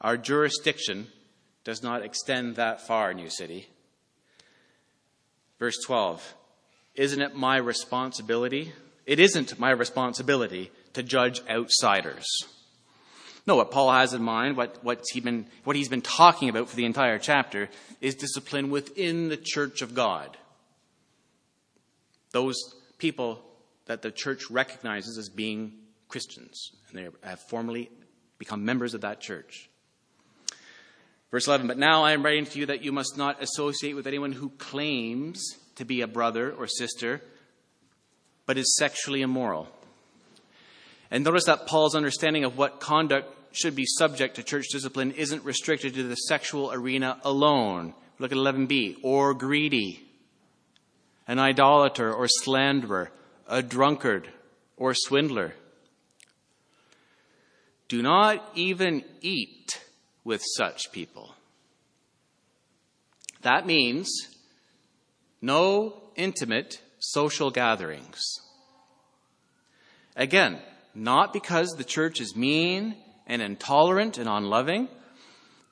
Our 0.00 0.16
jurisdiction 0.16 1.06
does 1.64 1.82
not 1.82 2.02
extend 2.02 2.56
that 2.56 2.86
far, 2.86 3.12
New 3.12 3.30
City. 3.30 3.68
Verse 5.58 5.78
12 5.84 6.34
Isn't 6.94 7.22
it 7.22 7.34
my 7.34 7.56
responsibility? 7.56 8.72
It 9.06 9.20
isn't 9.20 9.58
my 9.58 9.70
responsibility 9.70 10.70
to 10.94 11.02
judge 11.02 11.40
outsiders. 11.48 12.26
No, 13.46 13.56
what 13.56 13.70
Paul 13.70 13.92
has 13.92 14.12
in 14.12 14.22
mind, 14.22 14.56
what, 14.56 14.82
what's 14.82 15.12
he 15.12 15.20
been, 15.20 15.46
what 15.62 15.76
he's 15.76 15.88
been 15.88 16.02
talking 16.02 16.48
about 16.48 16.68
for 16.68 16.74
the 16.74 16.84
entire 16.84 17.18
chapter, 17.18 17.68
is 18.00 18.16
discipline 18.16 18.70
within 18.70 19.28
the 19.28 19.36
church 19.36 19.82
of 19.82 19.94
God. 19.94 20.36
Those 22.32 22.56
people 22.98 23.40
that 23.86 24.02
the 24.02 24.10
church 24.10 24.50
recognizes 24.50 25.16
as 25.16 25.28
being 25.28 25.74
Christians, 26.08 26.72
and 26.88 26.98
they 26.98 27.08
have 27.22 27.40
formally 27.48 27.88
become 28.38 28.64
members 28.64 28.94
of 28.94 29.02
that 29.02 29.20
church. 29.20 29.70
Verse 31.30 31.46
11, 31.46 31.68
but 31.68 31.78
now 31.78 32.02
I 32.02 32.12
am 32.12 32.24
writing 32.24 32.46
to 32.46 32.58
you 32.58 32.66
that 32.66 32.82
you 32.82 32.92
must 32.92 33.16
not 33.16 33.42
associate 33.42 33.94
with 33.94 34.06
anyone 34.06 34.32
who 34.32 34.50
claims 34.50 35.56
to 35.76 35.84
be 35.84 36.00
a 36.00 36.06
brother 36.06 36.52
or 36.52 36.66
sister, 36.66 37.20
but 38.46 38.56
is 38.56 38.76
sexually 38.76 39.22
immoral. 39.22 39.68
And 41.10 41.24
notice 41.24 41.44
that 41.44 41.66
Paul's 41.66 41.94
understanding 41.94 42.44
of 42.44 42.56
what 42.56 42.80
conduct 42.80 43.32
should 43.52 43.74
be 43.74 43.86
subject 43.86 44.36
to 44.36 44.42
church 44.42 44.66
discipline 44.70 45.12
isn't 45.12 45.44
restricted 45.44 45.94
to 45.94 46.02
the 46.02 46.14
sexual 46.14 46.72
arena 46.72 47.18
alone. 47.24 47.94
Look 48.18 48.32
at 48.32 48.38
11b. 48.38 48.98
Or 49.02 49.34
greedy, 49.34 50.02
an 51.26 51.38
idolater 51.38 52.12
or 52.12 52.28
slanderer, 52.28 53.10
a 53.48 53.62
drunkard 53.62 54.28
or 54.76 54.94
swindler. 54.94 55.54
Do 57.88 58.02
not 58.02 58.50
even 58.54 59.04
eat 59.20 59.80
with 60.24 60.42
such 60.56 60.90
people. 60.92 61.34
That 63.42 63.64
means 63.64 64.10
no 65.40 66.02
intimate 66.16 66.80
social 66.98 67.50
gatherings. 67.50 68.22
Again, 70.16 70.58
not 70.94 71.32
because 71.32 71.70
the 71.72 71.84
church 71.84 72.20
is 72.20 72.34
mean 72.34 72.96
and 73.26 73.42
intolerant 73.42 74.18
and 74.18 74.28
unloving. 74.28 74.88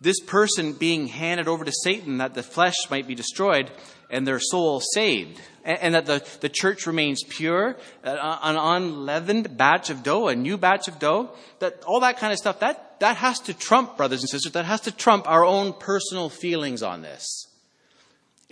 This 0.00 0.20
person 0.20 0.74
being 0.74 1.06
handed 1.06 1.48
over 1.48 1.64
to 1.64 1.72
Satan 1.72 2.18
that 2.18 2.34
the 2.34 2.42
flesh 2.42 2.74
might 2.90 3.06
be 3.08 3.14
destroyed 3.14 3.70
and 4.10 4.26
their 4.26 4.38
soul 4.38 4.80
saved, 4.80 5.40
and, 5.64 5.94
that 5.94 6.06
the, 6.06 6.24
the 6.40 6.48
church 6.48 6.86
remains 6.86 7.22
pure, 7.26 7.76
an 8.02 8.56
unleavened 8.56 9.56
batch 9.56 9.90
of 9.90 10.02
dough, 10.02 10.28
a 10.28 10.36
new 10.36 10.58
batch 10.58 10.88
of 10.88 10.98
dough, 10.98 11.30
that 11.58 11.82
all 11.84 12.00
that 12.00 12.18
kind 12.18 12.32
of 12.32 12.38
stuff, 12.38 12.60
that, 12.60 13.00
that 13.00 13.16
has 13.16 13.40
to 13.40 13.54
trump, 13.54 13.96
brothers 13.96 14.20
and 14.20 14.28
sisters, 14.28 14.52
that 14.52 14.66
has 14.66 14.82
to 14.82 14.92
trump 14.92 15.28
our 15.28 15.44
own 15.44 15.72
personal 15.72 16.28
feelings 16.28 16.82
on 16.82 17.02
this. 17.02 17.48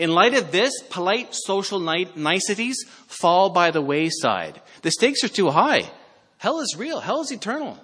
In 0.02 0.10
light 0.10 0.34
of 0.34 0.50
this, 0.50 0.72
polite 0.90 1.28
social 1.32 1.78
niceties 1.78 2.84
fall 3.06 3.50
by 3.50 3.70
the 3.70 3.80
wayside. 3.80 4.60
The 4.82 4.90
stakes 4.90 5.22
are 5.22 5.28
too 5.28 5.50
high. 5.50 5.88
Hell 6.38 6.58
is 6.58 6.74
real. 6.76 6.98
Hell 6.98 7.20
is 7.20 7.30
eternal. 7.30 7.78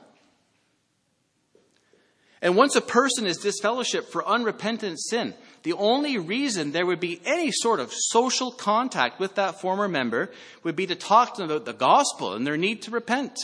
And 2.42 2.56
once 2.56 2.74
a 2.74 2.80
person 2.80 3.24
is 3.24 3.38
disfellowshipped 3.38 4.08
for 4.08 4.26
unrepentant 4.26 4.98
sin, 5.00 5.32
the 5.62 5.74
only 5.74 6.18
reason 6.18 6.72
there 6.72 6.86
would 6.86 6.98
be 6.98 7.20
any 7.24 7.52
sort 7.52 7.78
of 7.78 7.92
social 7.92 8.50
contact 8.50 9.20
with 9.20 9.36
that 9.36 9.60
former 9.60 9.86
member 9.86 10.32
would 10.64 10.74
be 10.74 10.88
to 10.88 10.96
talk 10.96 11.36
to 11.36 11.42
them 11.42 11.50
about 11.52 11.66
the 11.66 11.72
gospel 11.72 12.32
and 12.32 12.44
their 12.44 12.56
need 12.56 12.82
to 12.82 12.90
repent. 12.90 13.38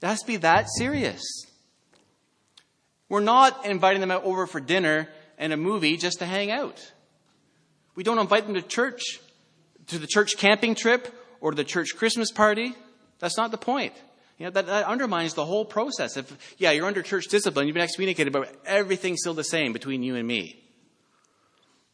It 0.00 0.06
has 0.06 0.20
to 0.20 0.26
be 0.26 0.38
that 0.38 0.64
serious. 0.78 1.20
We're 3.10 3.20
not 3.20 3.66
inviting 3.66 4.00
them 4.00 4.10
out 4.10 4.24
over 4.24 4.46
for 4.46 4.60
dinner 4.60 5.10
and 5.36 5.52
a 5.52 5.58
movie 5.58 5.98
just 5.98 6.20
to 6.20 6.24
hang 6.24 6.50
out. 6.50 6.90
We 7.94 8.04
don't 8.04 8.18
invite 8.18 8.46
them 8.46 8.54
to 8.54 8.62
church, 8.62 9.02
to 9.88 9.98
the 9.98 10.06
church 10.06 10.36
camping 10.38 10.74
trip 10.74 11.08
or 11.40 11.50
to 11.50 11.56
the 11.56 11.64
church 11.64 11.96
Christmas 11.96 12.30
party. 12.30 12.74
That's 13.18 13.36
not 13.36 13.50
the 13.50 13.58
point. 13.58 13.92
You 14.38 14.46
know, 14.46 14.50
that, 14.52 14.66
that 14.66 14.86
undermines 14.86 15.34
the 15.34 15.44
whole 15.44 15.64
process. 15.64 16.16
If, 16.16 16.56
yeah, 16.58 16.72
you're 16.72 16.86
under 16.86 17.02
church 17.02 17.26
discipline, 17.28 17.66
you've 17.66 17.74
been 17.74 17.82
excommunicated, 17.82 18.32
but 18.32 18.54
everything's 18.66 19.20
still 19.20 19.34
the 19.34 19.44
same 19.44 19.72
between 19.72 20.02
you 20.02 20.16
and 20.16 20.26
me. 20.26 20.62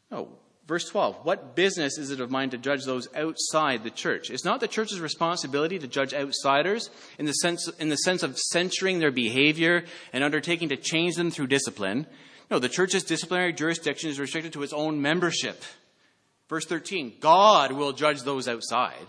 No. 0.09 0.29
Verse 0.65 0.87
12, 0.87 1.25
what 1.25 1.55
business 1.55 1.97
is 1.97 2.11
it 2.11 2.19
of 2.19 2.29
mine 2.29 2.51
to 2.51 2.57
judge 2.57 2.85
those 2.85 3.07
outside 3.15 3.83
the 3.83 3.89
church? 3.89 4.29
It's 4.29 4.45
not 4.45 4.59
the 4.59 4.67
church's 4.67 5.01
responsibility 5.01 5.79
to 5.79 5.87
judge 5.87 6.13
outsiders 6.13 6.91
in 7.17 7.25
the 7.25 7.33
sense, 7.33 7.67
in 7.79 7.89
the 7.89 7.95
sense 7.95 8.21
of 8.21 8.37
censoring 8.37 8.99
their 8.99 9.11
behavior 9.11 9.85
and 10.13 10.23
undertaking 10.23 10.69
to 10.69 10.77
change 10.77 11.15
them 11.15 11.31
through 11.31 11.47
discipline. 11.47 12.05
No, 12.51 12.59
the 12.59 12.69
church's 12.69 13.03
disciplinary 13.03 13.51
jurisdiction 13.51 14.11
is 14.11 14.19
restricted 14.19 14.53
to 14.53 14.61
its 14.61 14.71
own 14.71 15.01
membership. 15.01 15.63
Verse 16.49 16.65
13, 16.65 17.13
God 17.19 17.71
will 17.71 17.93
judge 17.93 18.23
those 18.23 18.47
outside. 18.47 19.05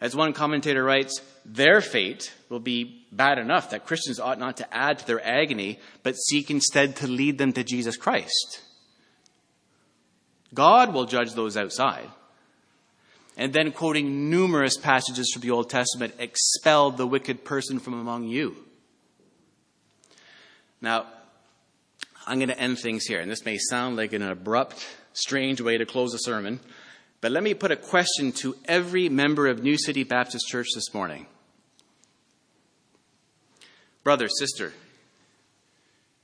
As 0.00 0.14
one 0.14 0.32
commentator 0.32 0.84
writes, 0.84 1.20
their 1.44 1.80
fate 1.80 2.32
will 2.48 2.60
be 2.60 3.06
bad 3.10 3.38
enough 3.38 3.70
that 3.70 3.86
Christians 3.86 4.20
ought 4.20 4.38
not 4.38 4.58
to 4.58 4.74
add 4.74 5.00
to 5.00 5.06
their 5.06 5.24
agony, 5.26 5.80
but 6.02 6.16
seek 6.16 6.50
instead 6.50 6.96
to 6.96 7.08
lead 7.08 7.38
them 7.38 7.52
to 7.54 7.64
Jesus 7.64 7.96
Christ. 7.96 8.62
God 10.54 10.94
will 10.94 11.06
judge 11.06 11.32
those 11.32 11.56
outside. 11.56 12.08
And 13.36 13.52
then, 13.52 13.72
quoting 13.72 14.30
numerous 14.30 14.78
passages 14.78 15.30
from 15.32 15.42
the 15.42 15.50
Old 15.50 15.68
Testament, 15.68 16.14
expel 16.18 16.90
the 16.90 17.06
wicked 17.06 17.44
person 17.44 17.78
from 17.78 17.94
among 17.94 18.24
you. 18.24 18.56
Now, 20.80 21.06
I'm 22.26 22.38
going 22.38 22.48
to 22.48 22.58
end 22.58 22.78
things 22.78 23.04
here, 23.04 23.20
and 23.20 23.30
this 23.30 23.44
may 23.44 23.58
sound 23.58 23.96
like 23.96 24.14
an 24.14 24.22
abrupt, 24.22 24.86
strange 25.16 25.62
way 25.62 25.78
to 25.78 25.86
close 25.86 26.12
a 26.12 26.18
sermon, 26.18 26.60
but 27.20 27.32
let 27.32 27.42
me 27.42 27.54
put 27.54 27.72
a 27.72 27.76
question 27.76 28.32
to 28.32 28.54
every 28.66 29.08
member 29.08 29.46
of 29.46 29.62
New 29.62 29.78
City 29.78 30.04
Baptist 30.04 30.46
Church 30.46 30.68
this 30.74 30.92
morning. 30.92 31.26
Brother, 34.04 34.28
sister, 34.28 34.72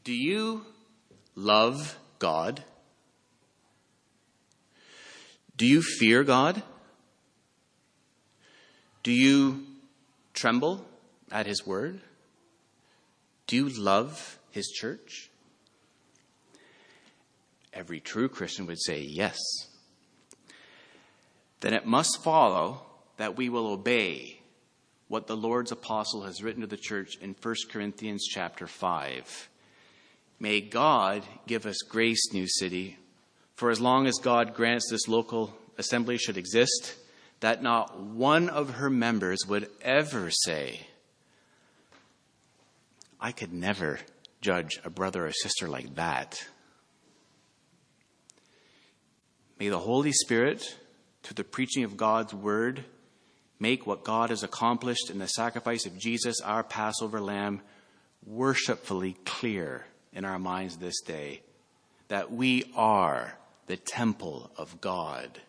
do 0.04 0.12
you 0.12 0.66
love 1.34 1.98
God? 2.18 2.62
Do 5.56 5.66
you 5.66 5.82
fear 5.82 6.22
God? 6.22 6.62
Do 9.02 9.10
you 9.10 9.64
tremble 10.34 10.84
at 11.30 11.46
His 11.46 11.66
word? 11.66 12.00
Do 13.46 13.56
you 13.56 13.68
love 13.68 14.38
His 14.50 14.68
church? 14.68 15.30
Every 17.72 18.00
true 18.00 18.28
Christian 18.28 18.66
would 18.66 18.80
say 18.80 19.00
yes 19.00 19.38
then 21.62 21.72
it 21.72 21.86
must 21.86 22.22
follow 22.22 22.82
that 23.16 23.36
we 23.36 23.48
will 23.48 23.68
obey 23.68 24.40
what 25.08 25.28
the 25.28 25.36
Lord's 25.36 25.70
apostle 25.70 26.22
has 26.22 26.42
written 26.42 26.60
to 26.60 26.66
the 26.66 26.76
church 26.76 27.16
in 27.20 27.36
1 27.40 27.54
Corinthians 27.70 28.26
chapter 28.28 28.66
5. 28.66 29.48
May 30.40 30.60
God 30.60 31.22
give 31.46 31.64
us 31.64 31.82
grace, 31.88 32.32
New 32.32 32.48
City, 32.48 32.98
for 33.54 33.70
as 33.70 33.80
long 33.80 34.08
as 34.08 34.18
God 34.18 34.54
grants 34.54 34.90
this 34.90 35.06
local 35.06 35.54
assembly 35.78 36.18
should 36.18 36.36
exist, 36.36 36.96
that 37.38 37.62
not 37.62 38.00
one 38.00 38.48
of 38.48 38.70
her 38.70 38.90
members 38.90 39.46
would 39.46 39.70
ever 39.82 40.30
say, 40.30 40.80
I 43.20 43.30
could 43.30 43.52
never 43.52 44.00
judge 44.40 44.80
a 44.84 44.90
brother 44.90 45.26
or 45.26 45.32
sister 45.32 45.68
like 45.68 45.94
that. 45.94 46.44
May 49.62 49.68
the 49.68 49.78
Holy 49.78 50.10
Spirit 50.10 50.76
through 51.22 51.34
the 51.34 51.44
preaching 51.44 51.84
of 51.84 51.96
God's 51.96 52.34
word, 52.34 52.84
make 53.60 53.86
what 53.86 54.02
God 54.02 54.30
has 54.30 54.42
accomplished 54.42 55.08
in 55.08 55.20
the 55.20 55.28
sacrifice 55.28 55.86
of 55.86 55.96
Jesus, 55.96 56.40
our 56.40 56.64
Passover 56.64 57.20
lamb, 57.20 57.60
worshipfully 58.26 59.12
clear 59.24 59.86
in 60.12 60.24
our 60.24 60.40
minds 60.40 60.78
this 60.78 61.00
day 61.02 61.42
that 62.08 62.32
we 62.32 62.72
are 62.74 63.38
the 63.68 63.76
temple 63.76 64.50
of 64.56 64.80
God 64.80 65.40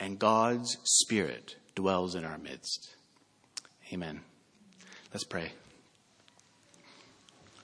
and 0.00 0.18
God's 0.18 0.76
Spirit 0.82 1.54
dwells 1.76 2.16
in 2.16 2.24
our 2.24 2.38
midst. 2.38 2.96
Amen. 3.92 4.22
Let's 5.12 5.22
pray. 5.22 5.52